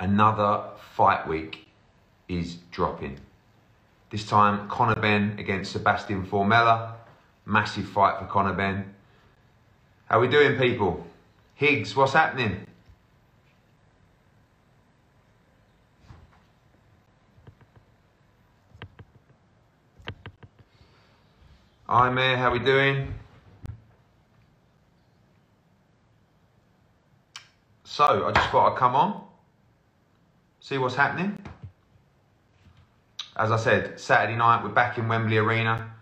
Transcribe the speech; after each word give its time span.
another 0.00 0.64
fight 0.94 1.26
week 1.26 1.68
is 2.28 2.56
dropping. 2.70 3.18
This 4.10 4.26
time, 4.26 4.68
Conor 4.68 5.00
Benn 5.00 5.36
against 5.38 5.72
Sebastian 5.72 6.24
Formella. 6.24 6.94
Massive 7.44 7.88
fight 7.88 8.18
for 8.18 8.26
Conor 8.26 8.54
Benn. 8.54 8.94
How 10.06 10.20
we 10.20 10.28
doing, 10.28 10.58
people? 10.58 11.06
Higgs, 11.54 11.94
what's 11.94 12.12
happening? 12.12 12.66
Hi, 21.86 22.10
Mayor, 22.10 22.36
how 22.36 22.50
we 22.50 22.58
doing? 22.58 23.14
So, 27.84 28.26
I 28.26 28.32
just 28.32 28.50
thought 28.50 28.72
I'd 28.72 28.78
come 28.78 28.94
on, 28.94 29.27
see 30.68 30.76
what's 30.76 30.96
happening. 30.96 31.42
As 33.34 33.50
I 33.50 33.56
said, 33.56 33.98
Saturday 33.98 34.36
night, 34.36 34.62
we're 34.62 34.68
back 34.68 34.98
in 34.98 35.08
Wembley 35.08 35.38
Arena. 35.38 35.94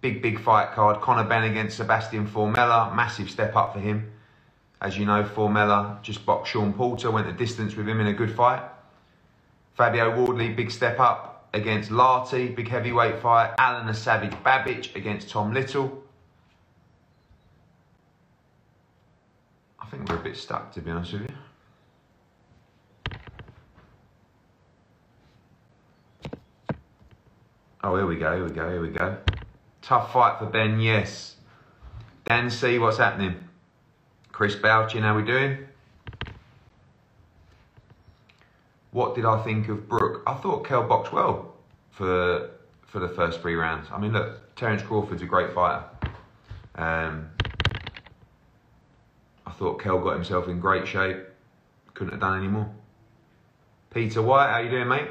Big, 0.00 0.22
big 0.22 0.40
fight 0.40 0.72
card. 0.72 1.02
Conor 1.02 1.24
Benn 1.24 1.44
against 1.44 1.76
Sebastian 1.76 2.26
Formella. 2.26 2.94
Massive 2.94 3.28
step 3.28 3.54
up 3.54 3.74
for 3.74 3.80
him. 3.80 4.10
As 4.80 4.96
you 4.96 5.04
know, 5.04 5.22
Formella 5.22 6.00
just 6.00 6.24
boxed 6.24 6.52
Shawn 6.52 6.72
Porter, 6.72 7.10
went 7.10 7.26
the 7.26 7.32
distance 7.34 7.76
with 7.76 7.86
him 7.86 8.00
in 8.00 8.06
a 8.06 8.14
good 8.14 8.34
fight. 8.34 8.62
Fabio 9.74 10.16
Wardley, 10.16 10.48
big 10.48 10.70
step 10.70 10.98
up 10.98 11.50
against 11.52 11.90
Lartey, 11.90 12.56
big 12.56 12.68
heavyweight 12.68 13.20
fight. 13.20 13.54
Alan 13.58 13.86
the 13.86 13.92
Savage 13.92 14.32
Babbage 14.42 14.96
against 14.96 15.28
Tom 15.28 15.52
Little. 15.52 16.02
I 19.78 19.86
think 19.86 20.08
we're 20.08 20.16
a 20.16 20.22
bit 20.22 20.38
stuck, 20.38 20.72
to 20.72 20.80
be 20.80 20.90
honest 20.90 21.12
with 21.12 21.22
you. 21.22 21.45
Oh, 27.86 27.94
here 27.94 28.04
we 28.04 28.16
go, 28.16 28.34
here 28.34 28.44
we 28.44 28.50
go, 28.50 28.68
here 28.68 28.82
we 28.82 28.88
go. 28.88 29.16
Tough 29.80 30.12
fight 30.12 30.40
for 30.40 30.46
Benn, 30.46 30.80
yes. 30.80 31.36
Dan 32.24 32.50
C, 32.50 32.80
what's 32.80 32.98
happening? 32.98 33.36
Chris 34.32 34.56
Bouchin, 34.56 35.02
how 35.02 35.14
we 35.14 35.22
doing? 35.22 35.58
What 38.90 39.14
did 39.14 39.24
I 39.24 39.40
think 39.44 39.68
of 39.68 39.88
Brook? 39.88 40.24
I 40.26 40.34
thought 40.34 40.66
Kell 40.66 40.82
boxed 40.82 41.12
well 41.12 41.54
for 41.92 42.50
for 42.88 42.98
the 42.98 43.08
first 43.08 43.40
three 43.40 43.54
rounds. 43.54 43.86
I 43.92 44.00
mean, 44.00 44.12
look, 44.12 44.56
Terence 44.56 44.82
Crawford's 44.82 45.22
a 45.22 45.26
great 45.26 45.52
fighter. 45.52 45.84
Um, 46.74 47.30
I 49.46 49.52
thought 49.52 49.80
Kell 49.80 50.00
got 50.00 50.14
himself 50.14 50.48
in 50.48 50.58
great 50.58 50.88
shape. 50.88 51.18
Couldn't 51.94 52.14
have 52.14 52.20
done 52.20 52.38
any 52.38 52.48
more. 52.48 52.68
Peter 53.90 54.22
White, 54.22 54.50
how 54.50 54.58
you 54.58 54.70
doing, 54.70 54.88
mate? 54.88 55.08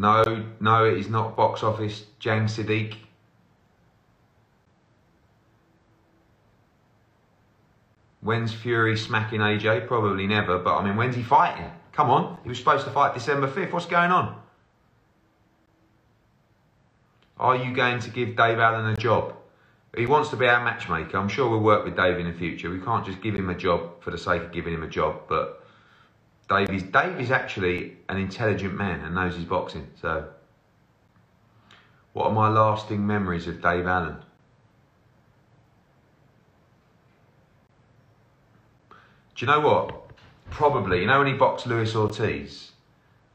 No, 0.00 0.46
no, 0.60 0.86
it 0.86 0.96
is 0.96 1.10
not 1.10 1.36
box 1.36 1.62
office. 1.62 2.06
James 2.18 2.56
Siddiq. 2.56 2.96
When's 8.22 8.54
Fury 8.54 8.96
smacking 8.96 9.40
AJ? 9.40 9.86
Probably 9.86 10.26
never, 10.26 10.58
but 10.58 10.78
I 10.78 10.84
mean, 10.84 10.96
when's 10.96 11.16
he 11.16 11.22
fighting? 11.22 11.70
Come 11.92 12.08
on, 12.08 12.38
he 12.42 12.48
was 12.48 12.56
supposed 12.56 12.86
to 12.86 12.90
fight 12.90 13.12
December 13.12 13.46
5th. 13.46 13.72
What's 13.72 13.84
going 13.84 14.10
on? 14.10 14.40
Are 17.36 17.56
you 17.56 17.74
going 17.74 17.98
to 18.00 18.10
give 18.10 18.36
Dave 18.36 18.58
Allen 18.58 18.86
a 18.86 18.96
job? 18.96 19.34
He 19.94 20.06
wants 20.06 20.30
to 20.30 20.36
be 20.36 20.46
our 20.46 20.64
matchmaker. 20.64 21.18
I'm 21.18 21.28
sure 21.28 21.50
we'll 21.50 21.60
work 21.60 21.84
with 21.84 21.96
Dave 21.96 22.18
in 22.18 22.26
the 22.26 22.32
future. 22.32 22.70
We 22.70 22.80
can't 22.80 23.04
just 23.04 23.20
give 23.20 23.34
him 23.34 23.50
a 23.50 23.54
job 23.54 24.02
for 24.02 24.10
the 24.10 24.18
sake 24.18 24.42
of 24.42 24.52
giving 24.52 24.72
him 24.72 24.82
a 24.82 24.88
job, 24.88 25.22
but 25.28 25.59
Dave 26.50 26.68
is, 27.20 27.30
actually 27.30 27.96
an 28.08 28.16
intelligent 28.16 28.76
man 28.76 29.00
and 29.04 29.14
knows 29.14 29.36
his 29.36 29.44
boxing. 29.44 29.86
So, 30.00 30.28
what 32.12 32.26
are 32.26 32.32
my 32.32 32.48
lasting 32.48 33.06
memories 33.06 33.46
of 33.46 33.62
Dave 33.62 33.86
Allen? 33.86 34.16
Do 38.90 38.96
you 39.36 39.46
know 39.46 39.60
what? 39.60 40.10
Probably, 40.50 41.02
you 41.02 41.06
know 41.06 41.18
when 41.18 41.28
he 41.28 41.34
boxed 41.34 41.68
Luis 41.68 41.94
Ortiz? 41.94 42.72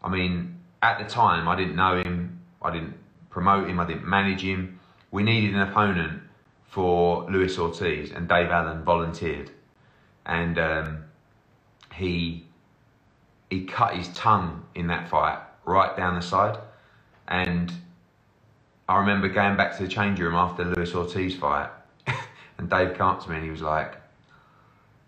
I 0.03 0.09
mean, 0.09 0.59
at 0.83 0.99
the 0.99 1.05
time, 1.05 1.47
I 1.47 1.55
didn't 1.55 1.77
know 1.77 1.97
him, 1.97 2.41
I 2.61 2.69
didn't 2.69 2.95
promote 3.29 3.69
him, 3.69 3.79
I 3.79 3.87
didn't 3.87 4.05
manage 4.05 4.41
him. 4.41 4.77
We 5.11 5.23
needed 5.23 5.55
an 5.55 5.61
opponent 5.61 6.21
for 6.67 7.31
Luis 7.31 7.57
Ortiz, 7.57 8.11
and 8.11 8.27
Dave 8.27 8.49
Allen 8.49 8.83
volunteered. 8.83 9.51
And 10.25 10.59
um, 10.59 11.05
he 11.95 12.44
he 13.49 13.65
cut 13.65 13.95
his 13.95 14.07
tongue 14.09 14.65
in 14.75 14.87
that 14.87 15.09
fight 15.09 15.39
right 15.65 15.95
down 15.95 16.15
the 16.15 16.21
side. 16.21 16.57
And 17.27 17.71
I 18.87 18.99
remember 18.99 19.29
going 19.29 19.57
back 19.57 19.77
to 19.77 19.83
the 19.83 19.89
change 19.89 20.19
room 20.19 20.35
after 20.35 20.63
Luis 20.63 20.93
Ortiz 20.93 21.35
fight, 21.35 21.69
and 22.57 22.69
Dave 22.69 22.93
came 22.93 23.07
up 23.07 23.23
to 23.23 23.29
me 23.29 23.37
and 23.37 23.45
he 23.45 23.51
was 23.51 23.61
like, 23.61 23.95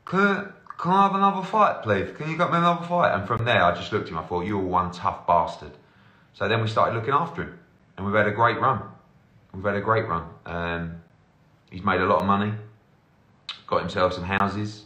can, 0.05 0.51
can 0.77 0.91
I 0.91 1.03
have 1.03 1.15
another 1.15 1.45
fight, 1.45 1.83
please? 1.83 2.15
Can 2.15 2.29
you 2.29 2.37
get 2.37 2.51
me 2.51 2.57
another 2.57 2.85
fight? 2.85 3.13
And 3.13 3.27
from 3.27 3.45
there, 3.45 3.63
I 3.63 3.75
just 3.75 3.91
looked 3.91 4.05
at 4.05 4.11
him. 4.11 4.17
I 4.17 4.23
thought, 4.23 4.45
you're 4.45 4.57
one 4.57 4.91
tough 4.91 5.27
bastard. 5.27 5.71
So 6.33 6.47
then 6.47 6.61
we 6.61 6.67
started 6.67 6.95
looking 6.95 7.13
after 7.13 7.43
him, 7.43 7.59
and 7.97 8.05
we've 8.05 8.15
had 8.15 8.27
a 8.27 8.31
great 8.31 8.59
run. 8.59 8.81
We've 9.53 9.63
had 9.63 9.75
a 9.75 9.81
great 9.81 10.07
run. 10.07 10.29
Um, 10.45 11.01
he's 11.71 11.83
made 11.83 11.99
a 11.99 12.05
lot 12.05 12.21
of 12.21 12.27
money, 12.27 12.53
got 13.65 13.81
himself 13.81 14.13
some 14.13 14.23
houses, 14.23 14.85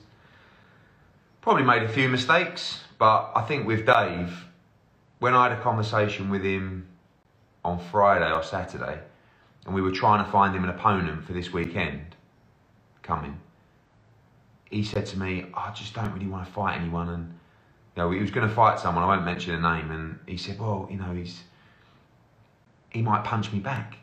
probably 1.41 1.63
made 1.63 1.83
a 1.83 1.89
few 1.89 2.07
mistakes, 2.07 2.81
but 3.01 3.31
I 3.33 3.41
think 3.41 3.65
with 3.65 3.87
Dave, 3.87 4.45
when 5.17 5.33
I 5.33 5.49
had 5.49 5.57
a 5.57 5.61
conversation 5.63 6.29
with 6.29 6.43
him 6.43 6.87
on 7.65 7.79
Friday 7.79 8.31
or 8.31 8.43
Saturday, 8.43 8.99
and 9.65 9.73
we 9.73 9.81
were 9.81 9.91
trying 9.91 10.23
to 10.23 10.31
find 10.31 10.55
him 10.55 10.63
an 10.63 10.69
opponent 10.69 11.25
for 11.25 11.33
this 11.33 11.51
weekend 11.51 12.15
coming, 13.01 13.39
he 14.69 14.83
said 14.83 15.07
to 15.07 15.17
me, 15.17 15.47
I 15.55 15.71
just 15.71 15.95
don't 15.95 16.13
really 16.13 16.27
want 16.27 16.45
to 16.45 16.51
fight 16.53 16.79
anyone. 16.79 17.09
And 17.09 17.29
you 17.95 18.03
know, 18.03 18.11
he 18.11 18.19
was 18.19 18.29
going 18.29 18.47
to 18.47 18.53
fight 18.53 18.79
someone, 18.79 19.03
I 19.03 19.07
won't 19.07 19.25
mention 19.25 19.55
a 19.55 19.59
name, 19.59 19.89
and 19.89 20.19
he 20.27 20.37
said, 20.37 20.59
Well, 20.59 20.87
you 20.91 20.97
know, 20.97 21.11
he's 21.11 21.41
he 22.91 23.01
might 23.01 23.23
punch 23.23 23.51
me 23.51 23.57
back. 23.57 23.97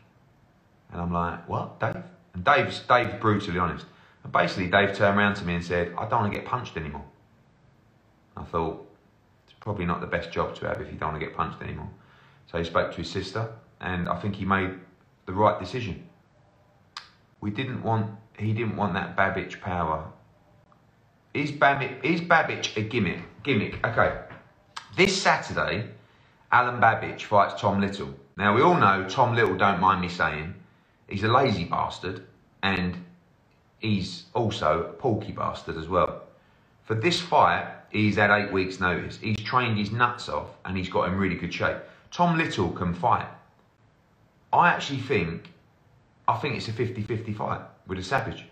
And 0.91 0.99
I'm 0.99 1.13
like, 1.13 1.47
What, 1.47 1.79
Dave? 1.79 2.03
And 2.33 2.43
Dave's 2.43 2.81
Dave's 2.81 3.17
brutally 3.21 3.59
honest. 3.59 3.85
And 4.25 4.33
basically 4.33 4.67
Dave 4.67 4.93
turned 4.93 5.17
around 5.17 5.35
to 5.35 5.45
me 5.45 5.55
and 5.55 5.63
said, 5.63 5.93
I 5.97 6.01
don't 6.01 6.19
want 6.19 6.33
to 6.33 6.37
get 6.37 6.45
punched 6.45 6.75
anymore. 6.75 7.05
I 8.35 8.43
thought, 8.43 8.88
probably 9.59 9.85
not 9.85 10.01
the 10.01 10.07
best 10.07 10.31
job 10.31 10.55
to 10.55 10.67
have 10.67 10.81
if 10.81 10.91
you 10.91 10.97
don't 10.97 11.11
want 11.11 11.21
to 11.21 11.25
get 11.25 11.35
punched 11.35 11.61
anymore. 11.61 11.89
So 12.51 12.57
he 12.57 12.63
spoke 12.63 12.91
to 12.91 12.97
his 12.97 13.09
sister, 13.09 13.49
and 13.79 14.09
I 14.09 14.19
think 14.19 14.35
he 14.35 14.45
made 14.45 14.71
the 15.25 15.33
right 15.33 15.59
decision. 15.59 16.07
We 17.41 17.51
didn't 17.51 17.83
want, 17.83 18.11
he 18.37 18.53
didn't 18.53 18.75
want 18.75 18.93
that 18.93 19.15
Babbage 19.15 19.61
power. 19.61 20.11
Is 21.33 21.51
Babbage, 21.51 22.03
is 22.03 22.21
Babbage 22.21 22.75
a 22.75 22.81
gimmick? 22.81 23.21
Gimmick. 23.43 23.85
Okay. 23.85 24.19
This 24.97 25.21
Saturday, 25.21 25.89
Alan 26.51 26.79
Babbage 26.79 27.25
fights 27.25 27.61
Tom 27.61 27.79
Little. 27.79 28.13
Now 28.35 28.55
we 28.55 28.61
all 28.61 28.77
know 28.77 29.07
Tom 29.07 29.35
Little. 29.35 29.55
Don't 29.55 29.79
mind 29.79 30.01
me 30.01 30.09
saying, 30.09 30.55
he's 31.07 31.23
a 31.23 31.27
lazy 31.27 31.65
bastard, 31.65 32.23
and 32.63 33.05
he's 33.77 34.25
also 34.33 34.79
a 34.79 34.93
porky 34.93 35.31
bastard 35.31 35.77
as 35.77 35.87
well. 35.87 36.23
For 36.83 36.95
this 36.95 37.21
fight, 37.21 37.67
he's 37.91 38.15
had 38.15 38.31
eight 38.31 38.51
weeks' 38.51 38.79
notice. 38.79 39.17
He's 39.17 39.37
trained 39.37 39.77
his 39.77 39.91
nuts 39.91 40.29
off 40.29 40.49
and 40.65 40.77
he's 40.77 40.89
got 40.89 41.09
in 41.09 41.17
really 41.17 41.35
good 41.35 41.53
shape. 41.53 41.77
Tom 42.11 42.37
Little 42.37 42.71
can 42.71 42.93
fight. 42.93 43.27
I 44.51 44.69
actually 44.69 44.99
think, 44.99 45.51
I 46.27 46.37
think 46.37 46.55
it's 46.55 46.67
a 46.67 46.71
50-50 46.71 47.35
fight 47.35 47.61
with 47.87 47.99
a 47.99 48.03
Savage. 48.03 48.45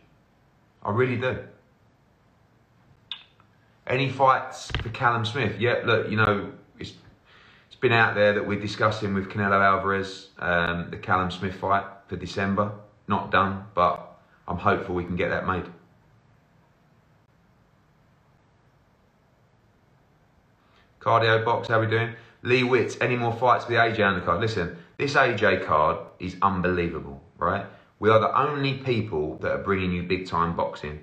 I 0.83 0.91
really 0.91 1.17
do. 1.17 1.39
Any 3.87 4.09
fights 4.09 4.69
for 4.81 4.89
Callum 4.89 5.25
Smith? 5.25 5.59
Yeah, 5.59 5.81
look, 5.85 6.09
you 6.09 6.17
know, 6.17 6.51
it's 6.77 6.93
it's 7.67 7.75
been 7.75 7.93
out 7.93 8.15
there 8.15 8.33
that 8.33 8.45
we're 8.45 8.59
discussing 8.59 9.13
with 9.13 9.29
Canelo 9.29 9.61
Alvarez 9.63 10.29
um, 10.39 10.89
the 10.91 10.97
Callum 10.97 11.31
Smith 11.31 11.55
fight 11.55 11.85
for 12.07 12.17
December. 12.17 12.71
Not 13.07 13.31
done, 13.31 13.65
but 13.73 14.19
I'm 14.47 14.57
hopeful 14.57 14.93
we 14.93 15.05
can 15.05 15.15
get 15.15 15.29
that 15.29 15.47
made. 15.47 15.63
Cardio 21.07 21.45
box, 21.45 21.69
how 21.69 21.79
we 21.79 21.87
doing? 21.87 22.13
Lee 22.43 22.63
Witts, 22.63 22.97
any 22.99 23.15
more 23.15 23.31
fights 23.31 23.63
the 23.63 23.75
AJ 23.75 23.99
undercard? 23.99 24.41
Listen, 24.41 24.75
this 24.97 25.13
AJ 25.13 25.65
card 25.65 25.99
is 26.19 26.35
unbelievable, 26.41 27.23
right? 27.37 27.65
We 27.99 28.09
are 28.09 28.19
the 28.19 28.37
only 28.37 28.73
people 28.73 29.37
that 29.37 29.51
are 29.51 29.63
bringing 29.63 29.93
you 29.93 30.03
big 30.03 30.27
time 30.27 30.53
boxing. 30.53 30.99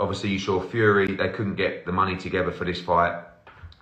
Obviously, 0.00 0.30
you 0.30 0.40
saw 0.40 0.60
Fury, 0.60 1.14
they 1.14 1.28
couldn't 1.28 1.54
get 1.54 1.86
the 1.86 1.92
money 1.92 2.16
together 2.16 2.50
for 2.50 2.64
this 2.64 2.80
fight. 2.80 3.22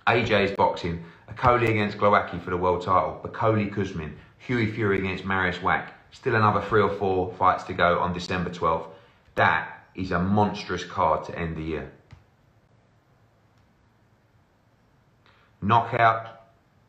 AJ's 0.05 0.55
boxing. 0.55 1.03
Okolie 1.31 1.69
against 1.69 1.97
Glowacki 1.97 2.39
for 2.43 2.51
the 2.51 2.57
world 2.57 2.83
title. 2.83 3.19
Bakole 3.23 3.73
Kuzmin. 3.73 4.13
Hughie 4.37 4.71
Fury 4.71 4.99
against 4.99 5.23
Mariusz 5.23 5.63
Wack. 5.63 5.95
Still 6.11 6.35
another 6.35 6.61
three 6.61 6.83
or 6.83 6.91
four 6.91 7.33
fights 7.39 7.63
to 7.63 7.73
go 7.73 7.97
on 7.97 8.13
December 8.13 8.51
12th. 8.51 8.89
That 9.33 9.87
is 9.95 10.11
a 10.11 10.19
monstrous 10.19 10.83
card 10.83 11.25
to 11.25 11.35
end 11.35 11.57
the 11.57 11.63
year. 11.63 11.91
Knockout, 15.65 16.43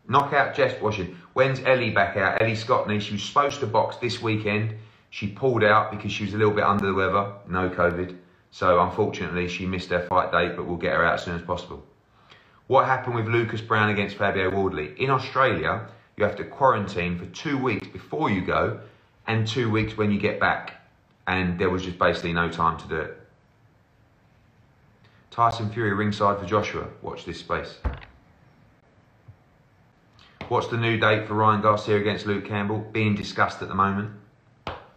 knockout 0.07 0.55
Jess 0.55 0.79
Washington. 0.83 1.17
When's 1.33 1.61
Ellie 1.61 1.93
back 1.93 2.19
out? 2.19 2.43
Ellie 2.43 2.53
Scotney, 2.53 3.01
she 3.01 3.15
was 3.15 3.23
supposed 3.23 3.61
to 3.61 3.67
box 3.67 3.97
this 3.97 4.21
weekend. 4.21 4.75
She 5.09 5.29
pulled 5.29 5.65
out 5.65 5.91
because 5.91 6.13
she 6.13 6.25
was 6.25 6.35
a 6.35 6.37
little 6.37 6.53
bit 6.53 6.65
under 6.65 6.85
the 6.85 6.93
weather, 6.93 7.33
no 7.49 7.71
COVID. 7.71 8.19
So 8.51 8.81
unfortunately, 8.81 9.49
she 9.49 9.65
missed 9.65 9.89
her 9.89 10.03
fight 10.03 10.31
date, 10.31 10.57
but 10.57 10.67
we'll 10.67 10.77
get 10.77 10.93
her 10.93 11.03
out 11.07 11.15
as 11.15 11.25
soon 11.25 11.37
as 11.37 11.43
possible. 11.43 11.83
What 12.67 12.85
happened 12.85 13.15
with 13.15 13.29
Lucas 13.29 13.63
Browne 13.63 13.89
against 13.89 14.17
Fabio 14.17 14.51
Wardley? 14.51 14.93
In 14.99 15.09
Australia, 15.09 15.89
you 16.19 16.25
have 16.25 16.37
to 16.37 16.45
quarantine 16.45 17.19
for 17.19 17.25
two 17.27 17.57
weeks 17.57 17.87
before 17.87 18.31
you 18.31 18.45
go 18.45 18.81
and 19.27 19.47
two 19.47 19.71
weeks 19.71 19.97
when 19.97 20.13
you 20.13 20.19
get 20.19 20.39
back. 20.39 20.75
And 21.27 21.59
there 21.59 21.71
was 21.71 21.83
just 21.83 21.99
basically 21.99 22.35
no 22.35 22.51
time 22.51 22.79
to 22.79 22.89
do 22.89 22.97
it. 22.97 23.21
Tyson 25.31 25.71
Fury 25.71 25.95
ringside 25.95 26.39
for 26.39 26.45
Joshua. 26.45 26.89
Watch 27.01 27.25
this 27.25 27.41
space. 27.41 27.79
What's 30.49 30.69
the 30.69 30.77
new 30.77 30.97
date 30.97 31.27
for 31.27 31.35
Ryan 31.35 31.61
Garcia 31.61 31.97
against 31.97 32.25
Luke 32.25 32.45
Campbell? 32.45 32.79
Being 32.93 33.17
discussed 33.17 33.63
at 33.63 33.69
the 33.69 33.75
moment. 33.75 34.13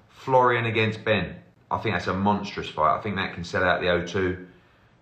Florian 0.09 0.67
against 0.67 1.03
Benn. 1.03 1.37
I 1.71 1.79
think 1.79 1.95
that's 1.95 2.05
a 2.05 2.13
monstrous 2.13 2.69
fight. 2.69 2.95
I 2.95 3.01
think 3.01 3.15
that 3.15 3.33
can 3.33 3.43
sell 3.43 3.63
out 3.63 3.81
the 3.81 3.87
O2. 3.87 4.45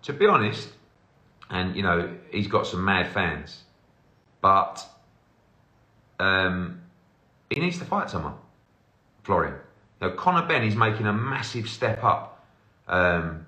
To 0.04 0.12
be 0.14 0.26
honest, 0.26 0.70
and 1.50 1.76
you 1.76 1.82
know, 1.82 2.16
he's 2.30 2.46
got 2.46 2.66
some 2.66 2.82
mad 2.82 3.12
fans, 3.12 3.62
but 4.40 4.86
um, 6.18 6.80
he 7.50 7.60
needs 7.60 7.78
to 7.78 7.84
fight 7.84 8.08
someone. 8.08 8.34
Florian. 9.24 9.56
Now, 10.00 10.10
Conor 10.10 10.46
Benn 10.46 10.64
is 10.64 10.76
making 10.76 11.06
a 11.06 11.12
massive 11.12 11.68
step 11.68 12.02
up 12.02 12.46
um, 12.86 13.44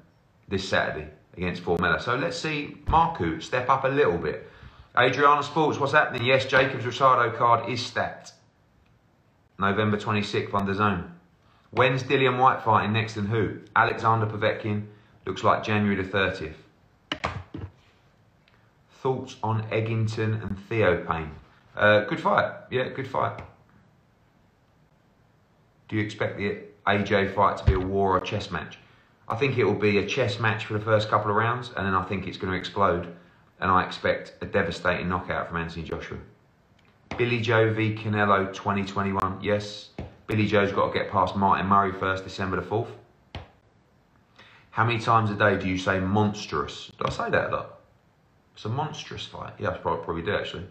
this 0.49 0.69
Saturday 0.69 1.09
against 1.35 1.65
Formella. 1.65 1.99
So 2.03 2.17
let's 2.17 2.37
see 2.37 2.77
Marku 2.85 3.43
step 3.43 3.71
up 3.71 3.85
a 3.85 3.89
little 3.89 4.19
bit. 4.19 4.51
Adriana 4.99 5.43
Sports, 5.43 5.79
what's 5.79 5.93
happening? 5.93 6.25
Yes, 6.25 6.47
Jacob's 6.47 6.85
Rosado 6.85 7.37
card 7.37 7.69
is 7.69 7.85
stacked. 7.85 8.33
November 9.59 9.97
26th 9.97 10.53
on 10.53 10.67
the 10.67 10.75
zone. 10.75 11.13
When's 11.71 12.03
Dillian 12.03 12.39
Whyte 12.39 12.63
fighting 12.63 12.93
next 12.93 13.17
and 13.17 13.29
who? 13.29 13.61
Alexander 13.77 14.27
Povetkin. 14.27 14.87
Looks 15.27 15.45
like 15.45 15.63
January 15.63 15.95
the 15.95 16.09
30th. 16.09 16.55
Thoughts 18.95 19.37
on 19.45 19.63
Eggington 19.71 20.43
and 20.43 20.59
Theo 20.69 21.05
Payne? 21.05 21.31
Uh, 21.77 22.01
good 22.01 22.19
fight. 22.19 22.53
Yeah, 22.71 22.89
good 22.89 23.07
fight. 23.07 23.41
Do 25.89 25.97
you 25.97 26.03
expect 26.03 26.37
the 26.37 26.59
AJ 26.87 27.35
fight 27.35 27.59
to 27.59 27.65
be 27.65 27.75
a 27.75 27.79
war 27.79 28.17
or 28.17 28.19
a 28.19 28.27
chess 28.27 28.51
match? 28.51 28.79
I 29.29 29.37
think 29.37 29.57
it 29.57 29.65
will 29.65 29.75
be 29.75 29.99
a 29.99 30.07
chess 30.07 30.41
match 30.41 30.65
for 30.65 30.73
the 30.73 30.85
first 30.85 31.09
couple 31.09 31.31
of 31.31 31.37
rounds, 31.37 31.71
and 31.77 31.87
then 31.87 31.95
I 31.95 32.03
think 32.05 32.27
it's 32.27 32.37
going 32.37 32.53
to 32.53 32.59
explode 32.59 33.15
and 33.61 33.71
I 33.71 33.85
expect 33.85 34.35
a 34.41 34.47
devastating 34.47 35.09
knockout 35.09 35.49
from 35.49 35.59
Anthony 35.59 35.85
Joshua. 35.85 36.19
Billy 37.17 37.41
Joe 37.41 37.73
v 37.73 37.95
Canelo 37.95 38.53
2021. 38.53 39.41
Yes, 39.43 39.91
Billy 40.27 40.47
Joe's 40.47 40.73
got 40.73 40.93
to 40.93 40.99
get 40.99 41.11
past 41.11 41.37
Martin 41.37 41.67
Murray 41.67 41.93
first, 41.93 42.25
December 42.25 42.57
the 42.57 42.63
4th. 42.63 42.89
How 44.71 44.85
many 44.85 44.99
times 44.99 45.31
a 45.31 45.35
day 45.35 45.59
do 45.59 45.69
you 45.69 45.77
say 45.77 46.01
monstrous? 46.01 46.93
Do 46.99 47.05
I 47.05 47.11
say 47.11 47.31
that 47.31 47.51
a 47.51 47.55
lot? 47.55 47.81
It's 48.55 48.65
a 48.65 48.69
monstrous 48.69 49.27
fight. 49.27 49.55
Yeah, 49.59 49.71
I 49.71 49.77
probably, 49.79 50.05
probably 50.05 50.23
do 50.23 50.35
actually. 50.35 50.67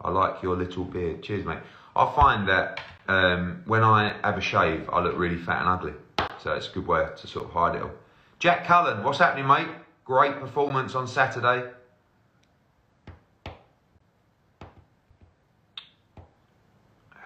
I 0.00 0.10
like 0.10 0.42
your 0.42 0.56
little 0.56 0.84
beard. 0.84 1.22
Cheers, 1.22 1.46
mate. 1.46 1.58
I 1.94 2.12
find 2.14 2.48
that 2.48 2.80
um, 3.08 3.62
when 3.64 3.82
I 3.82 4.16
have 4.22 4.36
a 4.36 4.40
shave, 4.40 4.88
I 4.92 5.00
look 5.00 5.16
really 5.16 5.38
fat 5.38 5.60
and 5.60 5.68
ugly. 5.68 5.94
So 6.42 6.52
it's 6.52 6.68
a 6.68 6.72
good 6.72 6.86
way 6.86 7.06
to 7.16 7.26
sort 7.26 7.46
of 7.46 7.52
hide 7.52 7.76
it 7.76 7.82
all. 7.82 7.92
Jack 8.38 8.66
Cullen, 8.66 9.02
what's 9.02 9.18
happening, 9.18 9.46
mate? 9.46 9.68
Great 10.04 10.38
performance 10.38 10.94
on 10.94 11.08
Saturday. 11.08 11.70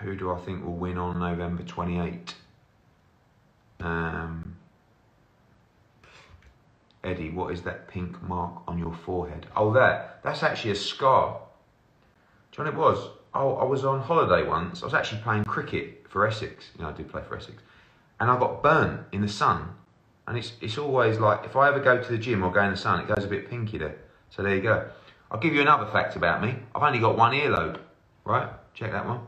Who 0.02 0.16
do 0.16 0.32
I 0.32 0.38
think 0.38 0.64
will 0.64 0.76
win 0.76 0.98
on 0.98 1.18
November 1.18 1.62
28? 1.62 2.34
Um, 3.80 4.56
Eddie, 7.02 7.30
what 7.30 7.52
is 7.52 7.62
that 7.62 7.88
pink 7.88 8.22
mark 8.22 8.62
on 8.68 8.78
your 8.78 8.92
forehead? 8.92 9.46
Oh, 9.56 9.72
that. 9.72 10.20
That's 10.22 10.42
actually 10.42 10.72
a 10.72 10.76
scar. 10.76 11.40
What 12.56 12.66
it 12.66 12.74
was? 12.74 13.08
Oh, 13.32 13.54
I 13.54 13.64
was 13.64 13.86
on 13.86 14.00
holiday 14.02 14.46
once. 14.46 14.82
I 14.82 14.84
was 14.84 14.92
actually 14.92 15.22
playing 15.22 15.44
cricket 15.44 16.04
for 16.10 16.26
Essex. 16.26 16.68
You 16.76 16.82
know, 16.82 16.90
I 16.90 16.92
do 16.92 17.04
play 17.04 17.22
for 17.26 17.36
Essex. 17.38 17.62
And 18.20 18.30
I 18.30 18.38
got 18.38 18.62
burnt 18.62 19.06
in 19.12 19.22
the 19.22 19.28
sun. 19.28 19.70
And 20.28 20.36
it's, 20.36 20.52
it's 20.60 20.76
always 20.76 21.18
like, 21.18 21.46
if 21.46 21.56
I 21.56 21.68
ever 21.68 21.80
go 21.80 22.02
to 22.02 22.12
the 22.12 22.18
gym 22.18 22.44
or 22.44 22.52
go 22.52 22.62
in 22.62 22.72
the 22.72 22.76
sun, 22.76 23.00
it 23.00 23.08
goes 23.08 23.24
a 23.24 23.28
bit 23.28 23.48
pinky 23.48 23.78
there. 23.78 23.96
So 24.28 24.42
there 24.42 24.54
you 24.54 24.60
go. 24.60 24.90
I'll 25.30 25.40
give 25.40 25.54
you 25.54 25.62
another 25.62 25.86
fact 25.86 26.16
about 26.16 26.42
me. 26.42 26.56
I've 26.74 26.82
only 26.82 26.98
got 26.98 27.16
one 27.16 27.32
earlobe, 27.32 27.78
right? 28.26 28.50
Check 28.74 28.92
that 28.92 29.06
one. 29.06 29.20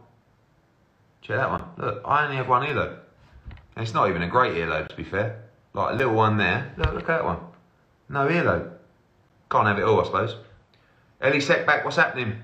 Check 1.22 1.36
that 1.36 1.50
one. 1.50 1.64
Look, 1.78 2.02
I 2.04 2.24
only 2.24 2.36
have 2.36 2.48
one 2.48 2.66
earlobe. 2.66 2.98
And 3.76 3.84
it's 3.84 3.94
not 3.94 4.10
even 4.10 4.22
a 4.22 4.28
great 4.28 4.54
earlobe, 4.54 4.88
to 4.88 4.96
be 4.96 5.04
fair. 5.04 5.44
Like 5.72 5.94
a 5.94 5.96
little 5.96 6.14
one 6.14 6.36
there. 6.36 6.74
Look, 6.76 6.92
look 6.92 7.02
at 7.02 7.06
that 7.06 7.24
one. 7.24 7.38
No 8.08 8.28
earlobe. 8.28 8.72
Can't 9.48 9.68
have 9.68 9.78
it 9.78 9.84
all, 9.84 10.00
I 10.00 10.04
suppose. 10.04 10.36
Ellie 11.20 11.40
setback, 11.40 11.84
what's 11.84 11.96
happening? 11.96 12.34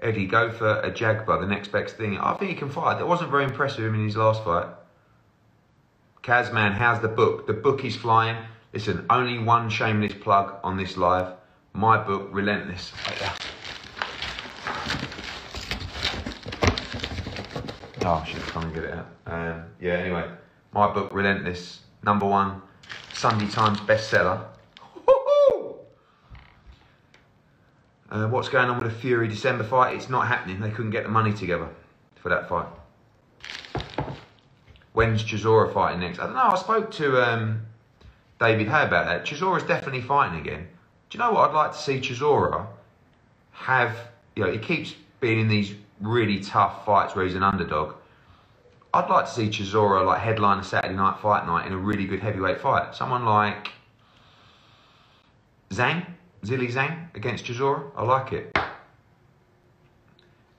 Eddie, 0.00 0.26
go 0.26 0.50
for 0.50 0.82
Ajagba, 0.82 1.40
the 1.40 1.46
next 1.46 1.70
best 1.70 1.96
thing. 1.96 2.18
I 2.18 2.34
think 2.34 2.50
he 2.50 2.56
can 2.56 2.70
fight. 2.70 2.98
That 2.98 3.06
wasn't 3.06 3.30
very 3.30 3.44
impressive 3.44 3.84
with 3.84 3.88
him 3.88 3.94
in 3.94 4.06
his 4.06 4.16
last 4.16 4.42
fight. 4.42 4.66
Kazman, 6.22 6.72
how's 6.72 7.00
the 7.00 7.08
book? 7.08 7.46
The 7.46 7.52
book 7.52 7.84
is 7.84 7.96
flying. 7.96 8.36
Listen, 8.72 9.06
only 9.08 9.38
one 9.38 9.68
shameless 9.68 10.14
plug 10.14 10.54
on 10.64 10.76
this 10.76 10.96
live 10.96 11.34
my 11.72 12.02
book, 12.02 12.28
Relentless. 12.32 12.92
Oh, 18.02 18.14
I 18.14 18.24
should 18.26 18.40
come 18.42 18.64
and 18.64 18.74
get 18.74 18.84
it 18.84 18.94
out. 18.94 19.06
Um, 19.26 19.64
yeah, 19.80 19.92
anyway, 19.94 20.28
my 20.72 20.92
book, 20.92 21.12
Relentless, 21.12 21.80
number 22.02 22.26
one 22.26 22.62
Sunday 23.12 23.48
Times 23.48 23.78
bestseller. 23.80 24.44
Uh, 28.10 28.26
what's 28.26 28.48
going 28.48 28.68
on 28.68 28.82
with 28.82 28.92
the 28.92 28.98
Fury 28.98 29.28
December 29.28 29.62
fight? 29.62 29.94
It's 29.94 30.08
not 30.08 30.26
happening. 30.26 30.58
They 30.58 30.70
couldn't 30.70 30.90
get 30.90 31.04
the 31.04 31.08
money 31.08 31.32
together 31.32 31.68
for 32.16 32.28
that 32.28 32.48
fight. 32.48 32.66
When's 34.94 35.22
Chisora 35.22 35.72
fighting 35.72 36.00
next? 36.00 36.18
I 36.18 36.24
don't 36.24 36.34
know. 36.34 36.50
I 36.50 36.56
spoke 36.56 36.90
to 36.94 37.22
um, 37.22 37.62
David 38.40 38.66
Haye 38.66 38.84
about 38.84 39.06
that. 39.06 39.24
Chisora's 39.24 39.62
definitely 39.62 40.00
fighting 40.00 40.40
again. 40.40 40.66
Do 41.10 41.18
you 41.18 41.24
know 41.24 41.32
what 41.32 41.50
I'd 41.50 41.54
like 41.54 41.72
to 41.72 41.78
see 41.78 41.98
Chisora 42.00 42.66
have? 43.50 43.96
You 44.36 44.44
know, 44.44 44.52
he 44.52 44.58
keeps 44.58 44.94
being 45.18 45.40
in 45.40 45.48
these 45.48 45.74
really 46.00 46.38
tough 46.38 46.86
fights 46.86 47.16
where 47.16 47.24
he's 47.24 47.34
an 47.34 47.42
underdog. 47.42 47.94
I'd 48.94 49.10
like 49.10 49.26
to 49.26 49.30
see 49.30 49.48
Chisora 49.48 50.06
like 50.06 50.20
headline 50.20 50.60
a 50.60 50.64
Saturday 50.64 50.94
night 50.94 51.18
fight 51.20 51.46
night 51.46 51.66
in 51.66 51.72
a 51.72 51.76
really 51.76 52.06
good 52.06 52.20
heavyweight 52.20 52.60
fight. 52.60 52.94
Someone 52.94 53.24
like 53.24 53.72
Zhang, 55.70 56.06
Zhilei 56.44 56.72
Zhang 56.72 57.12
against 57.16 57.44
Chisora. 57.44 57.90
I 57.96 58.04
like 58.04 58.32
it. 58.32 58.56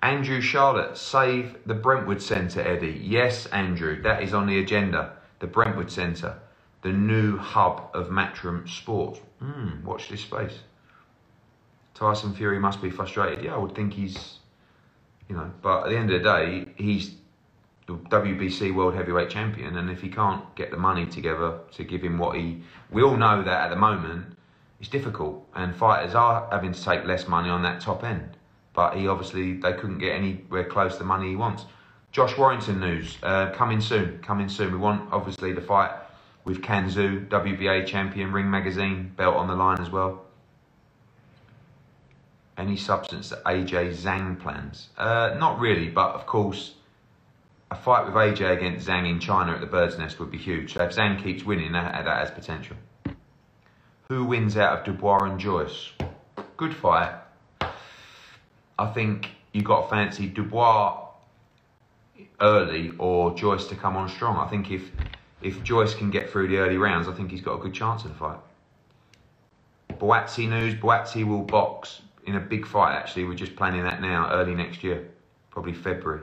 Andrew 0.04 0.42
Charlotte, 0.42 0.98
save 0.98 1.60
the 1.66 1.76
Brentwood 1.76 2.22
Centre, 2.22 2.62
Eddie. 2.62 3.00
Yes, 3.02 3.46
Andrew, 3.48 4.02
that 4.02 4.22
is 4.22 4.34
on 4.34 4.48
the 4.48 4.60
agenda. 4.60 5.14
The 5.40 5.48
Brentwood 5.48 5.90
Centre 5.90 6.40
the 6.82 6.92
new 6.92 7.38
hub 7.38 7.90
of 7.94 8.08
Matchroom 8.08 8.68
Sport. 8.68 9.22
Hmm, 9.40 9.84
watch 9.86 10.10
this 10.10 10.22
space. 10.22 10.60
Tyson 11.94 12.34
Fury 12.34 12.60
must 12.60 12.82
be 12.82 12.90
frustrated. 12.90 13.44
Yeah, 13.44 13.54
I 13.54 13.58
would 13.58 13.76
think 13.76 13.94
he's, 13.94 14.40
you 15.30 15.36
know, 15.36 15.52
but 15.62 15.84
at 15.84 15.90
the 15.90 15.98
end 15.98 16.12
of 16.12 16.22
the 16.22 16.28
day, 16.28 16.66
he's 16.76 17.16
the 17.88 17.94
WBC 17.94 18.74
World 18.74 18.96
Heavyweight 18.96 19.30
Champion, 19.30 19.78
and 19.78 19.90
if 19.90 20.02
he 20.02 20.10
can't 20.10 20.44
get 20.56 20.72
the 20.72 20.78
money 20.78 21.06
together 21.06 21.60
to 21.74 21.84
give 21.84 22.02
him 22.02 22.18
what 22.18 22.38
he, 22.38 22.64
we 22.90 23.04
all 23.04 23.18
know 23.18 23.44
that 23.44 23.66
at 23.66 23.70
the 23.70 23.76
moment 23.76 24.38
it's 24.80 24.90
difficult, 24.90 25.48
and 25.56 25.76
fighters 25.76 26.16
are 26.16 26.48
having 26.52 26.72
to 26.72 26.84
take 26.84 27.06
less 27.06 27.28
money 27.28 27.50
on 27.50 27.62
that 27.64 27.82
top 27.82 28.04
end. 28.04 28.38
But 28.74 28.96
he 28.96 29.08
obviously 29.08 29.58
they 29.58 29.74
couldn't 29.74 30.00
get 30.00 30.16
anywhere 30.16 30.64
close 30.64 30.94
to 30.94 31.00
the 31.00 31.06
money 31.06 31.30
he 31.30 31.36
wants. 31.36 31.66
Josh 32.12 32.38
Warrington 32.38 32.80
news 32.80 33.18
uh, 33.22 33.52
coming 33.52 33.80
soon, 33.80 34.20
coming 34.20 34.50
soon. 34.50 34.72
We 34.72 34.78
want 34.78 35.12
obviously 35.14 35.54
the 35.54 35.62
fight 35.62 35.92
with 36.44 36.62
Can 36.62 36.90
Xu, 36.90 37.28
WBA 37.28 37.86
champion, 37.86 38.32
Ring 38.32 38.50
Magazine, 38.50 39.12
belt 39.16 39.36
on 39.36 39.48
the 39.48 39.56
line 39.56 39.80
as 39.80 39.90
well. 39.90 40.24
Any 42.58 42.78
substance 42.78 43.30
that 43.30 43.44
AJ 43.44 43.96
Zhang 43.96 44.40
plans? 44.40 44.90
Uh, 44.98 45.36
not 45.40 45.60
really, 45.60 45.88
but 45.88 46.12
of 46.12 46.26
course, 46.26 46.74
a 47.70 47.76
fight 47.76 48.06
with 48.06 48.14
AJ 48.14 48.58
against 48.58 48.88
Zhang 48.88 49.10
in 49.10 49.20
China 49.20 49.54
at 49.54 49.62
the 49.62 49.68
Bird's 49.68 49.98
Nest 49.98 50.20
would 50.20 50.32
be 50.32 50.38
huge. 50.38 50.74
So 50.74 50.84
if 50.84 50.96
Zhang 50.96 51.22
keeps 51.24 51.44
winning, 51.44 51.72
that, 51.72 52.06
that 52.06 52.18
has 52.18 52.32
potential. 52.32 52.76
Who 54.10 54.26
wins 54.26 54.58
out 54.58 54.80
of 54.80 54.86
Dubois 54.86 55.24
and 55.24 55.40
Joyce? 55.40 55.92
Good 56.58 56.76
fight. 56.76 57.14
I 58.78 58.88
think 58.94 59.30
you 59.54 59.62
got 59.62 59.90
fancy 59.90 60.28
Dubois 60.28 61.08
early 62.42 62.92
or 62.98 63.36
Joyce 63.36 63.68
to 63.68 63.76
come 63.76 63.96
on 63.96 64.10
strong. 64.10 64.38
I 64.38 64.50
think 64.50 64.70
if 64.70 64.92
if 65.42 65.64
Joyce 65.64 65.94
can 65.94 66.12
get 66.12 66.30
through 66.30 66.48
the 66.48 66.58
early 66.58 66.78
rounds, 66.78 67.08
I 67.08 67.14
think 67.14 67.32
he's 67.32 67.42
got 67.42 67.56
a 67.56 67.62
good 67.62 67.74
chance 67.74 68.04
of 68.04 68.12
the 68.12 68.18
fight. 68.18 68.40
Buatsi 69.92 70.50
news: 70.50 70.74
Buatsi 70.76 71.26
will 71.26 71.44
box 71.44 72.02
in 72.26 72.36
a 72.36 72.40
big 72.40 72.66
fight. 72.66 72.96
Actually, 72.96 73.26
we're 73.26 73.36
just 73.36 73.56
planning 73.56 73.84
that 73.84 74.02
now, 74.02 74.32
early 74.32 74.56
next 74.56 74.84
year, 74.84 75.08
probably 75.50 75.74
February. 75.74 76.22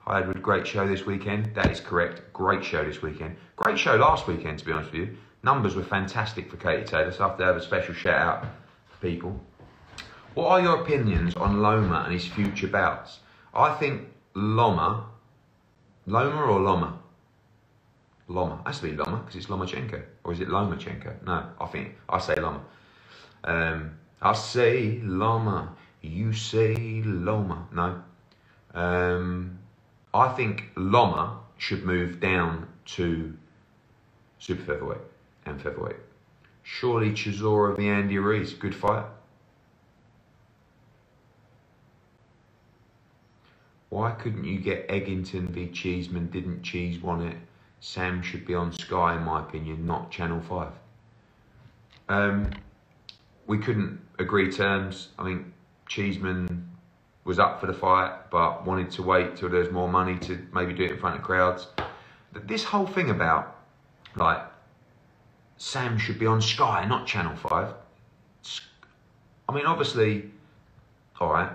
Hi 0.00 0.20
Edward, 0.20 0.42
great 0.42 0.66
show 0.66 0.86
this 0.86 1.06
weekend. 1.06 1.54
That 1.54 1.70
is 1.70 1.80
correct. 1.80 2.32
Great 2.32 2.62
show 2.62 2.84
this 2.84 3.00
weekend. 3.00 3.36
Great 3.56 3.78
show 3.78 3.96
last 3.96 4.26
weekend, 4.26 4.58
to 4.58 4.64
be 4.64 4.72
honest 4.72 4.92
with 4.92 5.00
you. 5.00 5.16
Numbers 5.42 5.76
were 5.76 5.82
fantastic 5.82 6.50
for 6.50 6.56
Katie 6.56 6.84
Taylor, 6.84 7.10
so 7.10 7.24
I 7.24 7.28
have 7.28 7.38
to 7.38 7.44
have 7.44 7.56
a 7.56 7.62
special 7.62 7.94
shout 7.94 8.20
out 8.20 8.46
for 8.88 8.96
people. 9.00 9.40
What 10.34 10.48
are 10.48 10.60
your 10.60 10.82
opinions 10.82 11.34
on 11.36 11.62
Loma 11.62 12.02
and 12.04 12.12
his 12.12 12.26
future 12.26 12.66
bouts? 12.66 13.20
I 13.54 13.74
think 13.74 14.08
Loma, 14.34 15.06
Loma 16.06 16.42
or 16.42 16.60
Loma? 16.60 16.98
Loma. 18.28 18.62
Has 18.66 18.80
to 18.80 18.90
be 18.90 18.96
Loma 18.96 19.18
because 19.18 19.36
it's 19.36 19.46
Lomachenko. 19.46 20.02
Or 20.24 20.32
is 20.32 20.40
it 20.40 20.48
Lomachenko? 20.48 21.24
No, 21.26 21.46
I 21.60 21.66
think 21.66 21.96
I 22.08 22.18
say 22.18 22.36
Loma. 22.36 22.60
Um, 23.44 23.98
I 24.22 24.32
say 24.32 25.00
Loma, 25.02 25.74
you 26.00 26.32
say 26.32 27.02
Loma. 27.04 27.68
No. 27.72 28.02
Um, 28.74 29.58
I 30.12 30.28
think 30.28 30.70
Loma 30.76 31.38
should 31.58 31.84
move 31.84 32.20
down 32.20 32.66
to 32.86 33.34
super 34.38 34.62
featherweight 34.62 34.98
and 35.46 35.60
featherweight. 35.60 35.96
Surely 36.62 37.10
Chisora 37.10 37.76
v 37.76 37.88
Andy 37.88 38.18
Ruiz, 38.18 38.54
good 38.54 38.74
fight. 38.74 39.04
Why 43.90 44.10
couldn't 44.12 44.44
you 44.44 44.58
get 44.58 44.88
Eggington 44.88 45.50
v 45.50 45.68
Cheeseman? 45.68 46.28
Didn't 46.28 46.62
Cheese 46.62 47.00
want 47.00 47.22
it? 47.22 47.36
Sam 47.84 48.22
should 48.22 48.46
be 48.46 48.54
on 48.54 48.72
Sky, 48.72 49.14
in 49.14 49.24
my 49.24 49.40
opinion, 49.40 49.86
not 49.86 50.10
Channel 50.10 50.40
5. 50.40 50.72
Um, 52.08 52.50
we 53.46 53.58
couldn't 53.58 54.00
agree 54.18 54.50
terms. 54.50 55.10
I 55.18 55.22
mean, 55.22 55.52
Cheeseman 55.86 56.66
was 57.24 57.38
up 57.38 57.60
for 57.60 57.66
the 57.66 57.74
fight, 57.74 58.30
but 58.30 58.64
wanted 58.64 58.90
to 58.92 59.02
wait 59.02 59.36
till 59.36 59.50
there's 59.50 59.70
more 59.70 59.86
money 59.86 60.18
to 60.20 60.46
maybe 60.54 60.72
do 60.72 60.84
it 60.84 60.92
in 60.92 60.98
front 60.98 61.16
of 61.16 61.22
crowds. 61.22 61.66
This 62.32 62.64
whole 62.64 62.86
thing 62.86 63.10
about, 63.10 63.54
like, 64.16 64.42
Sam 65.58 65.98
should 65.98 66.18
be 66.18 66.26
on 66.26 66.40
Sky, 66.40 66.86
not 66.86 67.06
Channel 67.06 67.36
5. 67.36 67.74
I 69.46 69.52
mean, 69.52 69.66
obviously, 69.66 70.30
all 71.20 71.30
right, 71.30 71.52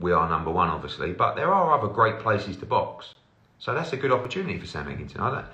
we 0.00 0.10
are 0.10 0.28
number 0.28 0.50
one, 0.50 0.70
obviously, 0.70 1.12
but 1.12 1.36
there 1.36 1.54
are 1.54 1.78
other 1.78 1.86
great 1.86 2.18
places 2.18 2.56
to 2.56 2.66
box. 2.66 3.14
So 3.60 3.74
that's 3.74 3.92
a 3.92 3.96
good 3.96 4.10
opportunity 4.10 4.58
for 4.58 4.66
Sam 4.66 4.86
Eggington. 4.86 5.20
I 5.20 5.30
don't, 5.30 5.46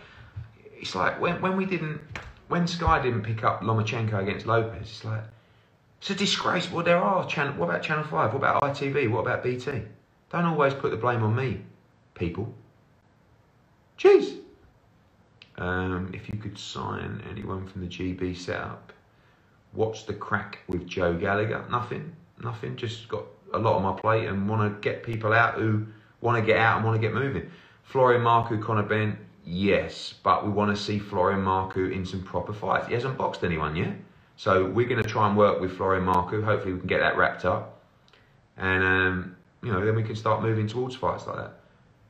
it's 0.78 0.94
like 0.94 1.20
when, 1.20 1.40
when 1.40 1.56
we 1.56 1.64
didn't, 1.66 2.00
when 2.48 2.66
Sky 2.66 3.00
didn't 3.02 3.22
pick 3.22 3.44
up 3.44 3.62
Lomachenko 3.62 4.22
against 4.22 4.46
Lopez, 4.46 4.82
it's 4.82 5.04
like, 5.04 5.22
it's 6.00 6.10
a 6.10 6.14
disgrace. 6.14 6.70
Well, 6.70 6.84
there 6.84 6.98
are 6.98 7.26
channel. 7.26 7.54
What 7.54 7.70
about 7.70 7.82
Channel 7.82 8.04
Five? 8.04 8.32
What 8.34 8.38
about 8.38 8.62
ITV? 8.62 9.10
What 9.10 9.20
about 9.20 9.42
BT? 9.42 9.82
Don't 10.30 10.44
always 10.44 10.74
put 10.74 10.90
the 10.90 10.96
blame 10.96 11.22
on 11.22 11.34
me, 11.34 11.62
people. 12.14 12.52
Jeez. 13.98 14.38
Um, 15.56 16.10
if 16.12 16.28
you 16.28 16.38
could 16.38 16.58
sign 16.58 17.22
anyone 17.30 17.66
from 17.66 17.82
the 17.82 17.86
GB 17.86 18.36
setup, 18.36 18.92
what's 19.72 20.02
the 20.02 20.12
crack 20.12 20.58
with 20.68 20.86
Joe 20.86 21.14
Gallagher? 21.14 21.64
Nothing. 21.70 22.14
Nothing. 22.42 22.76
Just 22.76 23.08
got 23.08 23.24
a 23.54 23.58
lot 23.58 23.76
on 23.76 23.82
my 23.82 23.98
plate 23.98 24.28
and 24.28 24.48
want 24.48 24.74
to 24.74 24.80
get 24.80 25.04
people 25.04 25.32
out 25.32 25.54
who 25.54 25.86
want 26.20 26.38
to 26.38 26.44
get 26.44 26.58
out 26.58 26.76
and 26.76 26.84
want 26.84 27.00
to 27.00 27.00
get 27.00 27.14
moving. 27.14 27.50
Florian 27.84 28.22
Marku, 28.22 28.60
Conor 28.60 28.82
Benn, 28.82 29.16
yes, 29.44 30.14
but 30.22 30.44
we 30.44 30.50
want 30.50 30.76
to 30.76 30.82
see 30.82 30.98
Florian 30.98 31.40
Marku 31.40 31.92
in 31.92 32.04
some 32.04 32.22
proper 32.22 32.52
fights. 32.52 32.88
He 32.88 32.94
hasn't 32.94 33.18
boxed 33.18 33.44
anyone 33.44 33.76
yet. 33.76 33.94
So 34.36 34.66
we're 34.66 34.88
going 34.88 35.02
to 35.02 35.08
try 35.08 35.28
and 35.28 35.36
work 35.36 35.60
with 35.60 35.76
Florian 35.76 36.04
Marku. 36.04 36.42
Hopefully 36.42 36.72
we 36.72 36.80
can 36.80 36.88
get 36.88 37.00
that 37.00 37.16
wrapped 37.16 37.44
up. 37.44 37.80
And, 38.56 38.82
um, 38.82 39.36
you 39.62 39.72
know, 39.72 39.84
then 39.84 39.94
we 39.94 40.02
can 40.02 40.16
start 40.16 40.42
moving 40.42 40.66
towards 40.66 40.96
fights 40.96 41.26
like 41.26 41.36
that. 41.36 41.60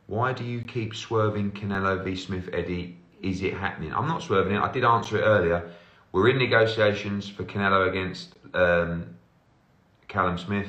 Why 0.06 0.32
do 0.32 0.44
you 0.44 0.62
keep 0.62 0.94
swerving 0.94 1.52
Canelo 1.52 2.02
v 2.02 2.16
Smith, 2.16 2.48
Eddie? 2.52 2.98
Is 3.22 3.42
it 3.42 3.54
happening? 3.54 3.94
I'm 3.94 4.06
not 4.06 4.22
swerving 4.22 4.54
it. 4.54 4.60
I 4.60 4.70
did 4.70 4.84
answer 4.84 5.18
it 5.18 5.22
earlier. 5.22 5.70
We're 6.12 6.28
in 6.28 6.38
negotiations 6.38 7.28
for 7.28 7.44
Canelo 7.44 7.88
against 7.88 8.34
um, 8.52 9.16
Callum 10.08 10.38
Smith. 10.38 10.68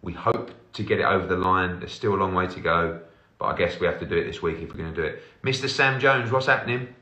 We 0.00 0.12
hope 0.12 0.50
to 0.72 0.82
get 0.82 1.00
it 1.00 1.04
over 1.04 1.26
the 1.26 1.36
line. 1.36 1.78
There's 1.78 1.92
still 1.92 2.14
a 2.14 2.16
long 2.16 2.34
way 2.34 2.46
to 2.46 2.60
go, 2.60 3.00
but 3.42 3.48
I 3.48 3.56
guess 3.56 3.80
we 3.80 3.88
have 3.88 3.98
to 3.98 4.06
do 4.06 4.16
it 4.16 4.24
this 4.24 4.40
week 4.40 4.58
if 4.60 4.68
we're 4.68 4.76
going 4.76 4.94
to 4.94 5.00
do 5.00 5.02
it. 5.02 5.20
Mr. 5.42 5.68
Sam 5.68 5.98
Jones, 5.98 6.30
what's 6.30 6.46
happening? 6.46 6.94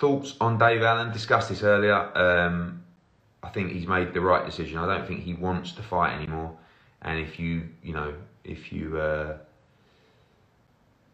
Thoughts 0.00 0.34
on 0.40 0.58
Dave 0.58 0.82
Allen? 0.82 1.12
Discussed 1.12 1.48
this 1.48 1.62
earlier. 1.62 1.94
Um, 2.18 2.82
I 3.44 3.50
think 3.50 3.70
he's 3.70 3.86
made 3.86 4.12
the 4.12 4.20
right 4.20 4.44
decision. 4.44 4.78
I 4.78 4.86
don't 4.86 5.06
think 5.06 5.20
he 5.20 5.34
wants 5.34 5.70
to 5.72 5.82
fight 5.82 6.12
anymore. 6.12 6.56
And 7.02 7.20
if 7.20 7.38
you, 7.38 7.68
you 7.84 7.92
know, 7.92 8.14
if 8.42 8.72
you, 8.72 8.98
uh, 8.98 9.36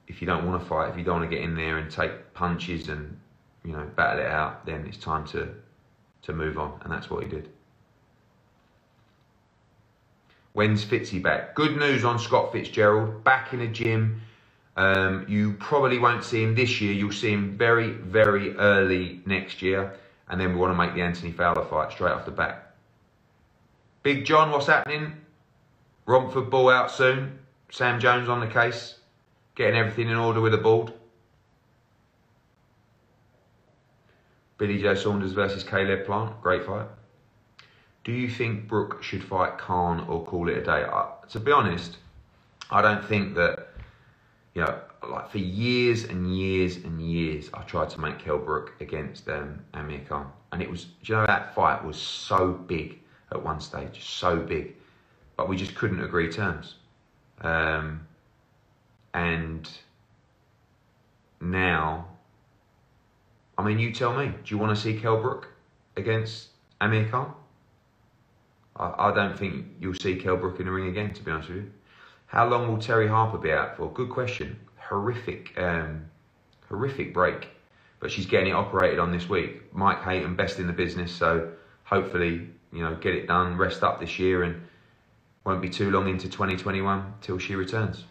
if 0.09 0.23
you 0.23 0.27
don't 0.27 0.47
want 0.47 0.63
to 0.63 0.67
fight, 0.67 0.89
if 0.89 0.97
you 0.97 1.05
don't 1.05 1.21
want 1.21 1.31
to 1.31 1.37
get 1.37 1.45
in 1.45 1.55
there 1.55 1.77
and 1.77 1.91
take 1.91 2.33
punches 2.33 2.89
and, 2.89 3.15
you 3.63 3.73
know, 3.73 3.87
battle 3.95 4.25
it 4.25 4.31
out, 4.31 4.65
then 4.65 4.87
it's 4.87 4.97
time 4.97 5.27
to, 5.27 5.51
to 6.23 6.33
move 6.33 6.59
on. 6.59 6.81
And 6.83 6.91
that's 6.91 7.11
what 7.11 7.25
he 7.25 7.29
did. 7.29 7.51
When's 10.53 10.85
Fitzy 10.85 11.23
back? 11.23 11.55
Good 11.55 11.77
news 11.77 12.05
on 12.05 12.19
Scott 12.19 12.53
Fitzgerald. 12.53 13.23
Back 13.23 13.53
in 13.53 13.61
the 13.61 13.69
gym 13.69 14.21
um, 14.77 15.27
you 15.29 15.55
probably 15.55 15.99
won't 15.99 16.25
see 16.25 16.43
him 16.43 16.55
this 16.55 16.81
year. 16.81 16.93
You'll 16.93 17.13
see 17.13 17.33
him 17.33 17.57
very, 17.57 17.91
very 17.91 18.57
early 18.57 19.21
next 19.27 19.63
year. 19.63 19.95
And 20.29 20.41
then 20.41 20.55
we 20.55 20.57
want 20.57 20.73
to 20.73 20.77
make 20.77 20.95
the 20.95 21.03
Anthony 21.03 21.33
Fowler 21.33 21.65
fight 21.65 21.93
straight 21.93 22.13
off 22.13 22.25
the 22.25 22.31
bat. 22.31 22.75
Big 24.03 24.25
John, 24.25 24.51
what's 24.51 24.67
happening? 24.67 25.15
Romford 26.07 26.51
ball 26.51 26.71
out 26.71 26.91
soon. 26.91 27.39
Sam 27.71 28.01
Jones 28.01 28.29
on 28.29 28.41
the 28.41 28.47
case. 28.47 28.95
Getting 29.55 29.79
everything 29.79 30.09
in 30.09 30.17
order 30.17 30.41
with 30.41 30.53
the 30.53 30.59
board. 30.59 30.93
Billy 34.57 34.81
Joe 34.81 34.95
Saunders 34.95 35.33
versus 35.33 35.65
Caleb 35.65 36.07
Plant. 36.07 36.41
Great 36.43 36.65
fight. 36.65 36.87
Do 38.05 38.13
you 38.13 38.31
think 38.31 38.67
Brook 38.67 39.03
should 39.03 39.23
fight 39.23 39.59
Khan 39.59 40.07
or 40.09 40.25
call 40.25 40.49
it 40.49 40.59
a 40.59 40.65
day? 40.65 40.85
Uh, 40.85 41.07
to 41.29 41.41
be 41.41 41.53
honest, 41.53 41.99
I 42.71 42.81
don't 42.83 43.05
think 43.05 43.35
that 43.35 43.71
you 44.55 44.63
know, 44.63 44.81
like 45.09 45.31
for 45.31 45.39
years 45.39 46.05
and 46.05 46.37
years 46.37 46.77
and 46.77 47.01
years, 47.01 47.51
I 47.55 47.63
tried 47.63 47.91
to 47.91 48.01
make 48.01 48.19
Kell 48.19 48.39
Brook 48.39 48.75
against 48.81 49.29
um, 49.29 49.61
Amir 49.75 50.01
Khan. 50.09 50.31
And 50.53 50.61
it 50.61 50.71
was, 50.71 50.87
you 51.03 51.15
know, 51.15 51.27
that 51.27 51.55
fight 51.55 51.85
was 51.85 51.97
so 51.97 52.53
big 52.53 52.99
at 53.31 53.43
one 53.43 53.61
stage, 53.61 54.05
so 54.05 54.37
big. 54.37 54.75
But 55.37 55.49
we 55.49 55.57
just 55.57 55.75
couldn't 55.75 56.03
agree 56.03 56.31
terms. 56.31 56.75
Um, 57.41 58.07
and 59.15 59.71
now, 61.41 62.09
I 63.57 63.65
mean, 63.65 63.79
you 63.79 63.93
tell 63.93 64.17
me, 64.17 64.27
do 64.27 64.55
you 64.55 64.59
want 64.59 64.77
to 64.77 64.81
see 64.81 64.99
Kell 64.99 65.23
Brook 65.23 65.49
against 65.97 66.49
Amir 66.81 67.09
Khan? 67.09 67.33
I, 68.81 69.11
I 69.11 69.15
don't 69.15 69.39
think 69.39 69.67
you'll 69.79 69.95
see 69.95 70.17
Kell 70.17 70.37
Brook 70.37 70.59
in 70.59 70.67
the 70.67 70.73
ring 70.73 70.89
again, 70.89 71.13
to 71.15 71.23
be 71.23 71.31
honest 71.31 71.51
with 71.51 71.59
you. 71.59 71.71
How 72.27 72.49
long 72.49 72.69
will 72.69 72.79
Terri 72.79 73.09
Harper 73.09 73.39
be 73.39 73.53
out 73.53 73.77
for? 73.77 73.93
Good 73.93 74.11
question. 74.11 74.59
Horrific, 74.77 75.53
um, 75.59 76.07
horrific 76.69 77.13
break. 77.13 77.49
But 78.01 78.11
she's 78.11 78.27
getting 78.27 78.49
it 78.49 78.55
operated 78.55 78.99
on 78.99 79.13
this 79.13 79.29
week. 79.29 79.75
Mike 79.75 80.03
Hayton, 80.03 80.35
best 80.35 80.59
in 80.59 80.67
the 80.67 80.73
business, 80.73 81.13
so 81.13 81.53
hopefully, 81.85 82.49
you 82.73 82.83
know, 82.83 82.95
get 82.95 83.15
it 83.15 83.27
done, 83.27 83.59
rest 83.59 83.83
up 83.83 84.01
this 84.01 84.19
year, 84.19 84.43
and 84.43 84.63
won't 85.45 85.61
be 85.61 85.69
too 85.69 85.91
long 85.91 86.09
into 86.09 86.29
2021 86.29 87.15
till 87.21 87.39
she 87.39 87.55
returns. 87.57 88.05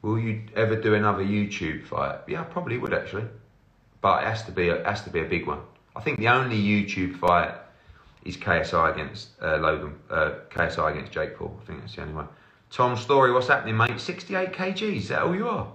Will 0.00 0.18
you 0.18 0.42
ever 0.54 0.80
do 0.80 0.94
another 0.94 1.24
YouTube 1.24 1.84
fight? 1.84 2.20
Yeah, 2.28 2.42
I 2.42 2.44
probably 2.44 2.78
would 2.78 2.94
actually, 2.94 3.24
but 4.00 4.22
it 4.22 4.26
has 4.26 4.44
to 4.44 4.52
be 4.52 4.68
a, 4.68 4.82
has 4.84 5.02
to 5.02 5.10
be 5.10 5.20
a 5.20 5.24
big 5.24 5.46
one. 5.46 5.60
I 5.94 6.00
think 6.00 6.18
the 6.18 6.28
only 6.28 6.56
YouTube 6.56 7.18
fight 7.18 7.54
is 8.26 8.36
KSI 8.36 8.92
against 8.92 9.28
uh, 9.40 9.56
Logan, 9.58 9.94
uh, 10.10 10.32
KSI 10.50 10.92
against 10.92 11.12
Jake 11.12 11.36
Paul. 11.36 11.56
I 11.62 11.66
think 11.66 11.80
that's 11.80 11.94
the 11.94 12.02
only 12.02 12.14
one. 12.14 12.28
Tom 12.70 12.96
Story, 12.96 13.32
what's 13.32 13.46
happening, 13.46 13.76
mate? 13.76 14.00
68 14.00 14.52
kg, 14.52 14.96
is 14.96 15.08
that 15.08 15.22
all 15.22 15.34
you 15.34 15.48
are? 15.48 15.72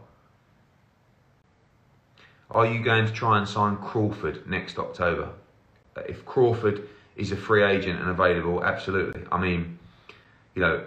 Are 2.51 2.65
you 2.65 2.83
going 2.83 3.05
to 3.05 3.13
try 3.13 3.37
and 3.37 3.47
sign 3.47 3.77
Crawford 3.77 4.45
next 4.47 4.77
October? 4.77 5.29
Uh, 5.95 6.01
If 6.01 6.25
Crawford 6.25 6.87
is 7.15 7.31
a 7.31 7.37
free 7.37 7.63
agent 7.63 7.99
and 8.01 8.09
available, 8.09 8.63
absolutely. 8.63 9.21
I 9.31 9.39
mean, 9.39 9.79
you 10.53 10.61
know, 10.61 10.85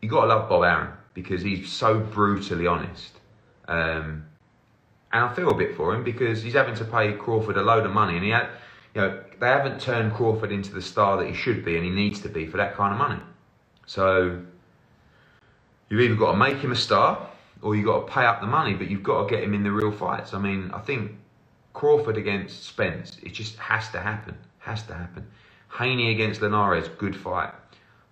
you 0.00 0.08
got 0.08 0.22
to 0.22 0.26
love 0.28 0.48
Bob 0.48 0.62
Arum 0.62 0.92
because 1.14 1.42
he's 1.42 1.72
so 1.72 1.98
brutally 1.98 2.68
honest. 2.68 3.18
Um, 3.66 4.26
and 5.12 5.24
I 5.24 5.34
feel 5.34 5.50
a 5.50 5.54
bit 5.54 5.76
for 5.76 5.92
him 5.92 6.04
because 6.04 6.42
he's 6.42 6.54
having 6.54 6.76
to 6.76 6.84
pay 6.84 7.12
Crawford 7.14 7.56
a 7.56 7.62
load 7.62 7.84
of 7.84 7.92
money, 7.92 8.14
and 8.14 8.24
he 8.24 8.30
had, 8.30 8.48
you 8.94 9.00
know, 9.00 9.24
they 9.38 9.48
haven't 9.48 9.80
turned 9.80 10.14
Crawford 10.14 10.52
into 10.52 10.72
the 10.72 10.82
star 10.82 11.16
that 11.18 11.26
he 11.26 11.34
should 11.34 11.64
be 11.64 11.76
and 11.76 11.84
he 11.84 11.90
needs 11.90 12.20
to 12.22 12.28
be 12.28 12.46
for 12.46 12.56
that 12.56 12.74
kind 12.74 12.92
of 12.92 12.98
money. 12.98 13.20
So 13.86 14.42
you've 15.88 16.00
either 16.00 16.14
got 16.14 16.32
to 16.32 16.38
make 16.38 16.58
him 16.58 16.72
a 16.72 16.76
star 16.76 17.28
or 17.62 17.74
you've 17.74 17.86
got 17.86 18.06
to 18.06 18.12
pay 18.12 18.24
up 18.24 18.40
the 18.40 18.46
money, 18.46 18.74
but 18.74 18.90
you've 18.90 19.02
got 19.02 19.28
to 19.28 19.34
get 19.34 19.42
him 19.44 19.54
in 19.54 19.62
the 19.62 19.72
real 19.72 19.92
fights. 19.92 20.34
I 20.34 20.38
mean, 20.38 20.70
I 20.72 20.80
think 20.80 21.12
Crawford 21.74 22.16
against 22.16 22.64
Spence, 22.64 23.18
it 23.22 23.32
just 23.32 23.56
has 23.58 23.90
to 23.90 24.00
happen. 24.00 24.36
Has 24.58 24.82
to 24.84 24.94
happen. 24.94 25.26
Haney 25.78 26.10
against 26.10 26.42
Linares, 26.42 26.88
good 26.98 27.14
fight. 27.14 27.52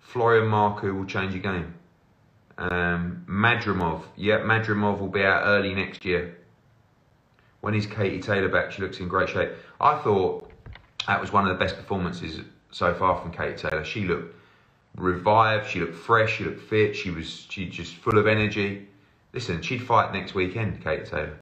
Florian 0.01 0.49
Marku 0.49 0.95
will 0.95 1.07
change 1.07 1.33
the 1.33 1.41
game. 1.41 1.75
Um, 2.59 3.25
Madrimov, 3.29 4.03
yeah, 4.17 4.39
Madrimov 4.39 5.01
will 5.01 5.09
be 5.09 5.25
out 5.25 5.43
early 5.45 5.75
next 5.75 6.05
year. 6.05 6.37
When 7.63 7.75
is 7.75 7.87
Katie 7.87 8.21
Taylor 8.21 8.49
back? 8.49 8.71
She 8.71 8.83
looks 8.83 9.01
in 9.01 9.09
great 9.09 9.31
shape. 9.31 9.51
I 9.81 9.99
thought 9.99 10.51
that 11.07 11.21
was 11.21 11.33
one 11.33 11.47
of 11.47 11.57
the 11.57 11.63
best 11.63 11.77
performances 11.77 12.41
so 12.71 12.95
far 12.95 13.21
from 13.21 13.31
Kate 13.31 13.57
Taylor. 13.57 13.85
She 13.85 14.05
looked 14.05 14.35
revived, 14.97 15.69
she 15.69 15.81
looked 15.81 15.97
fresh, 15.97 16.37
she 16.37 16.45
looked 16.45 16.63
fit, 16.63 16.95
she 16.97 17.11
was 17.11 17.47
she 17.49 17.69
just 17.69 17.95
full 17.97 18.19
of 18.19 18.27
energy. 18.27 18.89
Listen, 19.33 19.61
she'd 19.63 19.83
fight 19.83 20.13
next 20.13 20.35
weekend, 20.35 20.83
Katie 20.83 21.05
Taylor. 21.05 21.39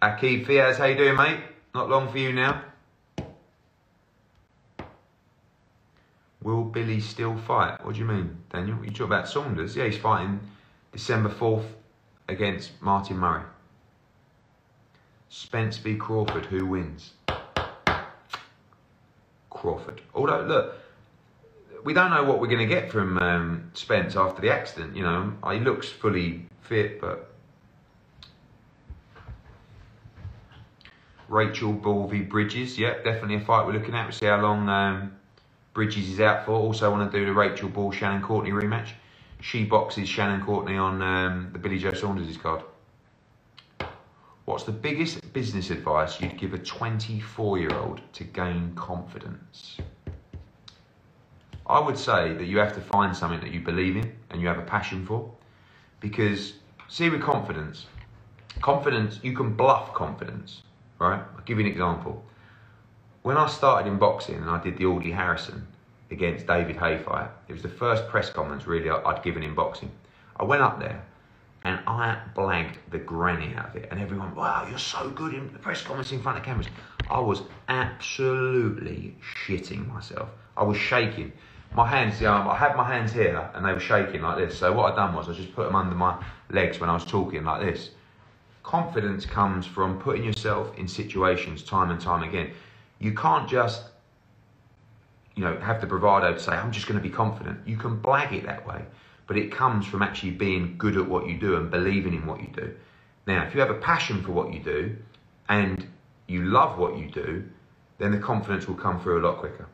Akib 0.00 0.46
Fiaz, 0.46 0.76
how 0.78 0.86
you 0.86 0.96
doing, 0.96 1.16
mate? 1.16 1.40
Not 1.74 1.90
long 1.90 2.10
for 2.10 2.18
you 2.18 2.32
now. 2.32 2.62
Will 6.42 6.64
Billy 6.64 7.00
still 7.00 7.36
fight? 7.36 7.84
What 7.84 7.94
do 7.94 8.00
you 8.00 8.06
mean, 8.06 8.38
Daniel? 8.50 8.78
You 8.82 8.90
talk 8.90 9.08
about 9.08 9.28
Saunders? 9.28 9.76
Yeah, 9.76 9.84
he's 9.84 9.98
fighting 9.98 10.40
December 10.92 11.28
4th 11.28 11.66
against 12.28 12.80
Martin 12.80 13.18
Murray. 13.18 13.42
Spence 15.30 15.78
v 15.78 15.94
Crawford, 15.94 16.44
who 16.46 16.66
wins? 16.66 17.12
Crawford. 19.48 20.02
Although, 20.12 20.42
look, 20.42 20.74
we 21.84 21.94
don't 21.94 22.10
know 22.10 22.24
what 22.24 22.40
we're 22.40 22.48
going 22.48 22.68
to 22.68 22.74
get 22.74 22.90
from 22.90 23.16
um, 23.18 23.70
Spence 23.74 24.16
after 24.16 24.42
the 24.42 24.52
accident. 24.52 24.96
You 24.96 25.04
know, 25.04 25.32
he 25.52 25.60
looks 25.60 25.88
fully 25.88 26.46
fit, 26.62 27.00
but 27.00 27.32
Rachel 31.28 31.72
Ball 31.72 32.08
v 32.08 32.22
Bridges, 32.22 32.76
yeah, 32.76 32.94
definitely 33.04 33.36
a 33.36 33.40
fight 33.40 33.64
we're 33.66 33.72
looking 33.72 33.94
at. 33.94 34.06
We'll 34.06 34.12
see 34.12 34.26
how 34.26 34.40
long 34.40 34.68
um, 34.68 35.12
Bridges 35.74 36.10
is 36.10 36.20
out 36.20 36.44
for. 36.44 36.52
Also, 36.52 36.90
want 36.90 37.10
to 37.10 37.18
do 37.18 37.24
the 37.24 37.32
Rachel 37.32 37.68
Ball 37.68 37.92
Shannon 37.92 38.20
Courtney 38.20 38.50
rematch. 38.50 38.88
She 39.40 39.64
boxes 39.64 40.08
Shannon 40.08 40.44
Courtney 40.44 40.76
on 40.76 41.00
um, 41.00 41.50
the 41.52 41.58
Billy 41.60 41.78
Joe 41.78 41.94
Saunders 41.94 42.36
card. 42.36 42.62
What's 44.50 44.64
the 44.64 44.72
biggest 44.72 45.32
business 45.32 45.70
advice 45.70 46.20
you'd 46.20 46.36
give 46.36 46.54
a 46.54 46.58
24 46.58 47.58
year 47.60 47.72
old 47.72 48.00
to 48.14 48.24
gain 48.24 48.72
confidence? 48.74 49.76
I 51.68 51.78
would 51.78 51.96
say 51.96 52.32
that 52.34 52.46
you 52.46 52.58
have 52.58 52.74
to 52.74 52.80
find 52.80 53.16
something 53.16 53.38
that 53.42 53.52
you 53.52 53.60
believe 53.60 53.96
in 53.96 54.12
and 54.28 54.42
you 54.42 54.48
have 54.48 54.58
a 54.58 54.62
passion 54.62 55.06
for. 55.06 55.30
Because, 56.00 56.54
see, 56.88 57.08
with 57.08 57.22
confidence, 57.22 57.86
confidence, 58.60 59.20
you 59.22 59.36
can 59.36 59.54
bluff 59.54 59.94
confidence, 59.94 60.62
right? 60.98 61.22
I'll 61.36 61.44
give 61.44 61.60
you 61.60 61.66
an 61.66 61.70
example. 61.70 62.20
When 63.22 63.36
I 63.36 63.46
started 63.46 63.88
in 63.88 63.98
boxing 63.98 64.34
and 64.34 64.50
I 64.50 64.60
did 64.60 64.76
the 64.78 64.86
Audley 64.86 65.12
Harrison 65.12 65.64
against 66.10 66.48
David 66.48 66.74
Haye 66.74 66.98
fight, 66.98 67.30
it 67.46 67.52
was 67.52 67.62
the 67.62 67.68
first 67.68 68.08
press 68.08 68.30
conference 68.30 68.66
really 68.66 68.90
I'd 68.90 69.22
given 69.22 69.44
in 69.44 69.54
boxing. 69.54 69.92
I 70.36 70.42
went 70.42 70.60
up 70.60 70.80
there 70.80 71.04
and 71.64 71.78
I 71.86 72.18
blagged 72.34 72.76
the 72.90 72.98
granny 72.98 73.54
out 73.54 73.70
of 73.70 73.76
it. 73.76 73.88
And 73.90 74.00
everyone, 74.00 74.34
wow, 74.34 74.66
you're 74.68 74.78
so 74.78 75.10
good 75.10 75.34
in 75.34 75.52
the 75.52 75.58
press 75.58 75.82
conference 75.82 76.12
in 76.12 76.22
front 76.22 76.38
of 76.38 76.44
cameras. 76.44 76.68
I 77.10 77.20
was 77.20 77.42
absolutely 77.68 79.16
shitting 79.44 79.86
myself. 79.88 80.30
I 80.56 80.64
was 80.64 80.78
shaking. 80.78 81.32
My 81.74 81.86
hands, 81.86 82.20
yeah, 82.20 82.48
I 82.48 82.56
had 82.56 82.76
my 82.76 82.84
hands 82.84 83.12
here 83.12 83.50
and 83.54 83.64
they 83.64 83.72
were 83.72 83.80
shaking 83.80 84.22
like 84.22 84.38
this. 84.38 84.58
So 84.58 84.72
what 84.72 84.92
I 84.92 84.96
done 84.96 85.14
was 85.14 85.28
I 85.28 85.34
just 85.34 85.54
put 85.54 85.66
them 85.66 85.76
under 85.76 85.94
my 85.94 86.22
legs 86.50 86.80
when 86.80 86.88
I 86.88 86.94
was 86.94 87.04
talking 87.04 87.44
like 87.44 87.60
this. 87.60 87.90
Confidence 88.62 89.26
comes 89.26 89.66
from 89.66 89.98
putting 90.00 90.24
yourself 90.24 90.76
in 90.78 90.88
situations 90.88 91.62
time 91.62 91.90
and 91.90 92.00
time 92.00 92.22
again. 92.22 92.52
You 92.98 93.14
can't 93.14 93.48
just, 93.48 93.84
you 95.34 95.44
know, 95.44 95.58
have 95.58 95.80
the 95.80 95.86
bravado 95.86 96.32
to 96.32 96.40
say, 96.40 96.52
I'm 96.52 96.72
just 96.72 96.86
going 96.86 96.98
to 97.00 97.02
be 97.02 97.14
confident. 97.14 97.60
You 97.66 97.76
can 97.76 98.00
blag 98.00 98.32
it 98.32 98.46
that 98.46 98.66
way 98.66 98.84
but 99.30 99.38
it 99.38 99.52
comes 99.52 99.86
from 99.86 100.02
actually 100.02 100.32
being 100.32 100.74
good 100.76 100.96
at 100.96 101.08
what 101.08 101.28
you 101.28 101.38
do 101.38 101.54
and 101.54 101.70
believing 101.70 102.14
in 102.14 102.26
what 102.26 102.40
you 102.40 102.48
do. 102.48 102.74
Now, 103.28 103.44
if 103.44 103.54
you 103.54 103.60
have 103.60 103.70
a 103.70 103.78
passion 103.78 104.24
for 104.24 104.32
what 104.32 104.52
you 104.52 104.58
do 104.58 104.96
and 105.48 105.86
you 106.26 106.46
love 106.46 106.78
what 106.80 106.98
you 106.98 107.08
do, 107.08 107.44
then 107.98 108.10
the 108.10 108.18
confidence 108.18 108.66
will 108.66 108.74
come 108.74 109.00
through 109.00 109.20
a 109.20 109.24
lot 109.24 109.38
quicker. 109.38 109.68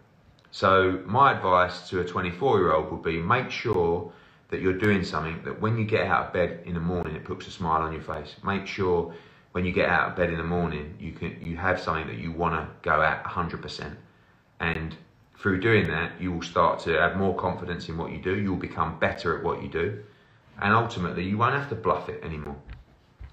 So, 0.50 1.00
my 1.06 1.32
advice 1.32 1.88
to 1.88 2.00
a 2.00 2.04
24 2.04 2.58
year 2.58 2.74
old 2.74 2.92
would 2.92 3.02
be 3.02 3.16
make 3.16 3.50
sure 3.50 4.12
that 4.50 4.60
you're 4.60 4.76
doing 4.76 5.02
something 5.02 5.40
that 5.44 5.58
when 5.58 5.78
you 5.78 5.86
get 5.86 6.06
out 6.06 6.26
of 6.26 6.32
bed 6.34 6.60
in 6.66 6.74
the 6.74 6.80
morning, 6.80 7.16
it 7.16 7.24
puts 7.24 7.46
a 7.46 7.50
smile 7.50 7.80
on 7.80 7.94
your 7.94 8.02
face. 8.02 8.36
Make 8.44 8.66
sure 8.66 9.14
when 9.52 9.64
you 9.64 9.72
get 9.72 9.88
out 9.88 10.10
of 10.10 10.16
bed 10.16 10.28
in 10.28 10.36
the 10.36 10.44
morning, 10.44 10.94
you 11.00 11.12
can 11.12 11.34
you 11.40 11.56
have 11.56 11.80
something 11.80 12.06
that 12.08 12.18
you 12.18 12.30
want 12.30 12.52
to 12.52 12.68
go 12.82 13.00
at 13.00 13.24
100%. 13.24 13.96
And 14.60 14.94
through 15.38 15.60
doing 15.60 15.86
that, 15.88 16.20
you 16.20 16.32
will 16.32 16.42
start 16.42 16.80
to 16.80 16.90
have 16.92 17.16
more 17.16 17.34
confidence 17.34 17.88
in 17.88 17.96
what 17.98 18.10
you 18.10 18.18
do. 18.18 18.36
You'll 18.38 18.56
become 18.56 18.98
better 18.98 19.36
at 19.36 19.44
what 19.44 19.62
you 19.62 19.68
do. 19.68 20.02
And 20.60 20.72
ultimately, 20.72 21.24
you 21.24 21.36
won't 21.36 21.54
have 21.54 21.68
to 21.68 21.74
bluff 21.74 22.08
it 22.08 22.22
anymore. 22.24 22.56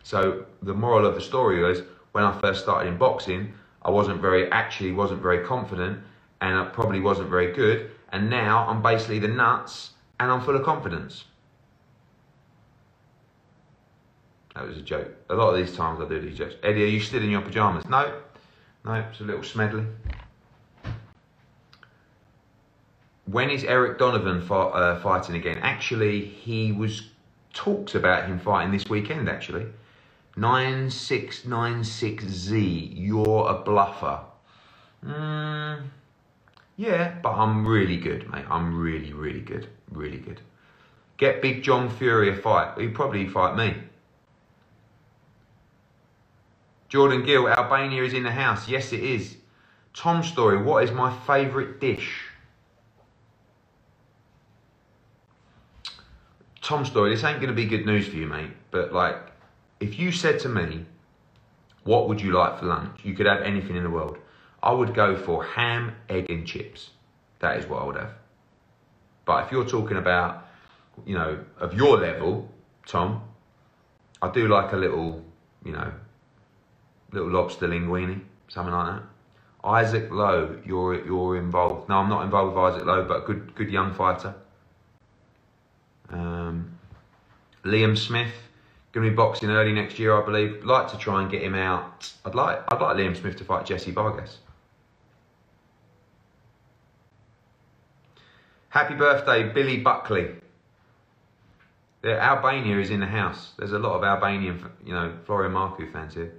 So, 0.04 0.46
the 0.62 0.74
moral 0.74 1.06
of 1.06 1.16
the 1.16 1.22
story 1.22 1.64
is 1.72 1.82
when 2.12 2.26
I 2.26 2.38
first 2.40 2.64
started 2.64 2.90
in 2.90 2.98
boxing, 2.98 3.54
I 3.82 3.90
wasn't 3.90 4.22
very, 4.22 4.52
actually, 4.52 4.92
wasn't 4.92 5.22
very 5.22 5.46
confident 5.46 6.00
and 6.42 6.58
I 6.58 6.66
probably 6.66 7.00
wasn't 7.00 7.30
very 7.30 7.54
good. 7.54 7.92
And 8.12 8.30
now 8.30 8.68
I'm 8.68 8.82
basically 8.82 9.20
the 9.20 9.30
nuts 9.30 9.92
and 10.20 10.30
I'm 10.30 10.42
full 10.42 10.56
of 10.56 10.64
confidence. 10.64 11.24
That 14.56 14.68
was 14.68 14.78
a 14.78 14.82
joke. 14.82 15.10
A 15.30 15.36
lot 15.36 15.50
of 15.50 15.66
these 15.66 15.76
times 15.76 16.00
I 16.00 16.08
do 16.08 16.20
these 16.20 16.38
jokes. 16.38 16.56
Eddie, 16.62 16.84
are 16.84 16.88
you 16.88 17.00
still 17.00 17.24
in 17.24 17.32
your 17.32 17.42
pajamas? 17.42 17.86
No, 17.88 18.22
no, 18.86 18.94
it's 18.94 19.20
a 19.22 19.24
little 19.24 19.42
smedley. 19.42 19.86
When 23.26 23.50
is 23.50 23.64
Eric 23.64 23.98
Donovan 23.98 24.42
fi- 24.42 24.56
uh, 24.56 25.00
fighting 25.00 25.36
again? 25.36 25.58
Actually, 25.62 26.26
he 26.26 26.72
was 26.72 27.10
talks 27.54 27.96
about 27.96 28.28
him 28.28 28.40
fighting 28.40 28.72
this 28.72 28.90
weekend. 28.90 29.30
Actually, 29.30 29.66
nine 30.36 30.90
six 30.90 31.46
nine 31.46 31.84
six 31.84 32.26
Z. 32.26 32.94
You're 32.96 33.50
a 33.50 33.64
bluffer. 33.64 34.20
Mm, 35.06 35.84
yeah, 36.78 37.16
but 37.22 37.34
I'm 37.34 37.68
really 37.68 37.98
good, 37.98 38.30
mate. 38.32 38.46
I'm 38.50 38.78
really, 38.78 39.14
really 39.14 39.42
good, 39.42 39.68
really 39.92 40.18
good. 40.18 40.42
Get 41.18 41.42
Big 41.42 41.64
John 41.64 41.90
Fury 41.90 42.30
a 42.30 42.36
fight. 42.36 42.78
He'd 42.80 42.96
probably 42.96 43.28
fight 43.28 43.56
me. 43.56 43.76
Jordan 46.90 47.24
Gill, 47.24 47.48
Albania 47.48 48.04
is 48.04 48.14
in 48.14 48.24
the 48.24 48.32
house. 48.32 48.68
Yes, 48.68 48.94
it 48.94 49.00
is. 49.04 49.38
Tom 49.94 50.24
Story, 50.24 50.62
what 50.62 50.84
is 50.84 50.92
my 50.92 51.16
favourite 51.26 51.80
dish? 51.80 52.23
Tom 56.64 56.86
Story, 56.86 57.14
this 57.14 57.26
ain't 57.26 57.42
going 57.42 57.50
to 57.50 57.56
be 57.56 57.66
good 57.66 57.86
news 57.86 58.08
for 58.08 58.16
you, 58.16 58.26
mate. 58.26 58.52
But 58.72 58.94
like, 58.94 59.18
if 59.82 60.00
you 60.00 60.14
said 60.14 60.40
to 60.40 60.50
me, 60.50 60.86
what 61.84 62.08
would 62.08 62.22
you 62.22 62.32
like 62.32 62.58
for 62.58 62.66
lunch? 62.66 63.02
You 63.04 63.14
could 63.14 63.26
have 63.26 63.42
anything 63.42 63.76
in 63.76 63.84
the 63.84 63.90
world. 63.90 64.18
I 64.64 64.72
would 64.72 64.96
go 64.96 65.18
for 65.18 65.44
ham, 65.44 65.94
egg, 66.08 66.30
and 66.30 66.48
chips. 66.48 66.92
That 67.40 67.58
is 67.58 67.66
what 67.68 67.82
I 67.82 67.86
would 67.86 67.98
have. 67.98 68.14
But 69.26 69.46
if 69.46 69.52
you're 69.52 69.68
talking 69.68 69.98
about, 69.98 70.48
you 71.06 71.16
know, 71.16 71.44
of 71.60 71.74
your 71.74 71.98
level, 71.98 72.50
Tom, 72.86 73.24
I 74.22 74.32
do 74.32 74.48
like 74.48 74.72
a 74.72 74.78
little, 74.78 75.22
you 75.66 75.74
know, 75.74 75.92
little 77.12 77.30
lobster 77.30 77.68
linguine, 77.68 78.22
something 78.48 78.74
like 78.74 78.96
that. 78.96 79.04
Isaac 79.66 80.10
Lowe, 80.12 80.62
you're 80.66 81.06
you're 81.06 81.38
involved. 81.38 81.90
No, 81.90 81.98
I'm 81.98 82.10
not 82.10 82.24
involved 82.24 82.56
with 82.56 82.64
Isaac 82.64 82.86
Lowe, 82.86 83.04
but 83.06 83.26
good 83.26 83.54
good 83.54 83.70
young 83.70 83.94
fighter. 83.94 84.34
Um, 86.14 86.78
Liam 87.66 87.98
Smith 87.98 88.34
going 88.94 89.06
to 89.06 89.10
be 89.10 89.16
boxing 89.16 89.50
early 89.50 89.74
next 89.74 89.98
year, 89.98 90.16
I 90.16 90.24
believe. 90.24 90.64
Like 90.64 90.90
to 90.92 90.98
try 90.98 91.22
and 91.22 91.30
get 91.30 91.42
him 91.42 91.56
out. 91.56 92.12
I'd 92.24 92.36
like 92.36 92.60
I'd 92.70 92.80
like 92.80 92.96
Liam 92.98 93.20
Smith 93.20 93.36
to 93.38 93.44
fight 93.44 93.66
Jessie 93.66 93.92
Vargas. 93.92 94.38
Happy 98.70 98.96
birthday, 98.96 99.52
Billy 99.52 99.78
Buckley. 99.78 100.36
there, 102.02 102.20
Albania 102.20 102.80
is 102.80 102.90
in 102.90 103.00
the 103.00 103.06
house. 103.06 103.52
There's 103.58 103.74
a 103.74 103.80
lot 103.80 103.96
of 103.96 104.04
Albanian, 104.04 104.64
you 104.84 104.94
know, 104.94 105.16
Florian 105.26 105.54
Marku 105.54 105.92
fans 105.92 106.16
here. 106.16 106.34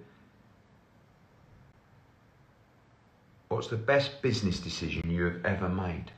What's 3.49 3.69
the 3.69 3.77
best 3.77 4.21
business 4.21 4.59
decision 4.59 5.11
you 5.11 5.25
have 5.25 5.45
ever 5.45 5.69
made? 5.69 6.11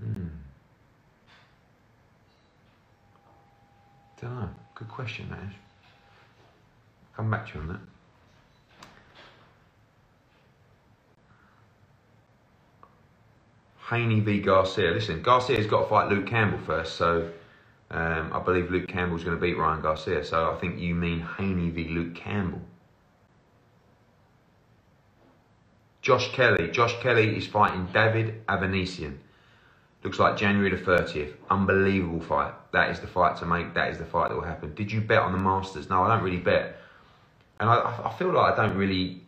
Hmm. 0.00 0.26
Don't 4.20 4.34
know. 4.34 4.48
Good 4.74 4.88
question, 4.88 5.26
is. 5.32 5.54
Come 7.16 7.30
back 7.30 7.46
to 7.48 7.54
you 7.54 7.60
on 7.60 7.68
that. 7.68 7.80
Haney 13.88 14.20
v 14.20 14.40
Garcia. 14.40 14.90
Listen, 14.90 15.22
Garcia's 15.22 15.66
got 15.66 15.84
to 15.84 15.88
fight 15.88 16.08
Luke 16.10 16.26
Campbell 16.26 16.58
first, 16.66 16.96
so 16.96 17.30
um, 17.90 18.32
I 18.32 18.40
believe 18.40 18.70
Luke 18.70 18.88
Campbell's 18.88 19.22
going 19.22 19.36
to 19.36 19.40
beat 19.40 19.56
Ryan 19.56 19.80
Garcia. 19.80 20.24
So 20.24 20.50
I 20.50 20.58
think 20.60 20.80
you 20.80 20.94
mean 20.94 21.20
Haney 21.20 21.70
v 21.70 21.88
Luke 21.88 22.14
Campbell. 22.14 22.60
Josh 26.02 26.32
Kelly. 26.32 26.70
Josh 26.70 26.94
Kelly 27.00 27.36
is 27.36 27.46
fighting 27.46 27.88
David 27.92 28.44
Avanesyan. 28.46 29.18
Looks 30.06 30.20
like 30.20 30.36
January 30.36 30.70
the 30.70 30.76
30th. 30.76 31.32
Unbelievable 31.50 32.20
fight. 32.20 32.54
That 32.70 32.90
is 32.90 33.00
the 33.00 33.08
fight 33.08 33.36
to 33.38 33.44
make. 33.44 33.74
That 33.74 33.90
is 33.90 33.98
the 33.98 34.04
fight 34.04 34.28
that 34.28 34.36
will 34.36 34.44
happen. 34.44 34.72
Did 34.72 34.92
you 34.92 35.00
bet 35.00 35.18
on 35.18 35.32
the 35.32 35.38
Masters? 35.38 35.90
No, 35.90 36.04
I 36.04 36.14
don't 36.14 36.22
really 36.22 36.36
bet. 36.36 36.76
And 37.58 37.68
I, 37.68 38.02
I 38.04 38.14
feel 38.16 38.32
like 38.32 38.52
I 38.52 38.56
don't 38.56 38.76
really 38.76 39.22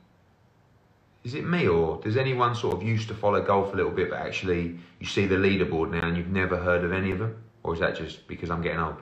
is 1.25 1.35
it 1.35 1.45
me 1.45 1.67
or 1.67 2.01
does 2.01 2.17
anyone 2.17 2.55
sort 2.55 2.77
of 2.77 2.85
used 2.85 3.09
to 3.09 3.15
follow 3.15 3.43
golf 3.43 3.73
a 3.73 3.77
little 3.77 3.91
bit 3.91 4.09
but 4.09 4.21
actually 4.21 4.79
you 5.01 5.07
see 5.07 5.27
the 5.27 5.35
leaderboard 5.35 5.91
now 5.91 6.07
and 6.07 6.17
you've 6.17 6.29
never 6.29 6.57
heard 6.57 6.85
of 6.85 6.93
any 6.93 7.11
of 7.11 7.19
them 7.19 7.37
or 7.65 7.75
is 7.75 7.81
that 7.81 7.97
just 7.97 8.29
because 8.29 8.49
i'm 8.49 8.63
getting 8.63 8.79
old 8.79 8.95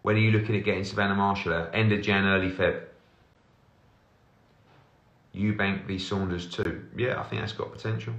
when 0.00 0.16
are 0.16 0.20
you 0.20 0.30
looking 0.30 0.56
at 0.56 0.64
getting 0.64 0.82
savannah 0.82 1.14
marshall 1.14 1.52
out 1.52 1.70
end 1.74 1.92
of 1.92 2.00
jan 2.00 2.24
early 2.24 2.50
feb 2.50 2.80
eubank 5.34 5.84
v 5.84 5.98
saunders 5.98 6.46
too 6.46 6.82
yeah 6.96 7.20
i 7.20 7.22
think 7.24 7.42
that's 7.42 7.52
got 7.52 7.70
potential 7.70 8.14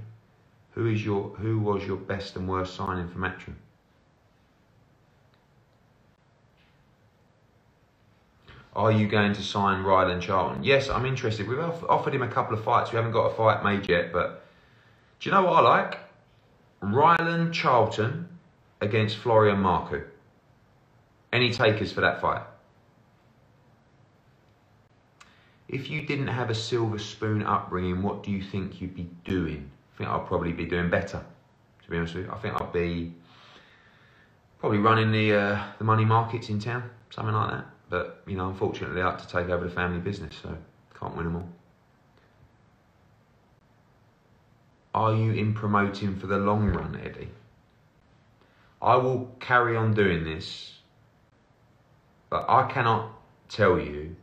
who 0.72 0.86
is 0.86 1.04
your 1.04 1.30
who 1.36 1.58
was 1.58 1.84
your 1.84 1.96
best 1.96 2.36
and 2.36 2.48
worst 2.48 2.74
signing 2.74 3.08
for 3.08 3.18
matchroom 3.18 3.56
Are 8.74 8.90
you 8.90 9.06
going 9.06 9.34
to 9.34 9.42
sign 9.42 9.82
Ryland 9.82 10.22
Charlton? 10.22 10.64
Yes, 10.64 10.88
I'm 10.88 11.04
interested. 11.04 11.46
We've 11.46 11.58
offered 11.58 12.14
him 12.14 12.22
a 12.22 12.28
couple 12.28 12.56
of 12.56 12.64
fights. 12.64 12.90
We 12.90 12.96
haven't 12.96 13.12
got 13.12 13.26
a 13.26 13.34
fight 13.34 13.62
made 13.62 13.86
yet, 13.88 14.12
but 14.12 14.46
do 15.20 15.28
you 15.28 15.34
know 15.34 15.42
what 15.42 15.64
I 15.64 15.80
like? 15.80 15.98
Ryland 16.80 17.52
Charlton 17.52 18.28
against 18.80 19.18
Florian 19.18 19.58
Marku. 19.58 20.04
Any 21.32 21.52
takers 21.52 21.92
for 21.92 22.00
that 22.00 22.20
fight? 22.20 22.42
If 25.68 25.90
you 25.90 26.06
didn't 26.06 26.28
have 26.28 26.50
a 26.50 26.54
silver 26.54 26.98
spoon 26.98 27.42
upbringing, 27.42 28.02
what 28.02 28.22
do 28.22 28.30
you 28.30 28.42
think 28.42 28.80
you'd 28.80 28.96
be 28.96 29.10
doing? 29.24 29.70
Think 30.02 30.12
I'd 30.12 30.26
probably 30.26 30.50
be 30.50 30.64
doing 30.64 30.90
better, 30.90 31.24
to 31.84 31.90
be 31.90 31.96
honest 31.96 32.16
with 32.16 32.26
you. 32.26 32.32
I 32.32 32.38
think 32.38 32.60
I'll 32.60 32.72
be 32.72 33.14
probably 34.58 34.78
running 34.78 35.12
the 35.12 35.32
uh, 35.32 35.64
the 35.78 35.84
money 35.84 36.04
markets 36.04 36.48
in 36.48 36.58
town, 36.58 36.90
something 37.10 37.32
like 37.32 37.50
that. 37.52 37.66
But, 37.88 38.22
you 38.26 38.36
know, 38.36 38.48
unfortunately, 38.48 39.00
I 39.00 39.12
had 39.12 39.20
to 39.20 39.28
take 39.28 39.48
over 39.48 39.64
the 39.64 39.70
family 39.70 40.00
business, 40.00 40.34
so 40.42 40.58
can't 40.98 41.14
win 41.14 41.26
them 41.26 41.36
all. 41.36 41.48
Are 44.92 45.14
you 45.14 45.34
in 45.34 45.54
promoting 45.54 46.16
for 46.16 46.26
the 46.26 46.38
long 46.38 46.66
run, 46.70 47.00
Eddie? 47.00 47.30
I 48.82 48.96
will 48.96 49.30
carry 49.38 49.76
on 49.76 49.94
doing 49.94 50.24
this, 50.24 50.80
but 52.28 52.44
I 52.48 52.68
cannot 52.68 53.12
tell 53.48 53.78
you. 53.78 54.16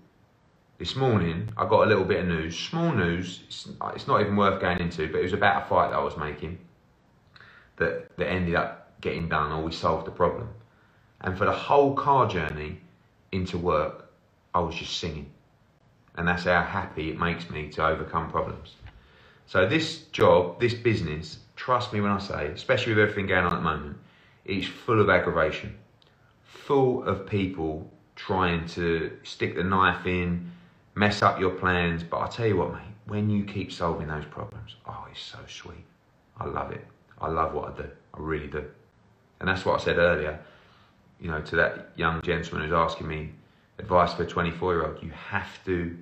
This 0.79 0.95
morning, 0.95 1.49
I 1.57 1.67
got 1.67 1.83
a 1.83 1.89
little 1.89 2.05
bit 2.05 2.21
of 2.21 2.27
news. 2.27 2.57
Small 2.57 2.93
news, 2.93 3.41
it's, 3.45 4.07
not 4.07 4.21
even 4.21 4.37
worth 4.37 4.61
going 4.61 4.79
into, 4.79 5.11
but 5.11 5.19
it 5.19 5.23
was 5.23 5.33
about 5.33 5.63
a 5.63 5.65
fight 5.65 5.89
that 5.89 5.97
I 5.97 6.01
was 6.01 6.15
making 6.15 6.57
that, 7.75 8.15
that 8.15 8.29
ended 8.29 8.55
up 8.55 8.89
getting 9.01 9.27
done, 9.27 9.51
or 9.51 9.61
we 9.61 9.73
solved 9.73 10.07
the 10.07 10.11
problem. 10.11 10.47
And 11.19 11.37
for 11.37 11.43
the 11.43 11.51
whole 11.51 11.93
car 11.95 12.29
journey, 12.29 12.79
into 13.33 13.57
work, 13.57 14.09
I 14.55 14.61
was 14.61 14.73
just 14.73 14.97
singing. 14.99 15.29
And 16.15 16.25
that's 16.25 16.45
how 16.45 16.61
happy 16.61 17.09
it 17.09 17.19
makes 17.19 17.49
me 17.49 17.67
to 17.71 17.85
overcome 17.85 18.31
problems. 18.31 18.75
So 19.47 19.67
this 19.67 20.03
job, 20.13 20.61
this 20.61 20.73
business, 20.73 21.39
trust 21.57 21.91
me 21.91 21.99
when 21.99 22.11
I 22.11 22.19
say, 22.19 22.47
especially 22.47 22.93
with 22.93 23.01
everything 23.01 23.27
going 23.27 23.43
on 23.43 23.51
at 23.51 23.57
the 23.57 23.61
moment, 23.63 23.97
it's 24.45 24.65
full 24.65 25.01
of 25.01 25.09
aggravation, 25.09 25.77
full 26.45 27.03
of 27.03 27.27
people 27.27 27.91
trying 28.15 28.65
to 28.67 29.11
stick 29.23 29.55
the 29.57 29.63
knife 29.63 30.05
in, 30.05 30.53
mess 30.99 31.21
up 31.21 31.39
your 31.39 31.51
plans. 31.51 32.03
But 32.03 32.21
I 32.21 32.27
tell 32.27 32.47
you 32.47 32.57
what, 32.57 32.73
mate, 32.73 32.81
when 33.07 33.29
you 33.29 33.43
keep 33.45 33.71
solving 33.71 34.07
those 34.07 34.25
problems, 34.25 34.75
oh, 34.87 35.07
it's 35.11 35.21
so 35.21 35.39
sweet. 35.47 35.85
I 36.37 36.45
love 36.45 36.71
it. 36.71 36.85
I 37.19 37.27
love 37.27 37.53
what 37.53 37.73
I 37.73 37.81
do. 37.81 37.89
I 38.13 38.17
really 38.19 38.47
do. 38.47 38.65
And 39.39 39.49
that's 39.49 39.65
what 39.65 39.79
I 39.79 39.83
said 39.83 39.97
earlier 39.97 40.39
you 41.19 41.29
know, 41.29 41.41
to 41.41 41.55
that 41.57 41.89
young 41.95 42.21
gentleman 42.21 42.67
who's 42.67 42.73
asking 42.73 43.07
me 43.07 43.31
advice 43.77 44.13
for 44.13 44.23
a 44.23 44.27
24 44.27 44.73
year 44.73 44.85
old, 44.85 45.03
you 45.03 45.09
have 45.11 45.63
to, 45.65 45.97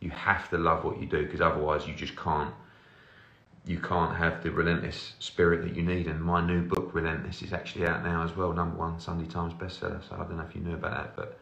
you 0.00 0.10
have 0.10 0.48
to 0.50 0.58
love 0.58 0.84
what 0.84 1.00
you 1.00 1.06
do 1.06 1.24
because 1.24 1.40
otherwise 1.40 1.86
you 1.86 1.94
just 1.94 2.16
can't, 2.16 2.52
you 3.66 3.78
can't 3.78 4.16
have 4.16 4.42
the 4.42 4.50
relentless 4.50 5.12
spirit 5.18 5.62
that 5.62 5.76
you 5.76 5.82
need. 5.82 6.06
And 6.08 6.20
my 6.20 6.44
new 6.44 6.62
book, 6.62 6.90
Relentless, 6.94 7.42
is 7.42 7.52
actually 7.52 7.86
out 7.86 8.02
now 8.02 8.24
as 8.24 8.34
well, 8.34 8.52
number 8.52 8.76
one 8.76 8.98
Sunday 8.98 9.30
Times 9.30 9.52
bestseller. 9.54 10.02
So 10.08 10.16
I 10.16 10.24
don't 10.24 10.36
know 10.36 10.42
if 10.42 10.54
you 10.54 10.62
knew 10.62 10.74
about 10.74 10.90
that, 10.92 11.16
but 11.16 11.38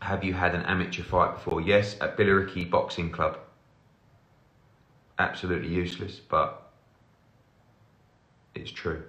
have 0.00 0.22
you 0.24 0.34
had 0.34 0.54
an 0.54 0.62
amateur 0.62 1.02
fight 1.02 1.34
before? 1.34 1.60
Yes, 1.60 1.96
at 2.00 2.16
Billericay 2.16 2.70
Boxing 2.70 3.10
Club. 3.10 3.38
Absolutely 5.18 5.68
useless, 5.68 6.20
but 6.20 6.70
it's 8.54 8.70
true. 8.70 9.02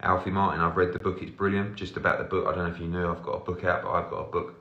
Alfie 0.00 0.30
Martin, 0.30 0.60
I've 0.60 0.76
read 0.76 0.92
the 0.92 0.98
book, 0.98 1.22
it's 1.22 1.30
brilliant. 1.30 1.76
Just 1.76 1.96
about 1.96 2.18
the 2.18 2.24
book, 2.24 2.46
I 2.46 2.54
don't 2.54 2.68
know 2.68 2.74
if 2.74 2.80
you 2.80 2.86
knew, 2.86 3.08
I've 3.08 3.22
got 3.22 3.32
a 3.32 3.40
book 3.40 3.64
out, 3.64 3.82
but 3.82 3.90
I've 3.92 4.10
got 4.10 4.18
a 4.18 4.30
book. 4.30 4.60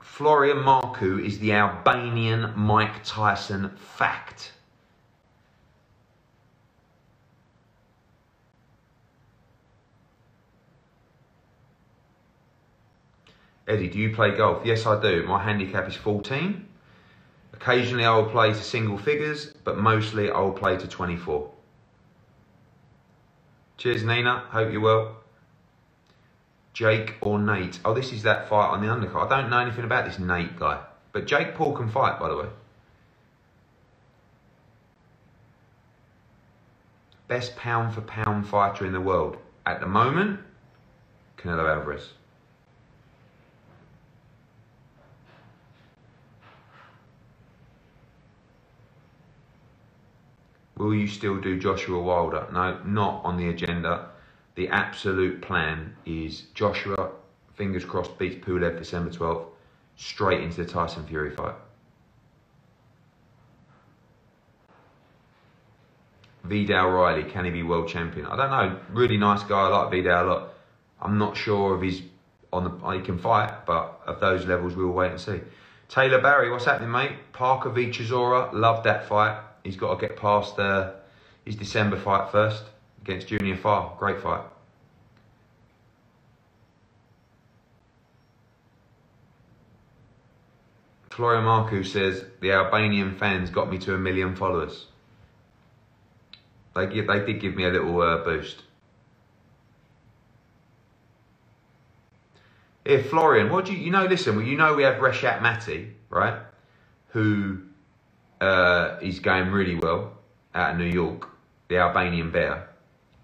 Florian 0.00 0.58
Marku 0.58 1.22
is 1.22 1.38
the 1.40 1.52
Albanian 1.52 2.54
Mike 2.56 3.04
Tyson 3.04 3.70
fact. 3.76 4.52
Eddie, 13.68 13.88
do 13.88 13.98
you 13.98 14.14
play 14.14 14.36
golf? 14.36 14.64
Yes, 14.64 14.86
I 14.86 15.00
do. 15.00 15.24
My 15.24 15.42
handicap 15.42 15.88
is 15.88 15.96
14. 15.96 16.66
Occasionally 17.52 18.04
I 18.04 18.14
will 18.16 18.30
play 18.30 18.48
to 18.52 18.62
single 18.62 18.98
figures, 18.98 19.52
but 19.64 19.78
mostly 19.78 20.30
I 20.30 20.40
will 20.40 20.52
play 20.52 20.76
to 20.76 20.86
24. 20.86 21.50
Cheers, 23.78 24.04
Nina. 24.04 24.44
Hope 24.50 24.70
you're 24.72 24.80
well. 24.80 25.16
Jake 26.72 27.14
or 27.22 27.38
Nate? 27.38 27.80
Oh, 27.84 27.94
this 27.94 28.12
is 28.12 28.22
that 28.22 28.48
fight 28.48 28.68
on 28.68 28.82
the 28.82 28.88
undercard. 28.88 29.30
I 29.30 29.40
don't 29.40 29.50
know 29.50 29.58
anything 29.58 29.84
about 29.84 30.04
this 30.04 30.18
Nate 30.18 30.58
guy. 30.58 30.80
But 31.12 31.26
Jake 31.26 31.54
Paul 31.54 31.72
can 31.72 31.88
fight, 31.88 32.20
by 32.20 32.28
the 32.28 32.36
way. 32.36 32.48
Best 37.28 37.56
pound 37.56 37.94
for 37.94 38.02
pound 38.02 38.46
fighter 38.46 38.84
in 38.86 38.92
the 38.92 39.00
world. 39.00 39.38
At 39.64 39.80
the 39.80 39.86
moment, 39.86 40.40
Canelo 41.38 41.68
Alvarez. 41.68 42.10
Will 50.76 50.94
you 50.94 51.08
still 51.08 51.40
do 51.40 51.58
Joshua 51.58 52.00
Wilder? 52.00 52.46
No, 52.52 52.78
not 52.84 53.24
on 53.24 53.38
the 53.38 53.48
agenda. 53.48 54.10
The 54.56 54.68
absolute 54.68 55.40
plan 55.40 55.96
is 56.04 56.42
Joshua, 56.54 57.12
fingers 57.54 57.84
crossed, 57.84 58.18
beats 58.18 58.44
Pulev 58.44 58.78
December 58.78 59.10
12th, 59.10 59.46
straight 59.96 60.42
into 60.42 60.62
the 60.62 60.70
Tyson 60.70 61.06
Fury 61.06 61.30
fight. 61.30 61.54
Vidal 66.44 66.90
Riley, 66.90 67.24
can 67.24 67.44
he 67.44 67.50
be 67.50 67.62
world 67.62 67.88
champion? 67.88 68.26
I 68.26 68.36
don't 68.36 68.50
know. 68.50 68.78
Really 68.90 69.16
nice 69.16 69.42
guy. 69.42 69.62
I 69.62 69.68
like 69.68 69.90
Vidal 69.90 70.24
a 70.24 70.28
lot. 70.28 70.48
I'm 71.00 71.18
not 71.18 71.36
sure 71.36 71.76
if 71.76 71.82
he's 71.82 72.02
on 72.52 72.64
the 72.64 72.90
he 72.90 73.00
can 73.00 73.18
fight, 73.18 73.66
but 73.66 74.00
at 74.06 74.20
those 74.20 74.46
levels 74.46 74.76
we'll 74.76 74.92
wait 74.92 75.10
and 75.10 75.20
see. 75.20 75.40
Taylor 75.88 76.20
Barry, 76.20 76.50
what's 76.50 76.64
happening, 76.64 76.90
mate? 76.90 77.12
Parker 77.32 77.70
v 77.70 77.90
Chisora, 77.90 78.52
loved 78.52 78.84
that 78.84 79.08
fight 79.08 79.38
he's 79.66 79.76
got 79.76 79.98
to 79.98 80.06
get 80.06 80.16
past 80.16 80.56
his 81.44 81.56
December 81.56 81.98
fight 81.98 82.30
first 82.30 82.64
against 83.02 83.26
Junior 83.28 83.56
Fa. 83.56 83.90
Great 83.98 84.20
fight. 84.20 84.44
Florian 91.10 91.44
Marku 91.44 91.84
says 91.84 92.24
the 92.40 92.52
Albanian 92.52 93.16
fans 93.16 93.48
got 93.48 93.70
me 93.70 93.78
to 93.78 93.94
a 93.94 93.98
million 93.98 94.36
followers. 94.36 94.86
They 96.74 97.00
they 97.00 97.24
did 97.24 97.40
give 97.40 97.56
me 97.56 97.64
a 97.64 97.70
little 97.70 98.02
uh, 98.02 98.18
boost. 98.22 98.62
Here, 102.84 103.02
Florian, 103.02 103.50
what 103.50 103.64
do 103.64 103.72
you, 103.72 103.78
you 103.78 103.90
know? 103.90 104.04
Listen, 104.04 104.36
well, 104.36 104.44
you 104.44 104.58
know 104.58 104.74
we 104.74 104.82
have 104.82 104.96
Reshat 104.96 105.40
Mati, 105.40 105.94
right? 106.10 106.38
Who 107.08 107.62
uh, 108.40 108.98
is 109.00 109.20
going 109.20 109.50
really 109.50 109.74
well 109.74 110.12
out 110.54 110.72
of 110.72 110.78
New 110.78 110.84
York, 110.84 111.28
the 111.68 111.78
Albanian 111.78 112.30
bear. 112.30 112.68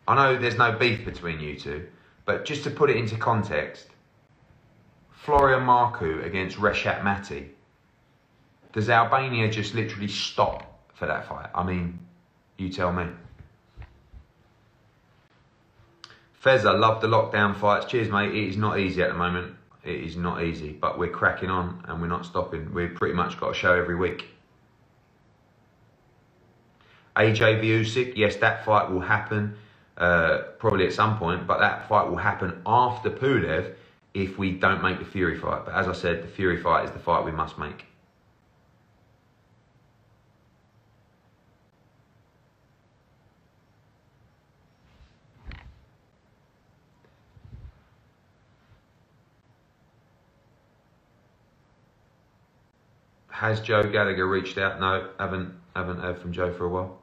I 0.09 0.15
know 0.15 0.39
there's 0.39 0.59
no 0.59 0.73
beef 0.73 1.05
between 1.05 1.41
you 1.41 1.59
two, 1.59 1.87
but 2.25 2.45
just 2.45 2.65
to 2.65 2.71
put 2.71 2.91
it 2.91 2.97
into 2.97 3.17
context, 3.17 3.89
Florian 5.11 5.61
Marku 5.61 6.25
against 6.25 6.57
Reshat 6.57 7.05
Mati. 7.05 7.51
Does 8.73 8.89
Albania 8.89 9.51
just 9.51 9.75
literally 9.75 10.09
stop 10.09 10.81
for 10.95 11.07
that 11.07 11.29
fight? 11.29 11.51
I 11.55 11.63
mean, 11.63 11.99
you 12.57 12.71
tell 12.71 12.93
me. 12.93 13.07
Fezza, 16.43 16.77
love 16.77 17.01
the 17.01 17.07
lockdown 17.07 17.55
fights. 17.55 17.87
Cheers, 17.87 18.11
mate. 18.11 18.35
It 18.35 18.49
is 18.49 18.57
not 18.57 18.81
easy 18.81 19.03
at 19.03 19.11
the 19.11 19.15
moment. 19.15 19.55
It 19.85 20.01
is 20.01 20.17
not 20.17 20.43
easy, 20.43 20.73
but 20.73 20.99
we're 20.99 21.11
cracking 21.11 21.51
on 21.51 21.85
and 21.87 22.01
we're 22.01 22.09
not 22.09 22.25
stopping. 22.25 22.73
We've 22.75 22.95
pretty 22.95 23.15
much 23.15 23.39
got 23.39 23.51
a 23.51 23.55
show 23.55 23.75
every 23.75 23.97
week. 23.97 24.27
AJ 27.17 27.61
v 27.61 27.69
Usyk, 27.69 28.17
yes, 28.17 28.37
that 28.37 28.65
fight 28.65 28.91
will 28.91 29.01
happen 29.01 29.57
uh, 29.99 30.39
probably 30.59 30.87
at 30.87 30.93
some 30.93 31.19
point, 31.19 31.47
but 31.47 31.59
that 31.61 31.89
fight 31.89 32.09
will 32.09 32.17
happen 32.17 32.63
after 32.65 33.11
Pulev 33.11 33.75
if 34.15 34.39
we 34.39 34.53
don't 34.53 34.83
make 34.83 34.99
the 34.99 35.05
Fury 35.05 35.39
fight. 35.39 35.65
But 35.67 35.75
as 35.75 35.89
I 35.89 35.93
said, 35.93 36.23
the 36.23 36.29
Fury 36.29 36.63
fight 36.63 36.85
is 36.87 36.91
the 36.91 36.99
fight 36.99 37.25
we 37.25 37.33
must 37.33 37.59
make. 37.59 37.85
Has 53.29 53.61
Joe 53.61 53.83
Gallagher 53.83 54.27
reached 54.29 54.57
out? 54.57 54.79
No, 54.79 55.11
haven't 55.19 55.53
haven't 55.75 55.99
heard 55.99 56.19
from 56.21 56.33
Joe 56.33 56.53
for 56.53 56.65
a 56.67 56.69
while. 56.69 57.02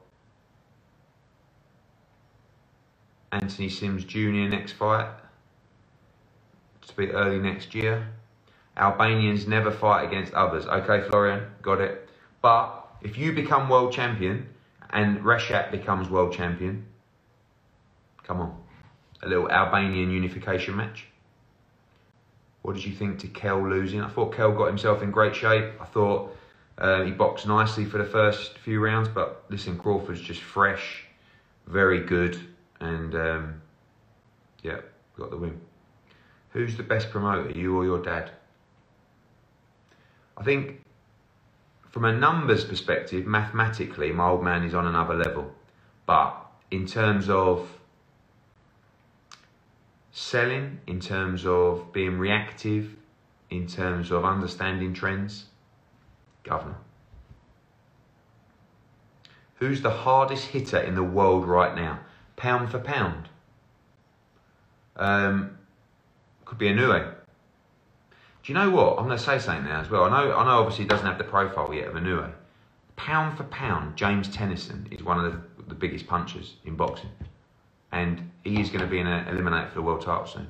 Anthony 3.32 3.68
Sims 3.68 4.04
Jr. 4.04 4.48
next 4.48 4.72
fight. 4.72 5.08
To 6.86 6.96
be 6.96 7.10
early 7.10 7.38
next 7.38 7.74
year. 7.74 8.08
Albanians 8.76 9.46
never 9.46 9.70
fight 9.70 10.04
against 10.04 10.32
others. 10.34 10.66
Okay, 10.66 11.06
Florian, 11.08 11.44
got 11.62 11.80
it. 11.80 12.08
But 12.42 12.86
if 13.02 13.18
you 13.18 13.32
become 13.32 13.68
world 13.68 13.92
champion 13.92 14.48
and 14.90 15.20
Reshat 15.20 15.70
becomes 15.70 16.08
world 16.08 16.32
champion, 16.32 16.86
come 18.24 18.40
on, 18.40 18.56
a 19.22 19.28
little 19.28 19.50
Albanian 19.50 20.10
unification 20.10 20.76
match. 20.76 21.06
What 22.62 22.74
did 22.74 22.84
you 22.84 22.92
think 22.92 23.18
to 23.20 23.28
Kell 23.28 23.68
losing? 23.68 24.00
I 24.02 24.08
thought 24.08 24.34
Kell 24.34 24.52
got 24.52 24.66
himself 24.66 25.02
in 25.02 25.10
great 25.10 25.34
shape. 25.34 25.72
I 25.80 25.84
thought 25.84 26.36
uh, 26.78 27.02
he 27.04 27.10
boxed 27.10 27.46
nicely 27.46 27.84
for 27.84 27.98
the 27.98 28.04
first 28.04 28.58
few 28.58 28.80
rounds, 28.80 29.08
but 29.08 29.44
listen, 29.48 29.78
Crawford's 29.78 30.20
just 30.20 30.40
fresh, 30.42 31.04
very 31.66 32.00
good, 32.00 32.38
and 32.80 33.14
um, 33.14 33.62
yeah, 34.62 34.80
got 35.16 35.30
the 35.30 35.36
win. 35.36 35.60
Who's 36.50 36.76
the 36.76 36.82
best 36.82 37.10
promoter, 37.10 37.50
you 37.50 37.76
or 37.76 37.84
your 37.84 38.02
dad? 38.02 38.30
I 40.36 40.42
think 40.42 40.84
from 41.90 42.04
a 42.04 42.12
numbers 42.12 42.64
perspective, 42.64 43.26
mathematically, 43.26 44.12
my 44.12 44.28
old 44.28 44.42
man 44.42 44.64
is 44.64 44.74
on 44.74 44.86
another 44.86 45.14
level. 45.14 45.52
But 46.06 46.34
in 46.70 46.86
terms 46.86 47.28
of 47.28 47.68
selling, 50.12 50.80
in 50.86 51.00
terms 51.00 51.44
of 51.46 51.92
being 51.92 52.18
reactive, 52.18 52.96
in 53.50 53.66
terms 53.66 54.10
of 54.10 54.24
understanding 54.24 54.94
trends, 54.94 55.46
governor. 56.44 56.76
Who's 59.56 59.82
the 59.82 59.90
hardest 59.90 60.46
hitter 60.46 60.78
in 60.78 60.94
the 60.94 61.02
world 61.02 61.44
right 61.46 61.74
now? 61.74 62.00
Pound 62.40 62.70
for 62.70 62.78
pound. 62.78 63.28
Um, 64.96 65.58
could 66.46 66.56
be 66.56 66.68
Inoue. 66.68 67.12
Do 68.42 68.50
you 68.50 68.54
know 68.54 68.70
what? 68.70 68.98
I'm 68.98 69.04
going 69.04 69.18
to 69.18 69.22
say 69.22 69.38
something 69.38 69.66
now 69.66 69.82
as 69.82 69.90
well. 69.90 70.04
I 70.04 70.08
know, 70.08 70.34
I 70.34 70.44
know. 70.44 70.60
Obviously, 70.60 70.84
he 70.84 70.88
doesn't 70.88 71.06
have 71.06 71.18
the 71.18 71.24
profile 71.24 71.70
yet 71.74 71.88
of 71.88 71.96
a 71.96 72.00
Inoue. 72.00 72.32
Pound 72.96 73.36
for 73.36 73.44
pound, 73.44 73.94
James 73.94 74.26
Tennyson 74.26 74.88
is 74.90 75.02
one 75.02 75.22
of 75.22 75.30
the, 75.30 75.64
the 75.68 75.74
biggest 75.74 76.06
punchers 76.06 76.54
in 76.64 76.76
boxing, 76.76 77.10
and 77.92 78.30
he 78.42 78.58
is 78.58 78.70
going 78.70 78.80
to 78.80 78.86
be 78.86 79.00
in 79.00 79.06
a 79.06 79.26
eliminator 79.28 79.68
for 79.68 79.74
the 79.74 79.82
world 79.82 80.00
title 80.00 80.26
soon. 80.26 80.48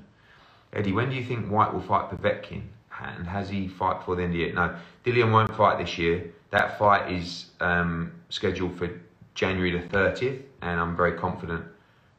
Eddie, 0.72 0.92
when 0.92 1.10
do 1.10 1.16
you 1.16 1.24
think 1.24 1.48
Whyte 1.48 1.74
will 1.74 1.80
fight 1.80 2.08
Povetkin? 2.08 2.62
And 3.02 3.26
has 3.26 3.48
he 3.48 3.66
fight 3.66 3.98
before 3.98 4.14
the 4.14 4.22
end 4.22 4.30
of 4.30 4.34
the 4.34 4.44
year? 4.44 4.52
No, 4.52 4.76
Dillian 5.04 5.32
won't 5.32 5.52
fight 5.56 5.84
this 5.84 5.98
year. 5.98 6.32
That 6.50 6.78
fight 6.78 7.10
is 7.10 7.46
um, 7.60 8.12
scheduled 8.28 8.78
for 8.78 8.88
January 9.34 9.72
the 9.72 9.84
30th, 9.88 10.42
and 10.62 10.78
I'm 10.78 10.96
very 10.96 11.18
confident 11.18 11.64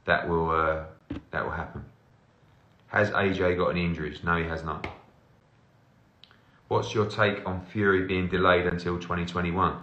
that 0.06 0.28
will 0.28 0.50
uh, 0.50 0.84
that 1.32 1.44
will 1.44 1.52
happen. 1.52 1.86
Has 2.88 3.10
AJ 3.12 3.58
got 3.58 3.70
any 3.70 3.86
injuries? 3.86 4.24
No, 4.24 4.38
he 4.38 4.44
has 4.44 4.64
not. 4.64 4.88
What's 6.68 6.94
your 6.94 7.06
take 7.06 7.46
on 7.46 7.66
Fury 7.66 8.06
being 8.06 8.28
delayed 8.28 8.66
until 8.66 8.98
2021? 8.98 9.78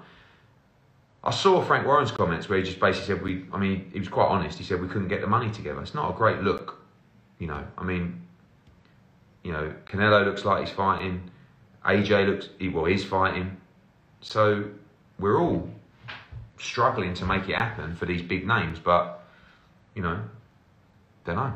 I 1.24 1.30
saw 1.30 1.62
Frank 1.62 1.86
Warren's 1.86 2.10
comments 2.10 2.48
where 2.48 2.58
he 2.58 2.64
just 2.64 2.80
basically 2.80 3.14
said 3.14 3.22
we. 3.22 3.44
I 3.52 3.58
mean, 3.58 3.90
he 3.92 3.98
was 3.98 4.08
quite 4.08 4.28
honest. 4.28 4.58
He 4.58 4.64
said 4.64 4.80
we 4.80 4.88
couldn't 4.88 5.08
get 5.08 5.20
the 5.20 5.26
money 5.26 5.50
together. 5.50 5.80
It's 5.82 5.94
not 5.94 6.10
a 6.10 6.14
great 6.14 6.40
look, 6.40 6.80
you 7.38 7.46
know. 7.46 7.64
I 7.76 7.84
mean, 7.84 8.22
you 9.42 9.52
know, 9.52 9.72
Canelo 9.86 10.24
looks 10.24 10.44
like 10.44 10.66
he's 10.66 10.74
fighting. 10.74 11.30
AJ 11.84 12.26
looks 12.26 12.48
well, 12.74 12.84
he's 12.84 13.04
fighting. 13.04 13.56
So 14.20 14.64
we're 15.18 15.40
all 15.40 15.68
struggling 16.58 17.14
to 17.14 17.24
make 17.24 17.48
it 17.48 17.56
happen 17.56 17.94
for 17.94 18.06
these 18.06 18.22
big 18.22 18.46
names, 18.46 18.78
but 18.78 19.24
you 19.98 20.04
know, 20.04 20.20
don't 21.24 21.34
know. 21.34 21.52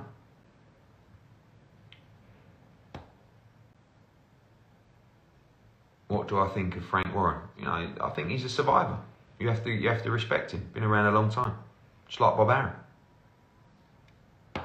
What 6.09 6.27
do 6.27 6.41
I 6.41 6.49
think 6.49 6.77
of 6.77 6.85
Frank 6.85 7.15
Warren? 7.15 7.41
You 7.57 7.67
know, 7.67 7.89
I 8.01 8.11
think 8.11 8.31
he's 8.31 8.45
a 8.45 8.49
survivor. 8.49 8.99
You 9.39 9.49
have 9.49 9.63
to 9.63 9.71
you 9.71 9.89
have 9.89 10.03
to 10.03 10.11
respect 10.11 10.51
him. 10.51 10.69
Been 10.75 10.83
around 10.83 11.07
a 11.07 11.13
long 11.13 11.31
time, 11.31 11.55
just 12.09 12.19
like 12.19 12.37
Bob 12.37 12.51
Arum. 14.57 14.65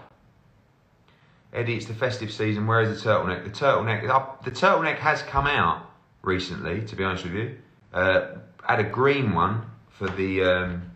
Eddie, 1.53 1.75
it's 1.75 1.85
the 1.85 1.93
festive 1.93 2.31
season. 2.31 2.65
Where 2.65 2.81
is 2.81 3.03
the 3.03 3.09
turtleneck? 3.09 3.43
The 3.43 3.51
turtleneck, 3.51 4.01
the 4.43 4.51
turtleneck 4.51 4.97
has 4.97 5.21
come 5.21 5.45
out 5.45 5.87
recently. 6.23 6.81
To 6.81 6.95
be 6.95 7.03
honest 7.03 7.25
with 7.25 7.35
you, 7.35 7.57
uh, 7.93 8.37
had 8.67 8.79
a 8.79 8.89
green 8.89 9.35
one 9.35 9.61
for 9.91 10.07
the. 10.07 10.41
Um... 10.41 10.91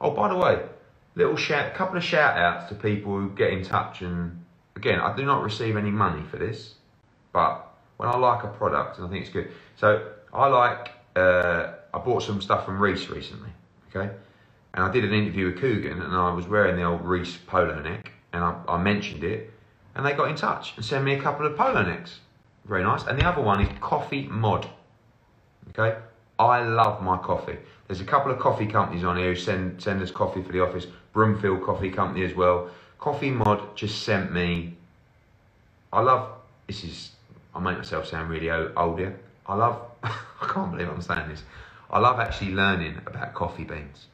Oh, 0.00 0.12
by 0.12 0.28
the 0.28 0.36
way, 0.36 0.62
little 1.14 1.36
shout, 1.36 1.66
a 1.66 1.74
couple 1.74 1.96
of 1.96 2.04
shout 2.04 2.36
outs 2.36 2.68
to 2.68 2.74
people 2.74 3.18
who 3.18 3.30
get 3.30 3.52
in 3.52 3.62
touch. 3.62 4.02
And 4.02 4.44
again, 4.76 5.00
I 5.00 5.16
do 5.16 5.24
not 5.24 5.42
receive 5.42 5.76
any 5.76 5.90
money 5.90 6.22
for 6.30 6.36
this, 6.36 6.74
but 7.32 7.68
when 7.96 8.08
I 8.08 8.16
like 8.16 8.44
a 8.44 8.48
product 8.48 8.98
and 8.98 9.06
I 9.06 9.10
think 9.10 9.24
it's 9.24 9.32
good. 9.32 9.50
So 9.76 10.12
I 10.32 10.46
like, 10.46 10.90
uh, 11.16 11.72
I 11.92 11.98
bought 11.98 12.22
some 12.22 12.40
stuff 12.40 12.64
from 12.64 12.80
Reiss 12.80 13.08
recently, 13.08 13.50
okay? 13.88 14.12
And 14.74 14.84
I 14.84 14.92
did 14.92 15.04
an 15.04 15.12
interview 15.12 15.46
with 15.46 15.58
Coogan 15.58 16.00
and 16.00 16.14
I 16.14 16.32
was 16.32 16.46
wearing 16.46 16.76
the 16.76 16.84
old 16.84 17.04
Reiss 17.04 17.36
polo 17.36 17.80
neck 17.80 18.12
and 18.32 18.44
I, 18.44 18.60
I 18.68 18.82
mentioned 18.82 19.24
it 19.24 19.50
and 19.94 20.06
they 20.06 20.12
got 20.12 20.30
in 20.30 20.36
touch 20.36 20.74
and 20.76 20.84
sent 20.84 21.04
me 21.04 21.14
a 21.14 21.20
couple 21.20 21.46
of 21.46 21.56
polo 21.56 21.82
necks. 21.82 22.20
Very 22.64 22.84
nice. 22.84 23.04
And 23.06 23.18
the 23.18 23.26
other 23.26 23.42
one 23.42 23.60
is 23.60 23.68
Coffee 23.80 24.28
Mod, 24.28 24.68
okay? 25.70 25.98
I 26.38 26.62
love 26.62 27.02
my 27.02 27.16
coffee. 27.16 27.58
There's 27.88 28.02
a 28.02 28.04
couple 28.04 28.30
of 28.30 28.38
coffee 28.38 28.66
companies 28.66 29.02
on 29.02 29.16
here 29.16 29.32
who 29.32 29.36
send, 29.36 29.82
send 29.82 30.02
us 30.02 30.10
coffee 30.10 30.42
for 30.42 30.52
the 30.52 30.60
office. 30.60 30.86
Broomfield 31.14 31.64
Coffee 31.64 31.90
Company 31.90 32.24
as 32.24 32.34
well. 32.34 32.70
Coffee 32.98 33.30
Mod 33.30 33.74
just 33.76 34.02
sent 34.02 34.30
me, 34.30 34.76
I 35.92 36.00
love, 36.00 36.30
this 36.66 36.84
is 36.84 37.10
I 37.54 37.60
make 37.60 37.78
myself 37.78 38.06
sound 38.06 38.30
really 38.30 38.50
old 38.50 38.98
here. 38.98 39.18
I 39.46 39.54
love, 39.54 39.80
I 40.02 40.12
can't 40.48 40.70
believe 40.70 40.88
I'm 40.88 41.00
saying 41.00 41.28
this. 41.28 41.42
I 41.90 41.98
love 41.98 42.20
actually 42.20 42.52
learning 42.52 43.00
about 43.06 43.34
coffee 43.34 43.64
beans. 43.64 44.06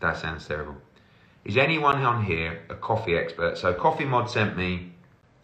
That 0.00 0.16
sounds 0.16 0.46
terrible. 0.46 0.76
Is 1.44 1.56
anyone 1.56 2.02
on 2.02 2.24
here 2.24 2.62
a 2.70 2.74
coffee 2.74 3.16
expert? 3.16 3.58
So 3.58 3.74
Coffee 3.74 4.04
Mod 4.04 4.30
sent 4.30 4.56
me 4.56 4.92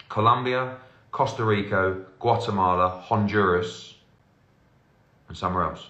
Colombia, 0.08 0.76
Costa 1.12 1.44
Rica, 1.44 1.96
Guatemala, 2.18 2.88
Honduras, 2.88 3.96
and 5.30 5.38
somewhere 5.38 5.62
else. 5.62 5.86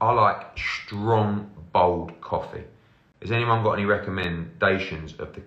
I 0.00 0.12
like 0.12 0.58
strong, 0.58 1.50
bold 1.72 2.20
coffee. 2.20 2.64
Has 3.22 3.32
anyone 3.32 3.64
got 3.64 3.72
any 3.72 3.86
recommendations 3.86 5.14
of 5.18 5.34
the 5.34 5.40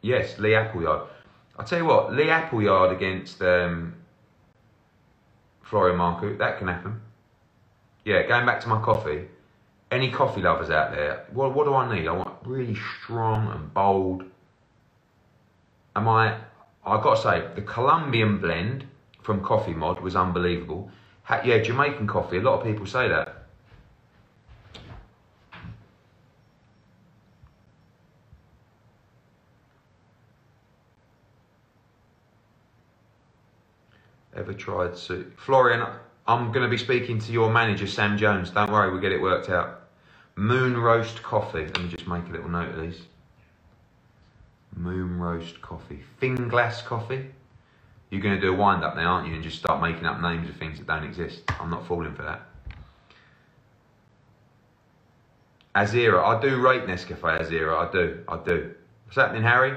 Yes, 0.00 0.38
Lee 0.38 0.54
Appleyard. 0.54 1.08
I'll 1.58 1.64
tell 1.64 1.78
you 1.78 1.86
what, 1.86 2.12
Lee 2.12 2.30
Appleyard 2.30 2.94
against 2.94 3.42
um, 3.42 3.94
Florian 5.62 5.98
Marku, 5.98 6.38
that 6.38 6.58
can 6.58 6.68
happen. 6.68 7.00
Yeah, 8.04 8.22
going 8.28 8.46
back 8.46 8.60
to 8.60 8.68
my 8.68 8.80
coffee, 8.80 9.26
any 9.90 10.10
coffee 10.10 10.42
lovers 10.42 10.70
out 10.70 10.92
there, 10.92 11.24
what, 11.32 11.54
what 11.54 11.64
do 11.64 11.74
I 11.74 11.92
need? 11.92 12.06
I 12.06 12.12
want 12.12 12.34
really 12.44 12.76
strong 13.02 13.50
and 13.50 13.72
bold. 13.74 14.24
Am 15.96 16.06
I, 16.06 16.36
I've 16.84 17.02
got 17.02 17.16
to 17.16 17.22
say, 17.22 17.48
the 17.54 17.62
Colombian 17.62 18.38
blend 18.38 18.84
from 19.22 19.42
Coffee 19.42 19.72
Mod 19.72 20.00
was 20.00 20.14
unbelievable. 20.14 20.90
Yeah, 21.28 21.58
Jamaican 21.58 22.06
coffee, 22.06 22.36
a 22.36 22.40
lot 22.40 22.60
of 22.60 22.64
people 22.66 22.86
say 22.86 23.08
that. 23.08 23.44
Ever 34.36 34.52
tried 34.52 34.96
soup? 34.98 35.38
Florian, 35.38 35.86
I'm 36.26 36.52
going 36.52 36.64
to 36.64 36.68
be 36.68 36.76
speaking 36.76 37.18
to 37.20 37.32
your 37.32 37.50
manager, 37.50 37.86
Sam 37.86 38.18
Jones. 38.18 38.50
Don't 38.50 38.70
worry, 38.70 38.90
we'll 38.90 39.00
get 39.00 39.12
it 39.12 39.22
worked 39.22 39.48
out. 39.48 39.82
Moon 40.36 40.76
roast 40.76 41.22
coffee. 41.22 41.66
Let 41.66 41.80
me 41.80 41.88
just 41.88 42.08
make 42.08 42.26
a 42.28 42.32
little 42.32 42.48
note 42.48 42.74
of 42.74 42.80
these. 42.80 43.02
Moon 44.74 45.18
roast 45.18 45.62
coffee. 45.62 46.02
Finglass 46.20 46.84
coffee. 46.84 47.30
You're 48.14 48.22
going 48.22 48.36
to 48.36 48.40
do 48.40 48.52
a 48.52 48.56
wind 48.56 48.84
up 48.84 48.94
now, 48.94 49.14
aren't 49.14 49.26
you? 49.26 49.34
And 49.34 49.42
just 49.42 49.58
start 49.58 49.82
making 49.82 50.06
up 50.06 50.20
names 50.20 50.48
of 50.48 50.54
things 50.54 50.78
that 50.78 50.86
don't 50.86 51.02
exist. 51.02 51.42
I'm 51.58 51.68
not 51.68 51.84
falling 51.84 52.14
for 52.14 52.22
that. 52.22 52.42
Azera. 55.74 56.22
I 56.22 56.40
do 56.40 56.60
rate 56.60 56.82
Nescafe 56.86 57.18
Azera. 57.18 57.88
I 57.88 57.90
do. 57.90 58.22
I 58.28 58.36
do. 58.36 58.72
What's 59.04 59.16
happening, 59.16 59.42
Harry? 59.42 59.76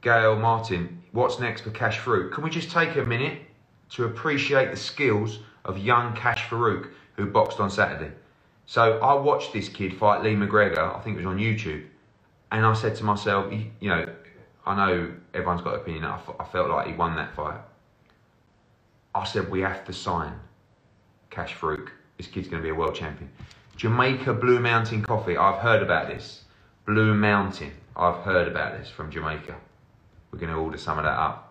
Gail 0.00 0.34
Martin. 0.34 1.00
What's 1.12 1.38
next 1.38 1.60
for 1.60 1.70
Kash 1.70 2.00
Farooq? 2.00 2.32
Can 2.32 2.42
we 2.42 2.50
just 2.50 2.72
take 2.72 2.96
a 2.96 3.04
minute 3.04 3.42
to 3.90 4.06
appreciate 4.06 4.72
the 4.72 4.76
skills 4.76 5.38
of 5.64 5.78
young 5.78 6.16
Kash 6.16 6.48
Farooq 6.48 6.88
who 7.14 7.26
boxed 7.26 7.60
on 7.60 7.70
Saturday? 7.70 8.10
So 8.66 8.98
I 8.98 9.14
watched 9.14 9.52
this 9.52 9.68
kid 9.68 9.96
fight 9.96 10.24
Lee 10.24 10.34
McGregor, 10.34 10.78
I 10.78 11.00
think 11.02 11.14
it 11.14 11.24
was 11.24 11.26
on 11.26 11.38
YouTube, 11.38 11.86
and 12.50 12.66
I 12.66 12.72
said 12.74 12.96
to 12.96 13.04
myself, 13.04 13.52
you 13.52 13.88
know, 13.88 14.08
I 14.66 14.74
know 14.74 15.12
everyone's 15.34 15.62
got 15.62 15.74
an 15.74 15.80
opinion, 15.80 16.04
I, 16.04 16.20
I 16.38 16.44
felt 16.44 16.70
like 16.70 16.86
he 16.86 16.92
won 16.92 17.16
that 17.16 17.34
fight. 17.34 17.60
I 19.14 19.24
said, 19.24 19.50
we 19.50 19.60
have 19.60 19.84
to 19.86 19.92
sign 19.92 20.32
Kash 21.30 21.54
Farooq. 21.54 21.88
This 22.16 22.26
kid's 22.26 22.48
going 22.48 22.62
to 22.62 22.66
be 22.66 22.70
a 22.70 22.74
world 22.74 22.94
champion. 22.94 23.30
Jamaica 23.76 24.34
Blue 24.34 24.60
Mountain 24.60 25.02
Coffee, 25.02 25.36
I've 25.36 25.60
heard 25.60 25.82
about 25.82 26.08
this. 26.08 26.42
Blue 26.86 27.14
Mountain, 27.14 27.72
I've 27.96 28.22
heard 28.22 28.46
about 28.46 28.78
this 28.78 28.88
from 28.90 29.10
Jamaica. 29.10 29.56
We're 30.30 30.38
going 30.38 30.52
to 30.52 30.58
order 30.58 30.78
some 30.78 30.98
of 30.98 31.04
that 31.04 31.18
up. 31.18 31.46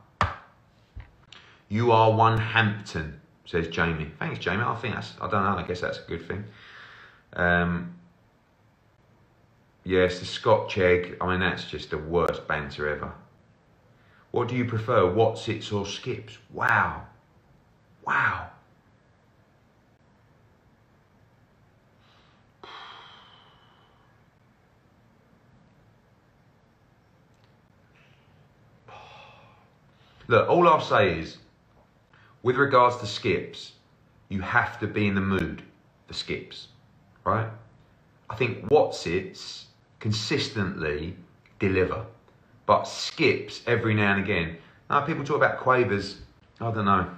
You 1.67 1.91
are 1.91 2.11
one 2.11 2.37
Hampton, 2.37 3.19
says 3.45 3.67
Jamie. 3.67 4.11
Thanks, 4.19 4.39
Jamie. 4.39 4.63
I 4.63 4.75
think 4.75 4.95
that's, 4.95 5.13
I 5.21 5.29
don't 5.29 5.43
know, 5.43 5.57
I 5.57 5.63
guess 5.63 5.81
that's 5.81 5.99
a 5.99 6.03
good 6.07 6.27
thing. 6.27 6.43
Um, 7.33 7.95
yes, 9.89 10.19
the 10.19 10.25
Scotch 10.25 10.77
egg, 10.77 11.17
I 11.19 11.27
mean, 11.27 11.39
that's 11.39 11.65
just 11.65 11.89
the 11.89 11.97
worst 11.97 12.47
banter 12.47 12.87
ever. 12.87 13.11
What 14.29 14.47
do 14.47 14.55
you 14.55 14.65
prefer, 14.65 15.01
Wotsits 15.01 15.73
or 15.73 15.87
skips? 15.87 16.37
Wow. 16.53 17.07
Wow. 18.05 18.51
Look, 30.27 30.47
all 30.47 30.67
I'll 30.67 30.79
say 30.79 31.19
is, 31.19 31.37
with 32.43 32.57
regards 32.57 32.97
to 32.97 33.07
skips, 33.07 33.71
you 34.29 34.41
have 34.41 34.79
to 34.81 34.85
be 34.85 35.07
in 35.07 35.15
the 35.15 35.21
mood 35.21 35.63
for 36.05 36.13
skips, 36.13 36.67
right? 37.23 37.49
I 38.29 38.35
think 38.35 38.65
Wotsits 38.65 39.65
consistently 39.99 41.15
deliver, 41.59 42.05
but 42.65 42.83
skips 42.83 43.61
every 43.67 43.93
now 43.93 44.13
and 44.13 44.23
again. 44.23 44.57
Now 44.89 45.01
people 45.01 45.23
talk 45.23 45.37
about 45.37 45.59
quavers, 45.59 46.19
I 46.59 46.71
don't 46.71 46.85
know. 46.85 47.09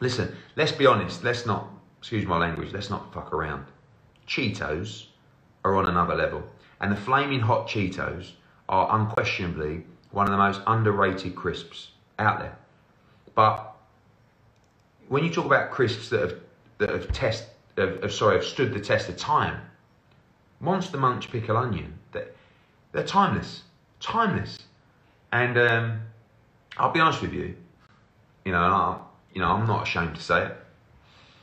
Listen, 0.00 0.34
let's 0.56 0.72
be 0.72 0.86
honest, 0.86 1.24
let's 1.24 1.46
not, 1.46 1.68
excuse 1.98 2.26
my 2.26 2.38
language, 2.38 2.72
let's 2.72 2.90
not 2.90 3.12
fuck 3.12 3.32
around. 3.32 3.66
Cheetos 4.26 5.06
are 5.64 5.76
on 5.76 5.86
another 5.86 6.14
level, 6.14 6.42
and 6.80 6.90
the 6.90 6.96
flaming 6.96 7.40
hot 7.40 7.68
Cheetos 7.68 8.32
are 8.68 8.98
unquestionably 8.98 9.84
one 10.10 10.26
of 10.26 10.32
the 10.32 10.38
most 10.38 10.60
underrated 10.66 11.34
crisps 11.34 11.90
out 12.18 12.38
there. 12.38 12.56
But 13.34 13.74
when 15.08 15.24
you 15.24 15.30
talk 15.30 15.44
about 15.44 15.70
crisps 15.70 16.08
that 16.10 16.20
have 16.20 16.40
that 16.78 16.88
have 16.90 17.12
test 17.12 17.46
have, 17.76 18.02
have, 18.02 18.12
sorry 18.12 18.36
have 18.36 18.44
stood 18.44 18.72
the 18.72 18.80
test 18.80 19.08
of 19.08 19.16
time, 19.16 19.60
Monster 20.64 20.96
Munch 20.96 21.30
pickle 21.30 21.56
onion, 21.56 21.98
they, 22.12 22.24
they're 22.92 23.04
timeless, 23.04 23.62
timeless. 24.00 24.58
And 25.30 25.58
um, 25.58 26.00
I'll 26.78 26.92
be 26.92 27.00
honest 27.00 27.20
with 27.20 27.32
you, 27.32 27.54
you 28.44 28.52
know, 28.52 28.58
I, 28.58 28.98
you 29.34 29.40
know, 29.40 29.48
I'm 29.48 29.66
not 29.66 29.82
ashamed 29.82 30.16
to 30.16 30.22
say 30.22 30.46
it. 30.46 30.56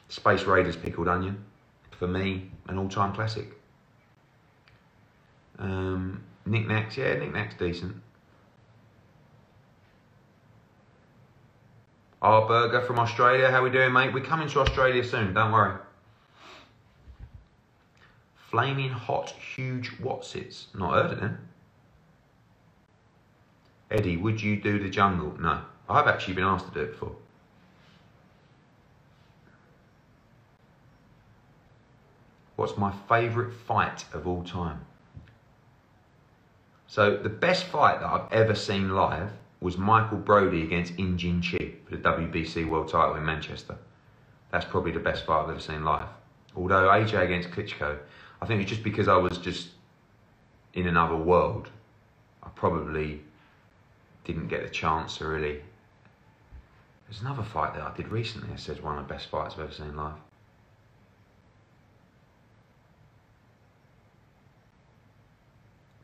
Space 0.10 0.44
Raiders 0.44 0.76
pickled 0.76 1.08
onion, 1.08 1.44
for 1.92 2.08
me, 2.08 2.50
an 2.68 2.78
all-time 2.78 3.14
classic. 3.14 3.54
Um, 5.60 6.24
Nik 6.46 6.68
Naks, 6.68 6.98
yeah, 6.98 7.14
Nik 7.14 7.32
Naks 7.34 7.58
decent. 7.58 7.96
Our 12.22 12.48
burger 12.48 12.82
from 12.82 13.00
Australia. 13.00 13.50
How 13.50 13.64
we 13.64 13.70
doing, 13.70 13.94
mate? 13.94 14.14
We're 14.14 14.24
coming 14.24 14.48
to 14.50 14.60
Australia 14.60 15.04
soon. 15.04 15.34
Don't 15.34 15.52
worry. 15.52 15.80
Flaming 18.52 18.90
hot, 18.90 19.30
huge 19.56 19.92
Wotsits. 20.02 20.66
Not 20.76 20.94
heard 20.94 21.12
of 21.14 21.22
them. 21.22 21.48
Eddie, 23.90 24.18
would 24.18 24.42
you 24.42 24.58
do 24.58 24.78
the 24.78 24.90
jungle? 24.90 25.34
No. 25.40 25.62
I've 25.90 26.08
actually 26.08 26.34
been 26.34 26.44
asked 26.44 26.68
to 26.68 26.74
do 26.74 26.82
it 26.82 26.92
before. 26.92 27.16
What's 32.58 32.78
my 32.78 32.94
favourite 33.08 33.54
fight 33.54 34.04
of 34.14 34.28
all 34.28 34.44
time? 34.44 34.82
So 36.88 37.16
the 37.16 37.30
best 37.30 37.64
fight 37.64 38.02
that 38.02 38.08
I've 38.08 38.32
ever 38.34 38.54
seen 38.54 38.94
live 38.94 39.32
was 39.62 39.78
Michael 39.78 40.18
Brodie 40.18 40.64
against 40.64 40.94
In-Jin 41.00 41.42
Chi 41.42 41.72
for 41.86 41.96
the 41.96 42.04
WBC 42.04 42.68
World 42.68 42.90
Title 42.90 43.16
in 43.16 43.26
Manchester. 43.26 43.78
That's 44.52 44.66
probably 44.66 44.92
the 44.92 45.00
best 45.00 45.26
fight 45.26 45.44
I've 45.44 45.50
ever 45.50 45.60
seen 45.60 45.86
live. 45.86 46.10
Although 46.56 46.90
AJ 46.90 47.24
against 47.24 47.52
Klitschko, 47.52 47.98
I 48.42 48.46
think 48.46 48.62
it's 48.62 48.70
just 48.70 48.84
because 48.84 49.08
I 49.08 49.18
was 49.18 49.38
just 49.38 49.70
in 50.74 50.88
another 50.88 51.16
world. 51.16 51.70
I 52.44 52.50
probably 52.50 53.22
didn't 54.24 54.48
get 54.48 54.64
the 54.64 54.70
chance 54.70 55.18
to 55.18 55.28
really. 55.28 55.62
There's 57.08 57.22
another 57.22 57.44
fight 57.44 57.76
that 57.76 57.84
I 57.84 57.96
did 57.96 58.08
recently. 58.08 58.54
I 58.54 58.56
said 58.56 58.82
one 58.82 58.98
of 58.98 59.08
the 59.08 59.14
best 59.14 59.30
fights 59.30 59.56
I've 59.56 59.62
ever 59.62 59.74
seen 59.74 59.96
live. 59.96 60.14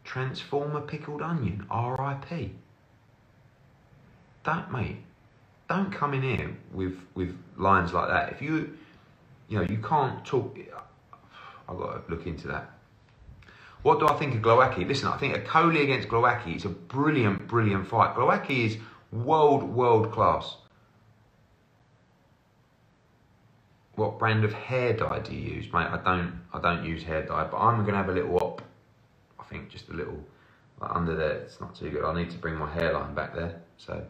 Transformer 0.03 0.81
pickled 0.81 1.21
onion, 1.21 1.65
R.I.P 1.69 2.53
don't, 4.47 4.71
mate, 4.71 4.95
don't 5.67 5.91
come 5.91 6.13
in 6.13 6.21
here 6.21 6.55
with 6.71 6.97
with 7.15 7.37
lines 7.57 7.91
like 7.91 8.07
that. 8.07 8.31
If 8.31 8.41
you, 8.41 8.77
you 9.49 9.59
know, 9.59 9.65
you 9.69 9.77
can't 9.77 10.25
talk. 10.25 10.57
I've 11.67 11.77
got 11.77 12.07
to 12.07 12.13
look 12.13 12.25
into 12.25 12.47
that. 12.47 12.71
What 13.83 13.99
do 13.99 14.07
I 14.07 14.13
think 14.13 14.35
of 14.35 14.41
Glowacki? 14.41 14.87
Listen, 14.87 15.07
I 15.07 15.17
think 15.17 15.35
Okolie 15.35 15.83
against 15.83 16.07
Glowacki 16.07 16.55
is 16.55 16.65
a 16.65 16.69
brilliant, 16.69 17.47
brilliant 17.47 17.87
fight. 17.87 18.15
Glowacki 18.15 18.65
is 18.65 18.77
world, 19.11 19.63
world 19.63 20.11
class. 20.11 20.57
What 23.95 24.19
brand 24.19 24.43
of 24.43 24.53
hair 24.53 24.93
dye 24.93 25.19
do 25.19 25.33
you 25.33 25.55
use, 25.55 25.73
mate? 25.73 25.87
I 25.87 25.99
don't, 26.03 26.41
I 26.53 26.59
don't 26.59 26.85
use 26.85 27.03
hair 27.03 27.23
dye, 27.23 27.45
but 27.45 27.57
I'm 27.57 27.83
gonna 27.85 27.97
have 27.97 28.09
a 28.09 28.13
little 28.13 28.35
op. 28.37 28.61
I 29.39 29.43
think 29.43 29.69
just 29.69 29.89
a 29.89 29.93
little 29.93 30.23
like 30.79 30.91
under 30.93 31.15
there. 31.15 31.37
It's 31.37 31.59
not 31.59 31.75
too 31.75 31.89
good. 31.89 32.03
I 32.03 32.13
need 32.13 32.29
to 32.31 32.37
bring 32.37 32.55
my 32.55 32.71
hairline 32.71 33.15
back 33.15 33.33
there. 33.33 33.61
So. 33.77 34.05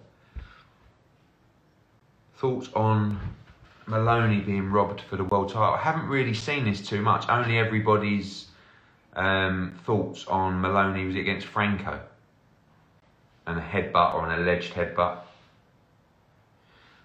Thoughts 2.37 2.69
on 2.75 3.19
Moloney 3.87 4.41
being 4.41 4.69
robbed 4.69 5.01
for 5.01 5.15
the 5.15 5.23
world 5.23 5.47
title. 5.47 5.73
I 5.73 5.77
haven't 5.77 6.07
really 6.07 6.33
seen 6.33 6.65
this 6.65 6.85
too 6.85 7.01
much. 7.01 7.27
Only 7.29 7.57
everybody's 7.57 8.47
um, 9.15 9.79
thoughts 9.85 10.27
on 10.27 10.59
Moloney 10.59 11.05
was 11.05 11.15
against 11.15 11.47
Franco 11.47 12.01
and 13.47 13.57
a 13.57 13.61
headbutt 13.61 14.13
or 14.13 14.29
an 14.29 14.41
alleged 14.41 14.73
headbutt. 14.73 15.19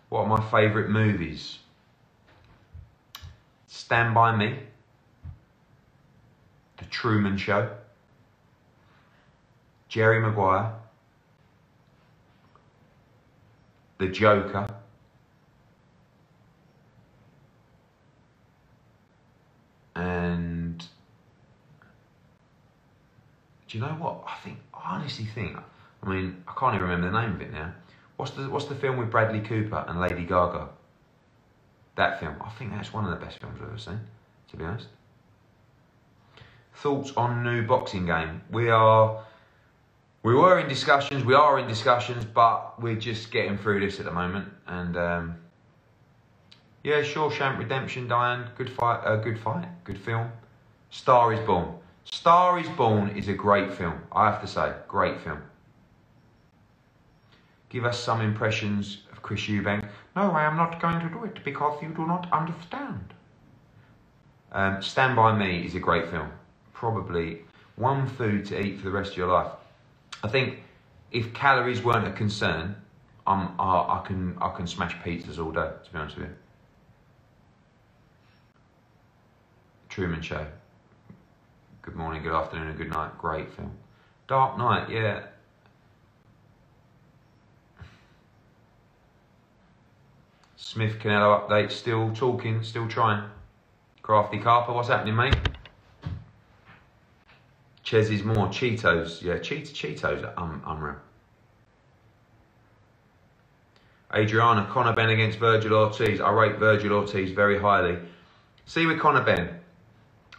What 0.09 0.23
are 0.23 0.27
my 0.27 0.51
favourite 0.51 0.91
movies? 0.91 1.61
Stand 3.69 4.13
By 4.13 4.35
Me, 4.35 4.59
The 6.79 6.85
Truman 6.87 7.37
Show, 7.37 7.71
Jerry 9.89 10.21
Maguire, 10.21 10.73
The 13.99 14.09
Joker, 14.09 14.72
do 23.73 23.79
you 23.79 23.85
know 23.85 23.93
what? 23.93 24.23
I 24.27 24.37
think 24.45 24.59
I 24.75 24.97
honestly 24.97 25.25
think 25.25 25.57
I 26.03 26.09
mean, 26.09 26.45
I 26.47 26.53
can't 26.59 26.75
even 26.75 26.89
remember 26.89 27.11
the 27.11 27.23
name 27.23 27.37
of 27.37 27.41
it 27.41 27.53
now. 27.53 27.73
What's 28.17 28.33
the 28.33 28.43
what's 28.51 28.67
the 28.67 28.75
film 28.75 28.99
with 28.99 29.11
Bradley 29.11 29.41
Cooper 29.41 29.87
and 29.89 29.99
Lady 29.99 30.25
Gaga? 30.25 30.69
That 31.95 32.21
film. 32.21 32.37
I 32.45 32.51
think 32.51 32.73
that's 32.73 32.93
one 32.93 33.05
of 33.07 33.11
the 33.11 33.25
best 33.25 33.39
films 33.39 33.59
I've 33.63 33.69
ever 33.69 33.79
seen, 33.79 34.01
to 34.51 34.57
be 34.59 34.65
honest. 34.65 34.89
Thoughts 36.75 37.13
on 37.17 37.43
new 37.43 37.63
boxing 37.67 38.05
game? 38.05 38.43
We 38.51 38.69
are 38.69 39.25
we 40.23 40.35
were 40.35 40.59
in 40.59 40.69
discussions, 40.69 41.25
we 41.25 41.35
are 41.35 41.59
in 41.59 41.67
discussions, 41.67 42.27
but 42.27 42.79
we're 42.79 42.97
just 42.97 43.31
getting 43.31 43.57
through 43.57 43.81
this 43.81 43.99
at 43.99 44.05
the 44.05 44.13
moment. 44.13 44.53
And 44.67 44.99
um, 44.99 45.37
yeah, 46.85 47.01
Shawshank 47.01 47.59
Redemption, 47.59 48.07
Diane, 48.07 48.51
good 48.55 48.69
fight, 48.69 49.03
uh, 49.03 49.17
good 49.17 49.39
fight, 49.39 49.67
good 49.85 49.99
film. 49.99 50.31
Star 50.91 51.33
is 51.33 51.41
Born. 51.41 51.79
Star 52.05 52.59
is 52.59 52.69
Born 52.71 53.11
is 53.17 53.29
a 53.29 53.35
great 53.35 53.73
film. 53.73 54.01
I 54.13 54.31
have 54.31 54.41
to 54.41 54.47
say, 54.47 54.73
great 54.89 55.21
film. 55.21 55.43
Give 57.69 57.85
us 57.85 57.99
some 57.99 58.21
impressions 58.21 59.05
of 59.13 59.23
Chris 59.23 59.43
Eubank. 59.43 59.89
No, 60.15 60.31
I 60.33 60.45
am 60.45 60.57
not 60.57 60.81
going 60.81 61.01
to 61.01 61.09
do 61.09 61.25
it 61.25 61.43
because 61.45 61.83
you 61.83 61.89
do 61.89 62.07
not 62.07 62.31
understand. 62.33 63.15
Um, 64.53 64.83
Stand 64.83 65.17
By 65.17 65.37
Me 65.37 65.65
is 65.65 65.75
a 65.75 65.81
great 65.81 66.11
film. 66.11 66.31
Probably 66.75 67.41
one 67.77 68.07
food 68.07 68.45
to 68.47 68.61
eat 68.61 68.79
for 68.79 68.85
the 68.85 68.91
rest 68.91 69.13
of 69.13 69.17
your 69.17 69.29
life. 69.29 69.53
I 70.23 70.29
think 70.29 70.63
if 71.11 71.33
calories 71.33 71.83
weren't 71.83 72.07
a 72.07 72.13
concern, 72.13 72.77
I'm, 73.27 73.49
I, 73.59 74.01
I 74.01 74.03
can 74.05 74.37
I 74.41 74.51
can 74.51 74.67
smash 74.67 74.95
pizzas 74.97 75.39
all 75.39 75.53
day. 75.53 75.71
To 75.85 75.93
be 75.93 75.99
honest 75.99 76.17
with 76.17 76.27
you. 76.27 76.35
Truman 79.89 80.21
Show. 80.21 80.47
Good 81.83 81.97
morning, 81.97 82.23
good 82.23 82.33
afternoon, 82.33 82.69
and 82.69 82.79
good 82.79 82.91
night. 82.91 83.19
Great 83.19 83.53
film. 83.53 83.73
Dark 84.29 84.57
Knight, 84.57 84.89
yeah. 84.89 85.25
Smith 90.55 91.01
Canelo 91.01 91.49
update, 91.49 91.73
still 91.73 92.13
talking, 92.15 92.63
still 92.63 92.87
trying. 92.87 93.29
Crafty 94.01 94.39
Carper, 94.39 94.73
what's 94.73 94.89
happening, 94.89 95.17
mate? 95.17 95.35
Chez's 97.83 98.23
more 98.23 98.47
Cheetos. 98.47 99.21
Yeah, 99.21 99.39
Cheet 99.39 99.65
Cheetos 99.65 100.23
are 100.23 100.41
um, 100.41 100.63
unreal. 100.65 100.97
Adriana, 104.15 104.69
Conor 104.71 104.93
Benn 104.93 105.11
against 105.11 105.41
Vergil 105.41 105.73
Ortiz. 105.73 106.21
I 106.21 106.31
rate 106.31 106.61
Vergil 106.61 106.93
Ortiz 106.93 107.33
very 107.33 107.59
highly. 107.59 107.99
See 108.67 108.83
you 108.83 108.89
with 108.89 109.01
Conor 109.01 109.25
Benn, 109.25 109.59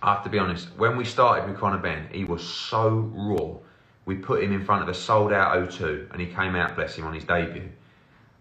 I 0.03 0.15
have 0.15 0.23
to 0.25 0.29
be 0.29 0.37
honest, 0.37 0.67
when 0.75 0.97
we 0.97 1.05
started 1.05 1.49
with 1.49 1.57
Conor 1.57 1.77
Benn, 1.77 2.09
he 2.11 2.25
was 2.25 2.45
so 2.45 3.09
raw. 3.15 3.55
We 4.03 4.15
put 4.15 4.43
him 4.43 4.51
in 4.51 4.65
front 4.65 4.83
of 4.83 4.89
a 4.89 4.93
sold 4.93 5.31
out 5.31 5.55
O2 5.55 6.11
and 6.11 6.19
he 6.19 6.27
came 6.27 6.55
out, 6.55 6.75
bless 6.75 6.95
him, 6.95 7.05
on 7.05 7.13
his 7.13 7.23
debut. 7.23 7.69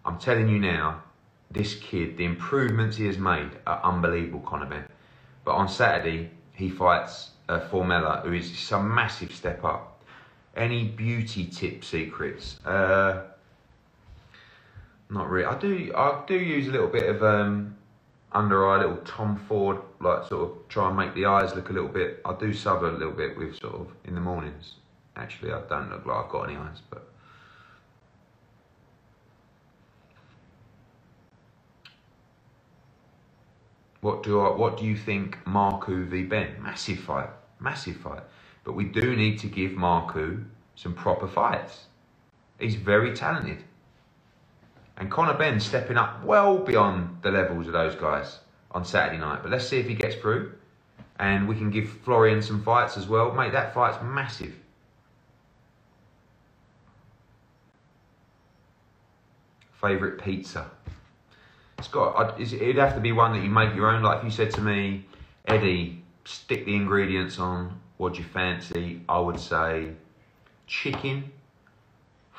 I'm 0.03 0.19
telling 0.19 0.49
you 0.49 0.59
now, 0.59 1.03
this 1.49 1.75
kid, 1.75 2.17
the 2.17 2.25
improvements 2.25 2.97
he 2.97 3.05
has 3.05 3.17
made 3.17 3.51
are 3.65 3.79
unbelievable, 3.81 4.41
Conor 4.41 4.65
Benn. 4.65 4.85
But 5.45 5.53
on 5.53 5.69
Saturday, 5.69 6.31
he 6.51 6.69
fights 6.69 7.31
uh, 7.47 7.61
Formella, 7.61 8.23
who 8.23 8.33
is 8.33 8.57
some 8.59 8.93
massive 8.93 9.33
step 9.33 9.63
up. 9.63 10.03
Any 10.57 10.89
beauty 10.89 11.45
tip 11.45 11.85
secrets? 11.85 12.59
Uh, 12.65 13.23
not 15.09 15.29
really. 15.29 15.45
I 15.45 15.57
do. 15.57 15.93
I 15.95 16.23
do 16.27 16.35
use 16.35 16.67
a 16.67 16.71
little 16.71 16.87
bit 16.87 17.09
of 17.09 17.23
um, 17.23 17.77
under 18.33 18.67
eye, 18.69 18.79
little 18.79 18.97
Tom 18.97 19.37
Ford, 19.47 19.77
like 19.99 20.27
sort 20.27 20.49
of 20.49 20.67
try 20.67 20.87
and 20.87 20.97
make 20.97 21.13
the 21.13 21.25
eyes 21.25 21.53
look 21.55 21.69
a 21.69 21.73
little 21.73 21.89
bit. 21.89 22.21
I 22.25 22.33
do 22.33 22.53
sub 22.53 22.83
a 22.83 22.87
little 22.87 23.13
bit 23.13 23.37
with 23.37 23.59
sort 23.59 23.75
of 23.75 23.87
in 24.05 24.15
the 24.15 24.21
mornings. 24.21 24.75
Actually, 25.15 25.51
I 25.51 25.61
don't 25.69 25.91
look 25.91 26.05
like 26.05 26.25
I've 26.25 26.31
got 26.31 26.49
any 26.49 26.57
eyes, 26.57 26.81
but. 26.89 27.07
What 34.01 34.21
do 34.21 34.41
I, 34.41 34.53
what 34.53 34.77
do 34.77 34.85
you 34.85 34.97
think 34.97 35.37
Marku 35.45 36.05
v 36.05 36.23
Benn? 36.23 36.61
Massive 36.61 36.99
fight, 36.99 37.29
massive 37.61 37.95
fight. 37.95 38.23
But 38.65 38.73
we 38.73 38.83
do 38.83 39.15
need 39.15 39.39
to 39.39 39.47
give 39.47 39.71
Marku 39.71 40.43
some 40.75 40.93
proper 40.93 41.27
fights. 41.27 41.85
He's 42.59 42.75
very 42.75 43.13
talented. 43.13 43.63
And 44.97 45.09
Conor 45.09 45.33
Benn 45.33 45.59
stepping 45.59 45.97
up 45.97 46.23
well 46.23 46.57
beyond 46.57 47.17
the 47.21 47.31
levels 47.31 47.67
of 47.67 47.73
those 47.73 47.95
guys 47.95 48.39
on 48.71 48.85
Saturday 48.85 49.17
night. 49.17 49.39
But 49.41 49.51
let's 49.51 49.67
see 49.67 49.79
if 49.79 49.87
he 49.87 49.95
gets 49.95 50.15
through. 50.15 50.53
And 51.19 51.47
we 51.47 51.55
can 51.55 51.69
give 51.69 51.89
Florian 51.89 52.41
some 52.41 52.63
fights 52.63 52.97
as 52.97 53.07
well. 53.07 53.31
Mate, 53.31 53.51
that 53.51 53.73
fight's 53.73 53.97
massive. 54.03 54.53
Favourite 59.79 60.23
pizza? 60.23 60.69
It's 61.77 61.87
got. 61.87 62.39
It'd 62.39 62.77
have 62.77 62.95
to 62.95 63.01
be 63.01 63.11
one 63.11 63.33
that 63.33 63.43
you 63.43 63.49
make 63.49 63.75
your 63.75 63.89
own. 63.89 64.01
Like 64.03 64.19
if 64.19 64.23
you 64.23 64.31
said 64.31 64.51
to 64.51 64.61
me, 64.61 65.05
Eddie, 65.45 66.03
stick 66.23 66.65
the 66.65 66.75
ingredients 66.75 67.37
on. 67.39 67.79
What 67.97 68.13
do 68.13 68.19
you 68.19 68.25
fancy? 68.25 69.01
I 69.09 69.19
would 69.19 69.39
say 69.39 69.89
chicken, 70.65 71.31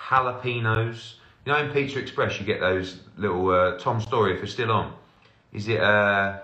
jalapenos. 0.08 1.14
You 1.44 1.52
know, 1.52 1.58
in 1.58 1.72
Pizza 1.72 1.98
Express, 1.98 2.40
you 2.40 2.46
get 2.46 2.60
those 2.60 3.00
little 3.16 3.50
uh, 3.50 3.78
Tom 3.78 4.00
Story 4.00 4.36
if 4.36 4.42
it's 4.42 4.52
still 4.52 4.72
on. 4.72 4.94
Is 5.52 5.68
it 5.68 5.80
uh, 5.80 6.38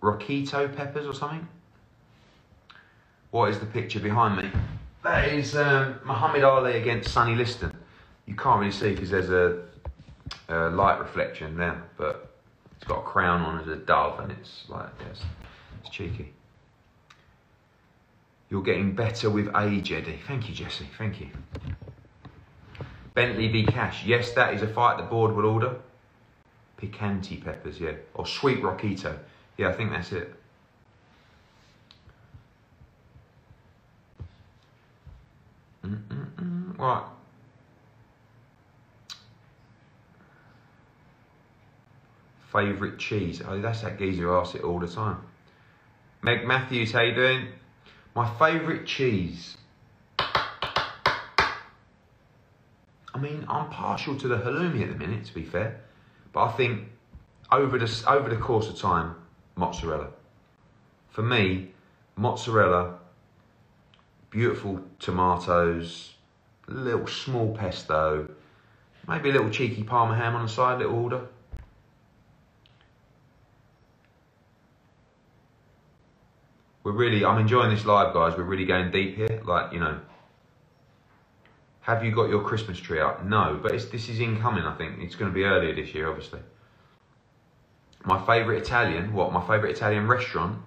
Roquito 0.00 0.68
peppers 0.68 1.06
or 1.06 1.14
something? 1.14 1.46
What 3.30 3.50
is 3.50 3.60
the 3.60 3.66
picture 3.66 4.00
behind 4.00 4.36
me? 4.36 4.50
That 5.04 5.28
is 5.28 5.54
um, 5.56 6.00
Muhammad 6.04 6.42
Ali 6.42 6.76
against 6.76 7.12
Sonny 7.12 7.36
Liston. 7.36 7.72
You 8.26 8.34
can't 8.34 8.58
really 8.58 8.72
see 8.72 8.90
because 8.90 9.10
there's 9.10 9.30
a 9.30 9.62
uh, 10.48 10.70
light 10.70 10.98
reflection 10.98 11.56
there, 11.56 11.82
but 11.96 12.34
it's 12.76 12.84
got 12.84 12.98
a 12.98 13.02
crown 13.02 13.42
on 13.42 13.60
as 13.60 13.68
a 13.68 13.76
dove, 13.76 14.18
and 14.20 14.32
it's 14.32 14.64
like 14.68 14.88
yes, 15.06 15.22
it's 15.80 15.90
cheeky. 15.90 16.32
You're 18.50 18.62
getting 18.62 18.96
better 18.96 19.30
with 19.30 19.48
age, 19.56 19.92
Eddie. 19.92 20.18
Thank 20.26 20.48
you, 20.48 20.54
Jesse. 20.54 20.88
Thank 20.98 21.20
you. 21.20 21.28
Bentley 23.14 23.48
v 23.48 23.66
Cash. 23.66 24.04
Yes, 24.04 24.32
that 24.32 24.54
is 24.54 24.62
a 24.62 24.68
fight 24.68 24.96
the 24.96 25.02
board 25.04 25.34
will 25.34 25.46
order. 25.46 25.76
Picante 26.80 27.42
peppers, 27.44 27.80
yeah. 27.80 27.92
Or 28.14 28.26
sweet 28.26 28.62
Roquito. 28.62 29.18
Yeah, 29.56 29.68
I 29.68 29.72
think 29.72 29.90
that's 29.90 30.12
it. 30.12 30.34
Mm-mm-mm. 35.84 36.78
Right. 36.78 37.04
Favourite 42.52 42.98
cheese? 42.98 43.42
Oh, 43.46 43.60
that's 43.60 43.82
that 43.82 43.98
geezer 43.98 44.22
who 44.22 44.32
asks 44.32 44.56
it 44.56 44.62
all 44.62 44.80
the 44.80 44.88
time. 44.88 45.18
Meg 46.22 46.46
Matthews, 46.46 46.92
how 46.92 47.02
you 47.02 47.14
doing? 47.14 47.48
My 48.14 48.28
favourite 48.38 48.86
cheese. 48.86 49.56
Mean, 53.18 53.44
I'm 53.48 53.68
partial 53.70 54.16
to 54.16 54.28
the 54.28 54.36
halloumi 54.36 54.82
at 54.82 54.88
the 54.88 54.94
minute, 54.94 55.24
to 55.26 55.34
be 55.34 55.44
fair. 55.44 55.80
But 56.32 56.44
I 56.44 56.52
think 56.52 56.88
over 57.50 57.78
the, 57.78 58.04
over 58.08 58.28
the 58.28 58.36
course 58.36 58.68
of 58.68 58.78
time, 58.78 59.14
mozzarella. 59.56 60.08
For 61.08 61.22
me, 61.22 61.72
mozzarella, 62.16 62.98
beautiful 64.30 64.80
tomatoes, 64.98 66.14
little 66.68 67.06
small 67.06 67.56
pesto, 67.56 68.28
maybe 69.08 69.30
a 69.30 69.32
little 69.32 69.50
cheeky 69.50 69.82
parma 69.82 70.14
ham 70.14 70.36
on 70.36 70.42
the 70.42 70.48
side, 70.48 70.76
a 70.76 70.78
little 70.78 71.02
order. 71.02 71.26
we're 76.90 76.92
really, 76.92 77.24
I'm 77.24 77.38
enjoying 77.38 77.70
this 77.70 77.84
live, 77.84 78.14
guys. 78.14 78.36
We're 78.36 78.44
really 78.44 78.64
going 78.64 78.90
deep 78.90 79.16
here. 79.16 79.40
Like, 79.44 79.72
you 79.72 79.80
know, 79.80 80.00
have 81.90 82.04
you 82.04 82.12
got 82.12 82.28
your 82.28 82.42
Christmas 82.42 82.78
tree 82.78 83.00
up? 83.00 83.24
No, 83.24 83.58
but 83.60 83.72
this 83.72 84.08
is 84.08 84.20
incoming, 84.20 84.62
I 84.62 84.76
think. 84.76 85.00
It's 85.00 85.16
going 85.16 85.28
to 85.28 85.34
be 85.34 85.42
earlier 85.42 85.74
this 85.74 85.92
year, 85.92 86.08
obviously. 86.08 86.38
My 88.04 88.24
favourite 88.24 88.62
Italian, 88.62 89.12
what? 89.12 89.32
My 89.32 89.40
favourite 89.40 89.74
Italian 89.74 90.06
restaurant? 90.06 90.62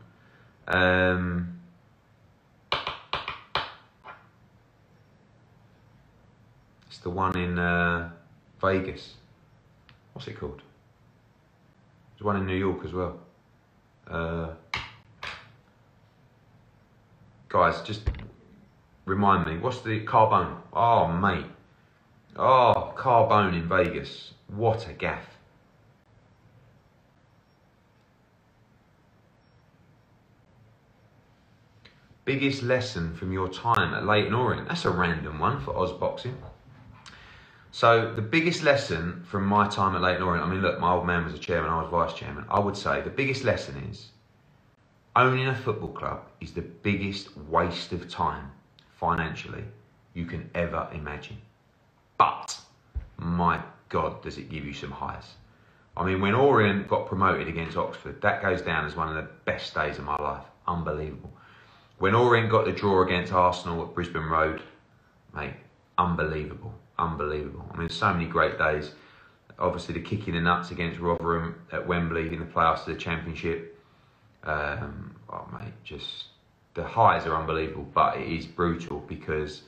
Um, 0.67 1.61
it's 6.87 6.97
the 7.01 7.09
one 7.09 7.37
in 7.37 7.57
uh, 7.57 8.11
Vegas. 8.59 9.13
What's 10.11 10.27
it 10.27 10.37
called? 10.37 10.61
There's 12.11 12.25
one 12.25 12.35
in 12.35 12.45
New 12.45 12.57
York 12.57 12.83
as 12.83 12.91
well. 12.91 13.19
Uh, 14.05 14.49
guys, 17.47 17.81
just 17.81 18.01
remind 19.05 19.47
me, 19.47 19.57
what's 19.57 19.81
the 19.81 20.05
Carbone? 20.05 20.57
Oh, 20.71 21.07
mate. 21.07 21.45
Oh, 22.35 22.93
Carbone 22.95 23.53
in 23.53 23.67
Vegas. 23.67 24.33
What 24.47 24.87
a 24.87 24.93
gaff. 24.93 25.25
Biggest 32.25 32.63
lesson 32.63 33.13
from 33.15 33.33
your 33.33 33.49
time 33.49 33.93
at 33.93 34.05
Leyton 34.05 34.33
Orient? 34.33 34.69
That's 34.69 34.85
a 34.85 34.89
random 34.89 35.39
one 35.39 35.59
for 35.59 35.75
Oz 35.75 35.91
Boxing. 35.91 36.37
So 37.71 38.13
the 38.13 38.21
biggest 38.21 38.63
lesson 38.63 39.25
from 39.27 39.45
my 39.45 39.67
time 39.67 39.95
at 39.95 40.01
Leyton 40.01 40.23
Orient, 40.23 40.45
I 40.45 40.49
mean, 40.49 40.61
look, 40.61 40.79
my 40.79 40.93
old 40.93 41.05
man 41.05 41.25
was 41.25 41.33
a 41.33 41.39
chairman, 41.39 41.69
I 41.69 41.81
was 41.81 41.89
vice 41.91 42.17
chairman. 42.17 42.45
I 42.49 42.59
would 42.59 42.77
say 42.77 43.01
the 43.01 43.09
biggest 43.09 43.43
lesson 43.43 43.75
is 43.89 44.11
owning 45.15 45.47
a 45.47 45.55
football 45.55 45.89
club 45.89 46.21
is 46.39 46.53
the 46.53 46.61
biggest 46.61 47.35
waste 47.37 47.91
of 47.91 48.09
time 48.09 48.51
financially 49.03 49.65
you 50.13 50.25
can 50.25 50.49
ever 50.55 50.87
imagine. 50.93 51.35
But 52.17 52.57
my 53.17 53.61
God, 53.89 54.23
does 54.23 54.37
it 54.37 54.49
give 54.49 54.65
you 54.65 54.71
some 54.71 54.91
highs? 54.91 55.33
I 55.97 56.05
mean, 56.05 56.21
when 56.21 56.33
Orient 56.33 56.87
got 56.87 57.07
promoted 57.07 57.49
against 57.49 57.75
Oxford, 57.75 58.21
that 58.21 58.41
goes 58.41 58.61
down 58.61 58.85
as 58.85 58.95
one 58.95 59.09
of 59.09 59.15
the 59.15 59.29
best 59.43 59.75
days 59.75 59.97
of 59.97 60.05
my 60.05 60.15
life. 60.15 60.45
Unbelievable. 60.67 61.33
When 61.99 62.15
Orient 62.15 62.49
got 62.49 62.63
the 62.63 62.71
draw 62.71 63.03
against 63.03 63.33
Arsenal 63.33 63.83
at 63.83 63.93
Brisbane 63.93 64.23
Road, 64.23 64.61
mate, 65.35 65.55
unbelievable, 65.97 66.73
unbelievable. 66.97 67.69
I 67.73 67.77
mean, 67.77 67.89
so 67.89 68.13
many 68.13 68.25
great 68.25 68.57
days. 68.57 68.91
Obviously, 69.59 69.95
the 69.95 70.01
kick 70.01 70.29
in 70.29 70.35
the 70.35 70.41
nuts 70.41 70.71
against 70.71 70.99
Rotherham 70.99 71.55
at 71.73 71.85
Wembley 71.85 72.33
in 72.33 72.39
the 72.39 72.45
playoffs 72.45 72.87
of 72.87 72.93
the 72.93 72.95
Championship. 72.95 73.77
Um, 74.45 75.15
oh, 75.29 75.45
mate, 75.51 75.73
just 75.83 76.27
the 76.73 76.83
highs 76.83 77.25
are 77.25 77.35
unbelievable, 77.35 77.87
but 77.93 78.17
it 78.17 78.27
is 78.27 78.45
brutal 78.45 78.99
because 79.07 79.63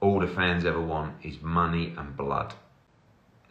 all 0.00 0.20
the 0.20 0.26
fans 0.26 0.64
ever 0.64 0.80
want 0.80 1.14
is 1.24 1.40
money 1.42 1.94
and 1.98 2.16
blood. 2.16 2.54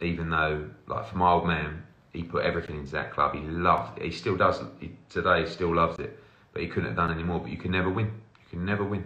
Even 0.00 0.30
though, 0.30 0.68
like 0.86 1.06
for 1.08 1.16
my 1.16 1.30
old 1.30 1.46
man, 1.46 1.82
he 2.12 2.22
put 2.22 2.44
everything 2.44 2.78
into 2.78 2.92
that 2.92 3.12
club. 3.12 3.34
He 3.34 3.40
loved 3.40 3.98
it. 3.98 4.04
He 4.04 4.10
still 4.10 4.36
does. 4.36 4.60
He, 4.80 4.92
today, 5.08 5.46
still 5.46 5.74
loves 5.74 5.98
it 5.98 6.18
but 6.52 6.62
he 6.62 6.68
couldn't 6.68 6.88
have 6.88 6.96
done 6.96 7.10
any 7.12 7.22
more. 7.22 7.40
But 7.40 7.50
you 7.50 7.56
can 7.56 7.70
never 7.70 7.90
win. 7.90 8.06
You 8.06 8.48
can 8.50 8.64
never 8.64 8.84
win. 8.84 9.04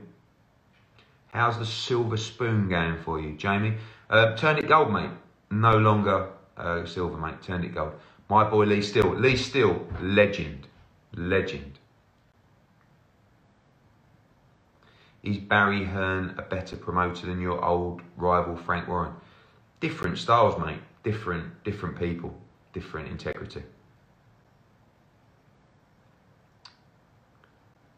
How's 1.32 1.58
the 1.58 1.66
silver 1.66 2.16
spoon 2.16 2.68
going 2.68 2.98
for 3.02 3.20
you, 3.20 3.36
Jamie? 3.36 3.74
Uh, 4.08 4.36
turned 4.36 4.58
it 4.58 4.68
gold, 4.68 4.92
mate. 4.92 5.10
No 5.50 5.76
longer 5.76 6.28
uh, 6.56 6.84
silver, 6.86 7.16
mate. 7.16 7.42
Turned 7.42 7.64
it 7.64 7.74
gold. 7.74 7.92
My 8.28 8.48
boy 8.48 8.64
Lee 8.64 8.82
Steele. 8.82 9.14
Lee 9.14 9.36
Steele, 9.36 9.86
legend. 10.00 10.68
Legend. 11.16 11.73
Is 15.24 15.38
Barry 15.38 15.84
Hearn 15.84 16.34
a 16.38 16.42
better 16.42 16.76
promoter 16.76 17.26
than 17.26 17.40
your 17.40 17.64
old 17.64 18.02
rival 18.16 18.56
Frank 18.56 18.86
Warren? 18.86 19.14
Different 19.80 20.18
styles, 20.18 20.58
mate. 20.64 20.80
Different, 21.02 21.64
different 21.64 21.98
people. 21.98 22.34
Different 22.72 23.08
integrity. 23.08 23.62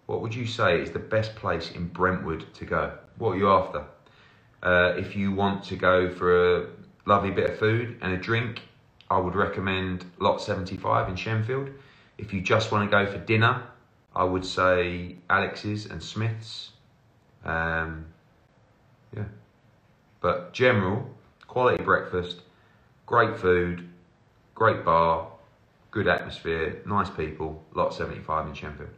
what 0.06 0.22
would 0.22 0.34
you 0.34 0.46
say 0.46 0.80
is 0.80 0.92
the 0.92 0.98
best 0.98 1.34
place 1.34 1.72
in 1.72 1.88
Brentwood 1.88 2.46
to 2.54 2.64
go? 2.64 2.96
What 3.18 3.32
are 3.32 3.36
you 3.36 3.50
after? 3.50 3.84
Uh, 4.62 4.94
if 4.96 5.16
you 5.16 5.32
want 5.32 5.64
to 5.64 5.76
go 5.76 6.08
for 6.08 6.58
a 6.58 6.66
lovely 7.04 7.30
bit 7.30 7.50
of 7.50 7.58
food 7.58 7.98
and 8.00 8.12
a 8.12 8.16
drink, 8.16 8.62
I 9.10 9.18
would 9.18 9.34
recommend 9.34 10.04
Lot 10.18 10.40
75 10.40 11.08
in 11.08 11.16
Shenfield. 11.16 11.72
If 12.18 12.32
you 12.32 12.40
just 12.40 12.72
want 12.72 12.90
to 12.90 13.04
go 13.04 13.10
for 13.10 13.18
dinner, 13.18 13.64
I 14.14 14.24
would 14.24 14.44
say 14.44 15.16
Alex's 15.28 15.86
and 15.86 16.02
Smith's. 16.02 16.70
Um, 17.44 18.06
yeah. 19.14 19.24
But 20.20 20.52
general, 20.52 21.08
quality 21.46 21.82
breakfast, 21.82 22.42
great 23.06 23.38
food, 23.38 23.88
great 24.54 24.84
bar, 24.84 25.28
good 25.90 26.08
atmosphere, 26.08 26.82
nice 26.86 27.10
people, 27.10 27.62
Lot 27.74 27.94
75 27.94 28.48
in 28.48 28.52
Shenfield. 28.52 28.88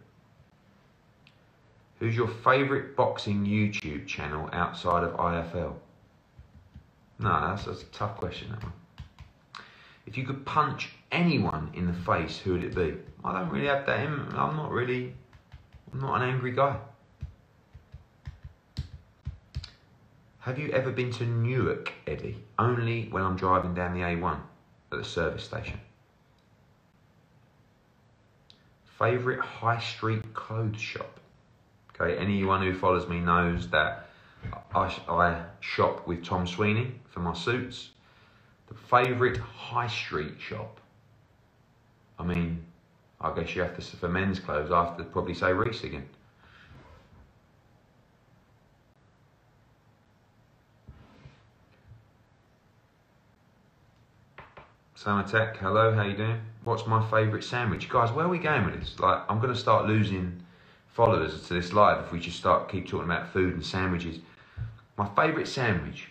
Who's 1.98 2.16
your 2.16 2.28
favourite 2.28 2.96
boxing 2.96 3.44
YouTube 3.44 4.06
channel 4.06 4.48
outside 4.52 5.02
of 5.02 5.14
IFL? 5.14 5.74
No, 7.18 7.40
that's, 7.40 7.64
that's 7.64 7.82
a 7.82 7.86
tough 7.86 8.16
question, 8.16 8.50
that 8.50 8.62
one. 8.62 8.72
If 10.06 10.16
you 10.16 10.24
could 10.24 10.46
punch 10.46 10.90
anyone 11.12 11.70
in 11.74 11.86
the 11.86 11.92
face, 11.92 12.38
who 12.38 12.52
would 12.52 12.64
it 12.64 12.74
be? 12.74 12.94
I 13.24 13.32
don't 13.32 13.50
really 13.50 13.66
have 13.66 13.84
that. 13.86 13.98
I'm 14.00 14.56
not 14.56 14.70
really, 14.70 15.12
I'm 15.92 16.00
not 16.00 16.22
an 16.22 16.28
angry 16.28 16.52
guy. 16.52 16.76
Have 20.40 20.58
you 20.58 20.70
ever 20.70 20.92
been 20.92 21.10
to 21.12 21.26
Newark, 21.26 21.92
Eddie? 22.06 22.36
Only 22.58 23.08
when 23.10 23.22
I'm 23.22 23.36
driving 23.36 23.74
down 23.74 23.92
the 23.92 24.00
A1 24.00 24.38
at 24.92 24.98
the 24.98 25.04
service 25.04 25.44
station. 25.44 25.80
Favourite 28.98 29.40
high 29.40 29.80
street 29.80 30.34
clothes 30.34 30.80
shop? 30.80 31.18
Okay, 32.00 32.16
anyone 32.16 32.62
who 32.62 32.72
follows 32.72 33.08
me 33.08 33.18
knows 33.18 33.68
that 33.70 34.08
I, 34.74 34.96
I 35.08 35.44
shop 35.60 36.06
with 36.06 36.24
Thom 36.24 36.46
Sweeney 36.46 36.94
for 37.10 37.20
my 37.20 37.34
suits. 37.34 37.90
The 38.68 38.74
favourite 38.74 39.38
high 39.38 39.88
street 39.88 40.34
shop. 40.40 40.80
I 42.18 42.24
mean, 42.24 42.64
I 43.20 43.34
guess 43.34 43.56
you 43.56 43.62
have 43.62 43.76
to 43.76 43.82
for 43.82 44.08
men's 44.08 44.38
clothes. 44.38 44.70
I 44.70 44.84
have 44.84 44.96
to 44.98 45.04
probably 45.04 45.34
say 45.34 45.52
Reiss 45.52 45.82
again. 45.82 46.08
Sam 55.00 55.24
Tech, 55.24 55.56
hello, 55.58 55.94
how 55.94 56.02
you 56.02 56.16
doing? 56.16 56.40
What's 56.64 56.84
my 56.84 57.08
favourite 57.08 57.44
sandwich? 57.44 57.88
Guys, 57.88 58.10
where 58.10 58.24
are 58.26 58.28
we 58.28 58.40
going 58.40 58.64
with 58.64 58.80
this? 58.80 58.98
Like, 58.98 59.22
I'm 59.28 59.38
going 59.38 59.54
to 59.54 59.58
start 59.58 59.86
losing 59.86 60.42
followers 60.88 61.46
to 61.46 61.54
this 61.54 61.72
live 61.72 62.04
if 62.04 62.10
we 62.10 62.18
just 62.18 62.36
start 62.36 62.68
keep 62.68 62.88
talking 62.88 63.04
about 63.04 63.32
food 63.32 63.54
and 63.54 63.64
sandwiches. 63.64 64.18
My 64.96 65.08
favourite 65.14 65.46
sandwich. 65.46 66.08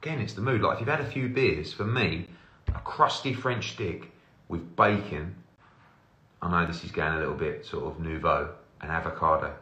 Again, 0.00 0.20
it's 0.20 0.34
the 0.34 0.40
mood. 0.40 0.60
Like 0.60 0.74
if 0.74 0.80
you've 0.82 0.88
had 0.88 1.00
a 1.00 1.10
few 1.10 1.28
beers, 1.28 1.72
for 1.72 1.84
me, 1.84 2.28
a 2.68 2.78
crusty 2.78 3.34
French 3.34 3.72
stick 3.72 4.12
with 4.46 4.76
bacon. 4.76 5.34
I 6.40 6.48
know 6.48 6.64
this 6.64 6.84
is 6.84 6.92
going 6.92 7.14
a 7.14 7.18
little 7.18 7.34
bit 7.34 7.66
sort 7.66 7.86
of 7.86 7.98
nouveau 7.98 8.54
and 8.80 8.92
avocado, 8.92 9.52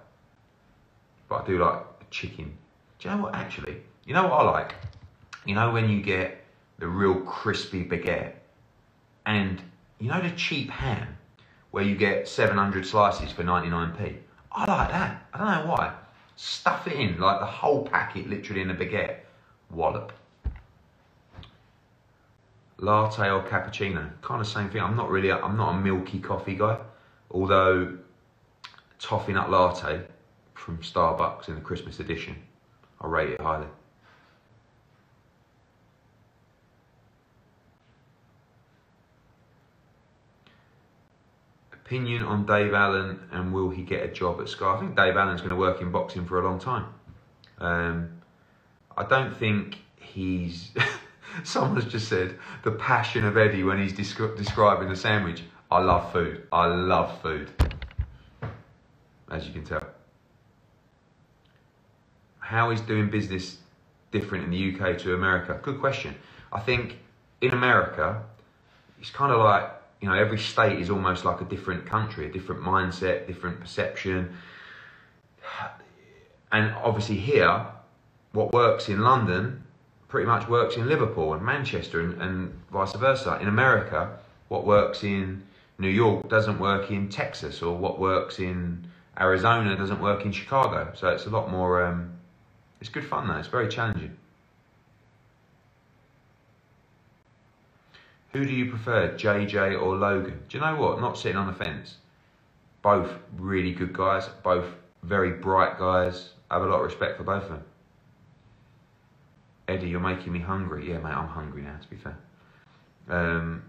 but 1.30 1.44
I 1.44 1.46
do 1.46 1.56
like 1.56 2.10
chicken. 2.10 2.58
Do 2.98 3.08
you 3.08 3.16
know 3.16 3.22
what? 3.22 3.34
Actually, 3.34 3.78
you 4.04 4.12
know 4.12 4.24
what 4.24 4.32
I 4.32 4.50
like. 4.50 4.74
You 5.46 5.54
know 5.54 5.70
when 5.70 5.88
you 5.88 6.02
get 6.02 6.44
the 6.78 6.88
real 6.88 7.20
crispy 7.20 7.84
baguette, 7.84 8.32
and 9.24 9.62
you 10.00 10.08
know 10.08 10.20
the 10.20 10.30
cheap 10.32 10.70
ham 10.70 11.16
where 11.70 11.84
you 11.84 11.94
get 11.94 12.26
700 12.26 12.84
slices 12.84 13.30
for 13.30 13.44
99p. 13.44 14.16
I 14.50 14.64
like 14.64 14.90
that. 14.90 15.26
I 15.32 15.38
don't 15.38 15.46
know 15.46 15.72
why. 15.72 15.94
Stuff 16.36 16.86
it 16.86 16.94
in, 16.94 17.20
like 17.20 17.40
the 17.40 17.46
whole 17.46 17.86
packet 17.86 18.28
literally 18.28 18.62
in 18.62 18.70
a 18.70 18.74
baguette. 18.74 19.18
Wallop. 19.70 20.12
Latte 22.78 23.30
or 23.30 23.42
cappuccino, 23.42 24.10
kind 24.22 24.40
of 24.40 24.46
same 24.46 24.68
thing. 24.68 24.82
I'm 24.82 24.96
not 24.96 25.10
really, 25.10 25.30
i 25.30 25.38
I'm 25.38 25.56
not 25.56 25.74
a 25.74 25.78
milky 25.78 26.18
coffee 26.18 26.56
guy. 26.56 26.78
Although, 27.30 27.98
toffee 28.98 29.32
nut 29.32 29.50
latte 29.50 30.02
from 30.54 30.78
Starbucks 30.78 31.48
in 31.48 31.54
the 31.54 31.60
Christmas 31.60 32.00
edition, 32.00 32.36
I 33.00 33.06
rate 33.06 33.30
it 33.30 33.40
highly. 33.40 33.66
Opinion 41.86 42.24
on 42.24 42.44
Dave 42.44 42.74
Allen 42.74 43.20
and 43.30 43.54
will 43.54 43.70
he 43.70 43.82
get 43.82 44.02
a 44.02 44.08
job 44.08 44.40
at 44.40 44.48
Sky? 44.48 44.74
I 44.74 44.80
think 44.80 44.96
Dave 44.96 45.16
Allen's 45.16 45.40
going 45.40 45.50
to 45.50 45.56
work 45.56 45.80
in 45.80 45.92
boxing 45.92 46.26
for 46.26 46.40
a 46.40 46.44
long 46.44 46.58
time. 46.58 46.86
Um, 47.58 48.10
I 48.96 49.04
don't 49.04 49.34
think 49.36 49.78
he's. 50.00 50.72
Someone's 51.44 51.84
just 51.84 52.08
said 52.08 52.38
the 52.64 52.72
passion 52.72 53.24
of 53.24 53.36
Eddie 53.36 53.62
when 53.62 53.80
he's 53.80 53.92
descri- 53.92 54.36
describing 54.36 54.88
the 54.88 54.96
sandwich. 54.96 55.44
I 55.70 55.78
love 55.80 56.12
food. 56.12 56.46
I 56.50 56.66
love 56.66 57.20
food. 57.22 57.50
As 59.30 59.46
you 59.46 59.52
can 59.52 59.64
tell. 59.64 59.86
How 62.40 62.70
is 62.70 62.80
doing 62.80 63.10
business 63.10 63.58
different 64.10 64.44
in 64.44 64.50
the 64.50 64.74
UK 64.74 64.98
to 64.98 65.14
America? 65.14 65.58
Good 65.62 65.78
question. 65.78 66.16
I 66.52 66.60
think 66.60 66.98
in 67.40 67.52
America, 67.52 68.22
it's 69.00 69.10
kind 69.10 69.32
of 69.32 69.40
like 69.40 69.75
you 70.00 70.08
know, 70.08 70.14
every 70.14 70.38
state 70.38 70.78
is 70.78 70.90
almost 70.90 71.24
like 71.24 71.40
a 71.40 71.44
different 71.44 71.86
country, 71.86 72.26
a 72.26 72.32
different 72.32 72.62
mindset, 72.62 73.26
different 73.26 73.60
perception. 73.60 74.34
And 76.52 76.74
obviously 76.74 77.16
here, 77.16 77.66
what 78.32 78.52
works 78.52 78.88
in 78.88 79.00
London 79.00 79.62
pretty 80.08 80.26
much 80.26 80.48
works 80.48 80.76
in 80.76 80.88
Liverpool 80.88 81.34
and 81.34 81.42
Manchester 81.42 82.00
and, 82.00 82.20
and 82.22 82.60
vice 82.70 82.92
versa. 82.94 83.38
In 83.40 83.48
America, 83.48 84.18
what 84.48 84.66
works 84.66 85.02
in 85.02 85.42
New 85.78 85.88
York 85.88 86.28
doesn't 86.28 86.58
work 86.58 86.90
in 86.90 87.08
Texas, 87.08 87.62
or 87.62 87.76
what 87.76 87.98
works 87.98 88.38
in 88.38 88.86
Arizona 89.18 89.76
doesn't 89.76 90.00
work 90.00 90.24
in 90.24 90.32
Chicago. 90.32 90.92
So 90.94 91.08
it's 91.08 91.26
a 91.26 91.30
lot 91.30 91.50
more. 91.50 91.84
Um, 91.84 92.12
it's 92.80 92.90
good 92.90 93.04
fun 93.04 93.28
though. 93.28 93.36
It's 93.36 93.48
very 93.48 93.68
challenging. 93.68 94.16
Who 98.36 98.44
do 98.44 98.52
you 98.52 98.68
prefer, 98.68 99.14
JJ 99.16 99.80
or 99.80 99.96
Logan? 99.96 100.42
Do 100.46 100.58
you 100.58 100.62
know 100.62 100.76
what? 100.76 101.00
Not 101.00 101.16
sitting 101.16 101.38
on 101.38 101.46
the 101.46 101.54
fence. 101.54 101.96
Both 102.82 103.10
really 103.38 103.72
good 103.72 103.94
guys, 103.94 104.28
both 104.44 104.66
very 105.02 105.30
bright 105.30 105.78
guys. 105.78 106.32
I 106.50 106.56
have 106.56 106.62
a 106.62 106.66
lot 106.66 106.80
of 106.80 106.84
respect 106.84 107.16
for 107.16 107.22
both 107.22 107.44
of 107.44 107.48
them. 107.48 107.64
Eddie, 109.68 109.88
you're 109.88 110.00
making 110.00 110.34
me 110.34 110.40
hungry. 110.40 110.90
Yeah, 110.90 110.98
mate, 110.98 111.14
I'm 111.14 111.28
hungry 111.28 111.62
now, 111.62 111.78
to 111.80 111.88
be 111.88 111.96
fair. 111.96 112.18
Um, 113.08 113.62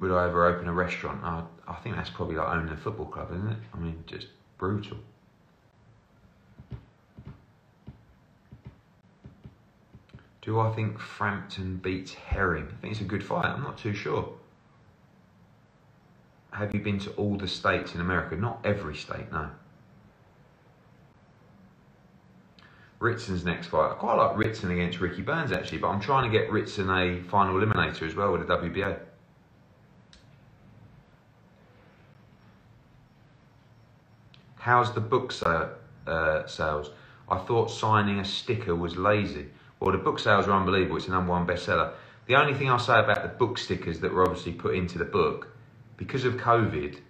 would 0.00 0.12
I 0.12 0.26
ever 0.26 0.44
open 0.44 0.68
a 0.68 0.72
restaurant? 0.74 1.24
I, 1.24 1.42
I 1.66 1.76
think 1.76 1.96
that's 1.96 2.10
probably 2.10 2.36
like 2.36 2.48
owning 2.48 2.74
a 2.74 2.76
football 2.76 3.06
club, 3.06 3.30
isn't 3.30 3.52
it? 3.52 3.58
I 3.72 3.78
mean, 3.78 4.04
just 4.06 4.26
brutal. 4.58 4.98
Do 10.42 10.58
I 10.58 10.72
think 10.72 10.98
Frampton 10.98 11.76
beats 11.76 12.14
Herring? 12.14 12.66
I 12.66 12.80
think 12.80 12.92
it's 12.92 13.00
a 13.00 13.04
good 13.04 13.24
fight. 13.24 13.46
I'm 13.46 13.62
not 13.62 13.78
too 13.78 13.94
sure. 13.94 14.32
Have 16.50 16.74
you 16.74 16.80
been 16.80 16.98
to 17.00 17.10
all 17.12 17.36
the 17.36 17.48
states 17.48 17.94
in 17.94 18.00
America? 18.00 18.36
Not 18.36 18.58
every 18.64 18.96
state, 18.96 19.30
no. 19.30 19.48
Ritson's 22.98 23.44
next 23.44 23.68
fight. 23.68 23.92
I 23.92 23.94
quite 23.94 24.14
like 24.14 24.36
Ritson 24.36 24.70
against 24.70 25.00
Ricky 25.00 25.22
Burns 25.22 25.52
actually, 25.52 25.78
but 25.78 25.88
I'm 25.88 26.00
trying 26.00 26.30
to 26.30 26.38
get 26.38 26.50
Ritson 26.52 26.90
a 26.90 27.20
final 27.22 27.54
eliminator 27.54 28.02
as 28.02 28.14
well 28.14 28.32
with 28.32 28.46
the 28.46 28.56
WBA. 28.56 28.98
How's 34.56 34.92
the 34.92 35.00
book 35.00 35.32
uh, 35.44 36.46
sales? 36.46 36.90
I 37.28 37.38
thought 37.38 37.70
signing 37.70 38.20
a 38.20 38.24
sticker 38.24 38.76
was 38.76 38.96
lazy. 38.96 39.48
Well, 39.82 39.90
the 39.90 39.98
book 39.98 40.20
sales 40.20 40.46
are 40.46 40.52
unbelievable. 40.52 40.96
It's 40.96 41.08
a 41.08 41.10
number 41.10 41.32
one 41.32 41.44
bestseller. 41.44 41.90
The 42.26 42.36
only 42.36 42.54
thing 42.54 42.70
I'll 42.70 42.78
say 42.78 43.00
about 43.00 43.24
the 43.24 43.28
book 43.28 43.58
stickers 43.58 43.98
that 43.98 44.12
were 44.12 44.22
obviously 44.22 44.52
put 44.52 44.76
into 44.76 44.96
the 44.96 45.04
book, 45.04 45.48
because 45.96 46.24
of 46.24 46.34
COVID, 46.34 47.00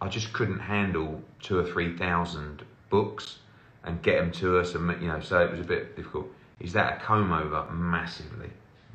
I 0.00 0.08
just 0.08 0.32
couldn't 0.32 0.60
handle 0.60 1.20
two 1.40 1.58
or 1.58 1.64
three 1.64 1.96
thousand 1.96 2.62
books 2.90 3.40
and 3.82 4.00
get 4.02 4.20
them 4.20 4.30
to 4.34 4.60
us, 4.60 4.76
and 4.76 4.88
you 5.02 5.08
know, 5.08 5.18
so 5.18 5.40
it 5.40 5.50
was 5.50 5.58
a 5.58 5.64
bit 5.64 5.96
difficult. 5.96 6.28
Is 6.60 6.72
that 6.74 6.98
a 6.98 7.00
comb 7.00 7.32
over? 7.32 7.68
Massively, 7.72 8.50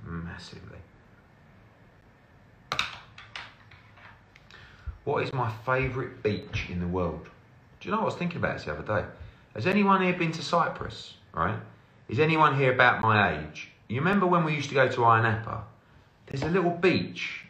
massively. 0.05 0.77
What 5.03 5.23
is 5.23 5.33
my 5.33 5.51
favourite 5.65 6.23
beach 6.23 6.67
in 6.69 6.79
the 6.79 6.87
world? 6.87 7.27
Do 7.81 7.89
you 7.89 7.91
know 7.91 7.97
what 7.97 8.03
I 8.03 8.05
was 8.05 8.15
thinking 8.15 8.37
about 8.37 8.55
this 8.55 8.67
the 8.67 8.71
other 8.71 9.01
day? 9.01 9.05
Has 9.53 9.67
anyone 9.67 10.01
here 10.01 10.13
been 10.13 10.31
to 10.31 10.41
Cyprus? 10.41 11.15
Right? 11.33 11.59
Is 12.09 12.19
anyone 12.19 12.57
here 12.57 12.73
about 12.73 13.01
my 13.01 13.37
age? 13.37 13.69
You 13.87 13.99
remember 13.99 14.25
when 14.25 14.43
we 14.43 14.55
used 14.55 14.69
to 14.69 14.75
go 14.75 14.87
to 14.87 14.97
Ayia 14.97 15.63
There's 16.27 16.43
a 16.43 16.49
little 16.49 16.71
beach, 16.71 17.45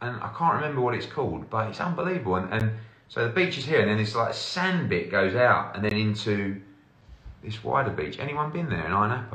and 0.00 0.16
I 0.22 0.32
can't 0.36 0.54
remember 0.54 0.80
what 0.80 0.94
it's 0.94 1.06
called, 1.06 1.48
but 1.50 1.68
it's 1.68 1.80
unbelievable. 1.80 2.36
And, 2.36 2.52
and 2.52 2.72
so 3.08 3.26
the 3.26 3.32
beach 3.32 3.58
is 3.58 3.64
here, 3.64 3.80
and 3.80 3.90
then 3.90 3.98
this 3.98 4.14
like 4.14 4.34
sand 4.34 4.88
bit 4.88 5.10
goes 5.10 5.34
out, 5.34 5.76
and 5.76 5.84
then 5.84 5.94
into 5.94 6.60
this 7.42 7.62
wider 7.62 7.90
beach. 7.90 8.18
Anyone 8.18 8.50
been 8.50 8.68
there 8.68 8.84
in 8.84 8.92
Ayia 8.92 9.26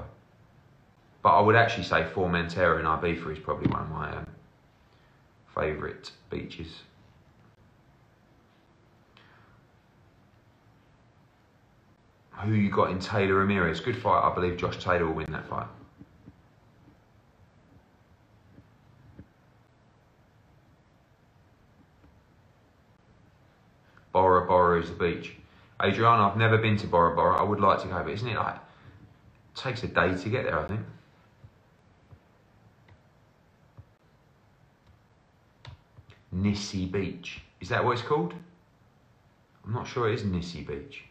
But 1.22 1.30
I 1.30 1.42
would 1.42 1.56
actually 1.56 1.84
say 1.84 2.04
Formentera 2.04 2.80
in 2.80 2.86
Ibiza 2.86 3.32
is 3.32 3.40
probably 3.40 3.72
one 3.72 3.82
of 3.82 3.90
my 3.90 4.18
um, 4.18 4.28
favourite 5.56 6.12
beaches. 6.30 6.82
Who 12.42 12.54
you 12.54 12.72
got 12.72 12.90
in 12.92 13.00
Taylor 13.00 13.36
Ramirez? 13.36 13.82
Good 13.82 13.98
fight. 13.98 14.24
I 14.24 14.34
believe 14.34 14.56
Josh 14.56 14.82
Taylor 14.82 15.06
will 15.08 15.14
win 15.14 15.32
that 15.32 15.46
fight. 15.48 15.68
Bora 24.14 24.48
Bora 24.48 24.82
is 24.82 24.90
the 24.90 24.96
beach. 24.96 25.36
Adriana, 25.84 26.30
I've 26.30 26.38
never 26.38 26.58
been 26.58 26.78
to 26.78 26.88
Bora 26.88 27.14
Bora. 27.14 27.40
I 27.40 27.44
would 27.44 27.60
like 27.60 27.82
to 27.82 27.88
go, 27.88 28.02
but 28.04 28.14
isn't 28.14 28.28
it 28.28 28.36
like, 28.36 28.56
it 28.56 28.60
takes 29.56 29.84
a 29.84 29.88
day 29.88 30.16
to 30.16 30.30
get 30.30 30.46
there, 30.46 30.60
I 30.60 30.68
think. 30.68 30.82
Nissi 36.34 36.90
Beach. 36.90 37.42
Is 37.60 37.70
that 37.70 37.84
what 37.84 37.94
it's 37.94 38.02
called? 38.02 38.34
I'm 39.66 39.74
not 39.74 39.88
sure 39.88 40.10
it 40.10 40.16
is 40.16 40.24
Nissi 40.24 40.66
Beach. 40.66 41.04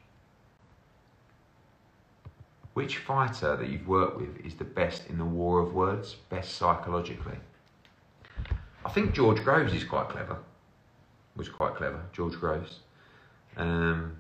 Which 2.79 2.99
fighter 2.99 3.57
that 3.57 3.69
you've 3.71 3.89
worked 3.89 4.21
with 4.21 4.39
is 4.47 4.55
the 4.55 4.63
best 4.63 5.09
in 5.09 5.19
the 5.19 5.25
war 5.25 5.59
of 5.59 5.75
words, 5.75 6.15
best 6.31 6.55
psychologically? 6.55 7.37
I 8.87 8.91
think 8.91 9.15
George 9.15 9.43
Groves 9.43 9.75
is 9.75 9.83
quite 9.83 10.09
clever. 10.09 10.37
Was 11.35 11.49
quite 11.49 11.75
clever, 11.75 12.01
George 12.13 12.35
Groves. 12.35 12.79
Um, 13.57 14.17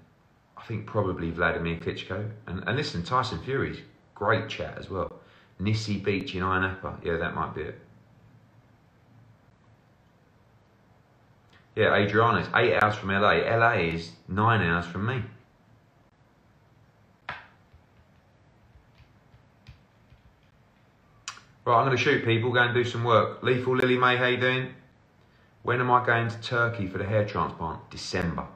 I 0.57 0.65
think 0.65 0.87
probably 0.87 1.31
Vladimir 1.31 1.77
Klitschko. 1.77 2.29
And, 2.49 2.65
and 2.67 2.77
listen, 2.77 3.05
Tyson 3.05 3.39
Fury's 3.45 3.79
great 4.17 4.49
chat 4.49 4.77
as 4.77 4.91
well. 4.91 5.21
Nissi 5.61 6.03
Beach 6.03 6.35
in 6.35 6.41
Napa. 6.41 6.99
Yeah, 7.05 7.17
that 7.19 7.37
might 7.37 7.55
be 7.55 7.61
it. 7.61 7.81
Yeah, 11.77 11.95
Adriana's 11.95 12.49
eight 12.57 12.83
hours 12.83 12.97
from 12.97 13.11
LA. 13.11 13.35
LA 13.35 13.75
is 13.75 14.11
nine 14.27 14.63
hours 14.63 14.87
from 14.87 15.07
me. 15.07 15.23
Right, 21.69 21.81
I'm 21.81 21.85
going 21.85 21.99
to 21.99 22.03
shoot 22.03 22.25
people, 22.25 22.51
go 22.51 22.61
and 22.61 22.73
do 22.73 22.83
some 22.83 23.05
work. 23.05 23.43
Lethal 23.43 23.77
Lily 23.77 23.99
May, 23.99 24.17
how 24.17 24.25
you 24.25 24.39
doing? 24.39 24.73
When 25.65 25.83
am 25.83 25.91
I 25.91 26.03
going 26.03 26.31
to 26.31 26.41
Turkey 26.41 26.87
for 26.87 26.97
the 26.97 27.05
hair 27.05 27.27
transplant? 27.27 27.91
December. 27.91 28.47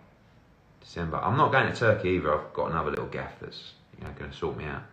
December. 0.80 1.18
I'm 1.18 1.36
not 1.36 1.52
going 1.52 1.70
to 1.70 1.78
Turkey 1.78 2.08
either. 2.08 2.32
I've 2.32 2.54
got 2.54 2.70
another 2.70 2.88
little 2.88 3.08
gaff 3.08 3.32
that's 3.38 3.74
you 3.98 4.06
know 4.06 4.14
going 4.18 4.30
to 4.30 4.36
sort 4.36 4.56
me 4.56 4.64
out. 4.64 4.84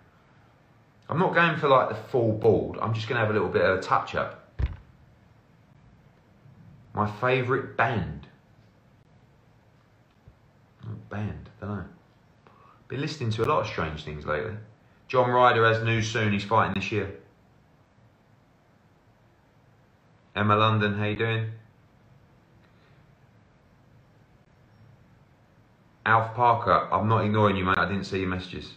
I'm 1.07 1.17
not 1.17 1.33
going 1.33 1.57
for 1.59 1.69
like 1.69 1.87
the 1.87 1.95
full 1.95 2.33
bald. 2.33 2.77
I'm 2.81 2.93
just 2.93 3.07
going 3.07 3.15
to 3.15 3.21
have 3.21 3.29
a 3.29 3.33
little 3.33 3.47
bit 3.47 3.61
of 3.61 3.79
a 3.79 3.81
touch 3.81 4.15
up. 4.15 4.51
My 6.93 7.09
favourite 7.21 7.77
band. 7.77 8.27
Band, 11.09 11.49
don't 11.61 11.69
know. 11.69 11.85
Been 12.89 12.99
listening 12.99 13.31
to 13.31 13.45
a 13.45 13.47
lot 13.47 13.61
of 13.61 13.67
strange 13.67 14.03
things 14.03 14.25
lately. 14.25 14.57
John 15.07 15.29
Ryder 15.29 15.65
has 15.65 15.81
news 15.85 16.11
soon. 16.11 16.33
He's 16.33 16.43
fighting 16.43 16.73
this 16.73 16.91
year. 16.91 17.15
Emma 20.39 20.55
London, 20.55 20.97
how 20.97 21.03
you 21.03 21.17
doing? 21.17 21.51
Alf 26.05 26.33
Parker, 26.33 26.87
I'm 26.93 27.09
not 27.09 27.25
ignoring 27.25 27.57
you, 27.57 27.65
mate. 27.65 27.77
I 27.77 27.85
didn't 27.85 28.05
see 28.05 28.19
your 28.21 28.29
messages. 28.29 28.71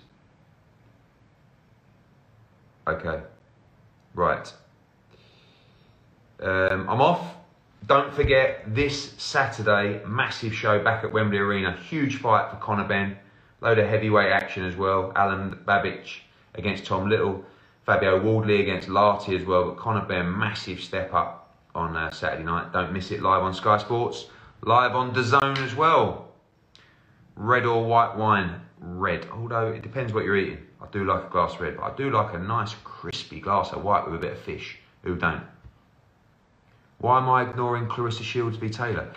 Okay. 2.88 3.22
Right. 4.12 4.52
Um, 6.40 6.90
I'm 6.90 7.00
off. 7.00 7.36
Don't 7.86 8.12
forget 8.12 8.64
this 8.66 9.12
Saturday, 9.18 10.02
massive 10.04 10.52
show 10.52 10.82
back 10.82 11.04
at 11.04 11.12
Wembley 11.12 11.38
Arena. 11.38 11.76
Huge 11.88 12.16
fight 12.16 12.50
for 12.50 12.56
Conor 12.56 12.88
Benn. 12.88 13.16
Load 13.60 13.78
of 13.78 13.88
heavyweight 13.88 14.32
action 14.32 14.64
as 14.64 14.74
well. 14.74 15.12
Alen 15.14 15.64
Babic 15.64 16.08
against 16.56 16.86
Tom 16.86 17.08
Little. 17.08 17.44
Fabio 17.86 18.20
Wardley 18.20 18.60
against 18.60 18.88
Lartey 18.88 19.40
as 19.40 19.46
well. 19.46 19.66
But 19.66 19.76
Conor 19.76 20.04
Benn, 20.06 20.36
massive 20.36 20.80
step 20.80 21.14
up 21.14 21.41
on 21.74 21.96
uh, 21.96 22.10
Saturday 22.10 22.44
night. 22.44 22.72
Don't 22.72 22.92
miss 22.92 23.10
it 23.10 23.22
live 23.22 23.42
on 23.42 23.54
Sky 23.54 23.78
Sports, 23.78 24.26
live 24.62 24.94
on 24.94 25.14
DAZN 25.14 25.58
as 25.58 25.74
well. 25.74 26.28
Red 27.36 27.64
or 27.64 27.84
white 27.84 28.16
wine? 28.16 28.60
Red. 28.78 29.26
Although 29.32 29.68
it 29.68 29.82
depends 29.82 30.12
what 30.12 30.24
you're 30.24 30.36
eating. 30.36 30.58
I 30.80 30.86
do 30.92 31.04
like 31.04 31.24
a 31.24 31.28
glass 31.28 31.54
of 31.54 31.60
red, 31.60 31.76
but 31.76 31.84
I 31.84 31.96
do 31.96 32.10
like 32.10 32.34
a 32.34 32.38
nice 32.38 32.74
crispy 32.84 33.40
glass 33.40 33.72
of 33.72 33.84
white 33.84 34.04
with 34.04 34.14
a 34.14 34.18
bit 34.18 34.32
of 34.32 34.38
fish. 34.40 34.78
Who 35.04 35.16
don't? 35.16 35.42
Why 36.98 37.18
am 37.18 37.28
I 37.28 37.42
ignoring 37.42 37.86
Claressa 37.86 38.22
Shields 38.22 38.56
v 38.56 38.68
Taylor? 38.68 39.12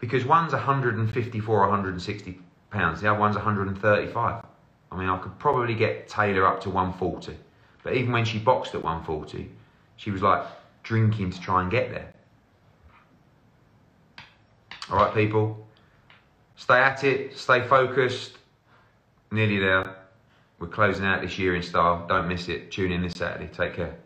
Because 0.00 0.24
one's 0.24 0.52
154 0.52 1.60
160 1.60 2.40
pounds, 2.70 3.00
the 3.00 3.10
other 3.10 3.20
one's 3.20 3.36
135. 3.36 4.44
I 4.90 4.96
mean, 4.96 5.08
I 5.08 5.16
could 5.18 5.38
probably 5.38 5.74
get 5.74 6.08
Taylor 6.08 6.46
up 6.46 6.60
to 6.62 6.70
140. 6.70 7.36
But 7.82 7.94
even 7.94 8.12
when 8.12 8.24
she 8.24 8.38
boxed 8.38 8.74
at 8.74 8.82
140, 8.82 9.50
she 9.96 10.10
was 10.10 10.20
like, 10.20 10.44
drinking 10.82 11.30
to 11.30 11.40
try 11.40 11.62
and 11.62 11.70
get 11.70 11.90
there. 11.90 12.12
All 14.90 14.96
right, 14.96 15.14
people, 15.14 15.66
stay 16.56 16.78
at 16.78 17.04
it, 17.04 17.36
stay 17.36 17.66
focused. 17.66 18.38
Nearly 19.30 19.58
there. 19.58 19.96
We're 20.58 20.68
closing 20.68 21.04
out 21.06 21.22
this 21.22 21.38
year 21.38 21.56
in 21.56 21.62
style. 21.62 22.06
Don't 22.06 22.28
miss 22.28 22.48
it. 22.48 22.70
Tune 22.70 22.92
in 22.92 23.02
this 23.02 23.14
Saturday. 23.14 23.50
Take 23.52 23.74
care. 23.74 23.96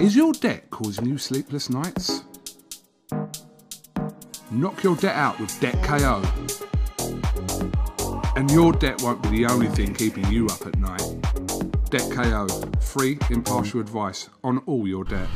Is 0.00 0.14
your 0.14 0.32
debt 0.32 0.70
causing 0.70 1.06
you 1.06 1.18
sleepless 1.18 1.68
nights? 1.68 2.22
Knock 4.50 4.82
your 4.84 4.96
debt 4.96 5.16
out 5.16 5.38
with 5.40 5.58
Debt 5.60 5.82
KO. 5.82 6.22
And 8.36 8.48
your 8.52 8.72
debt 8.72 9.02
won't 9.02 9.22
be 9.24 9.30
the 9.30 9.46
only 9.46 9.66
thing 9.66 9.92
keeping 9.92 10.24
you 10.30 10.46
up 10.46 10.64
at 10.64 10.78
night. 10.78 11.47
Debt 11.90 12.10
KO, 12.10 12.46
free 12.80 13.18
impartial 13.30 13.80
advice 13.80 14.28
on 14.44 14.58
all 14.66 14.86
your 14.86 15.04
debt. 15.04 15.26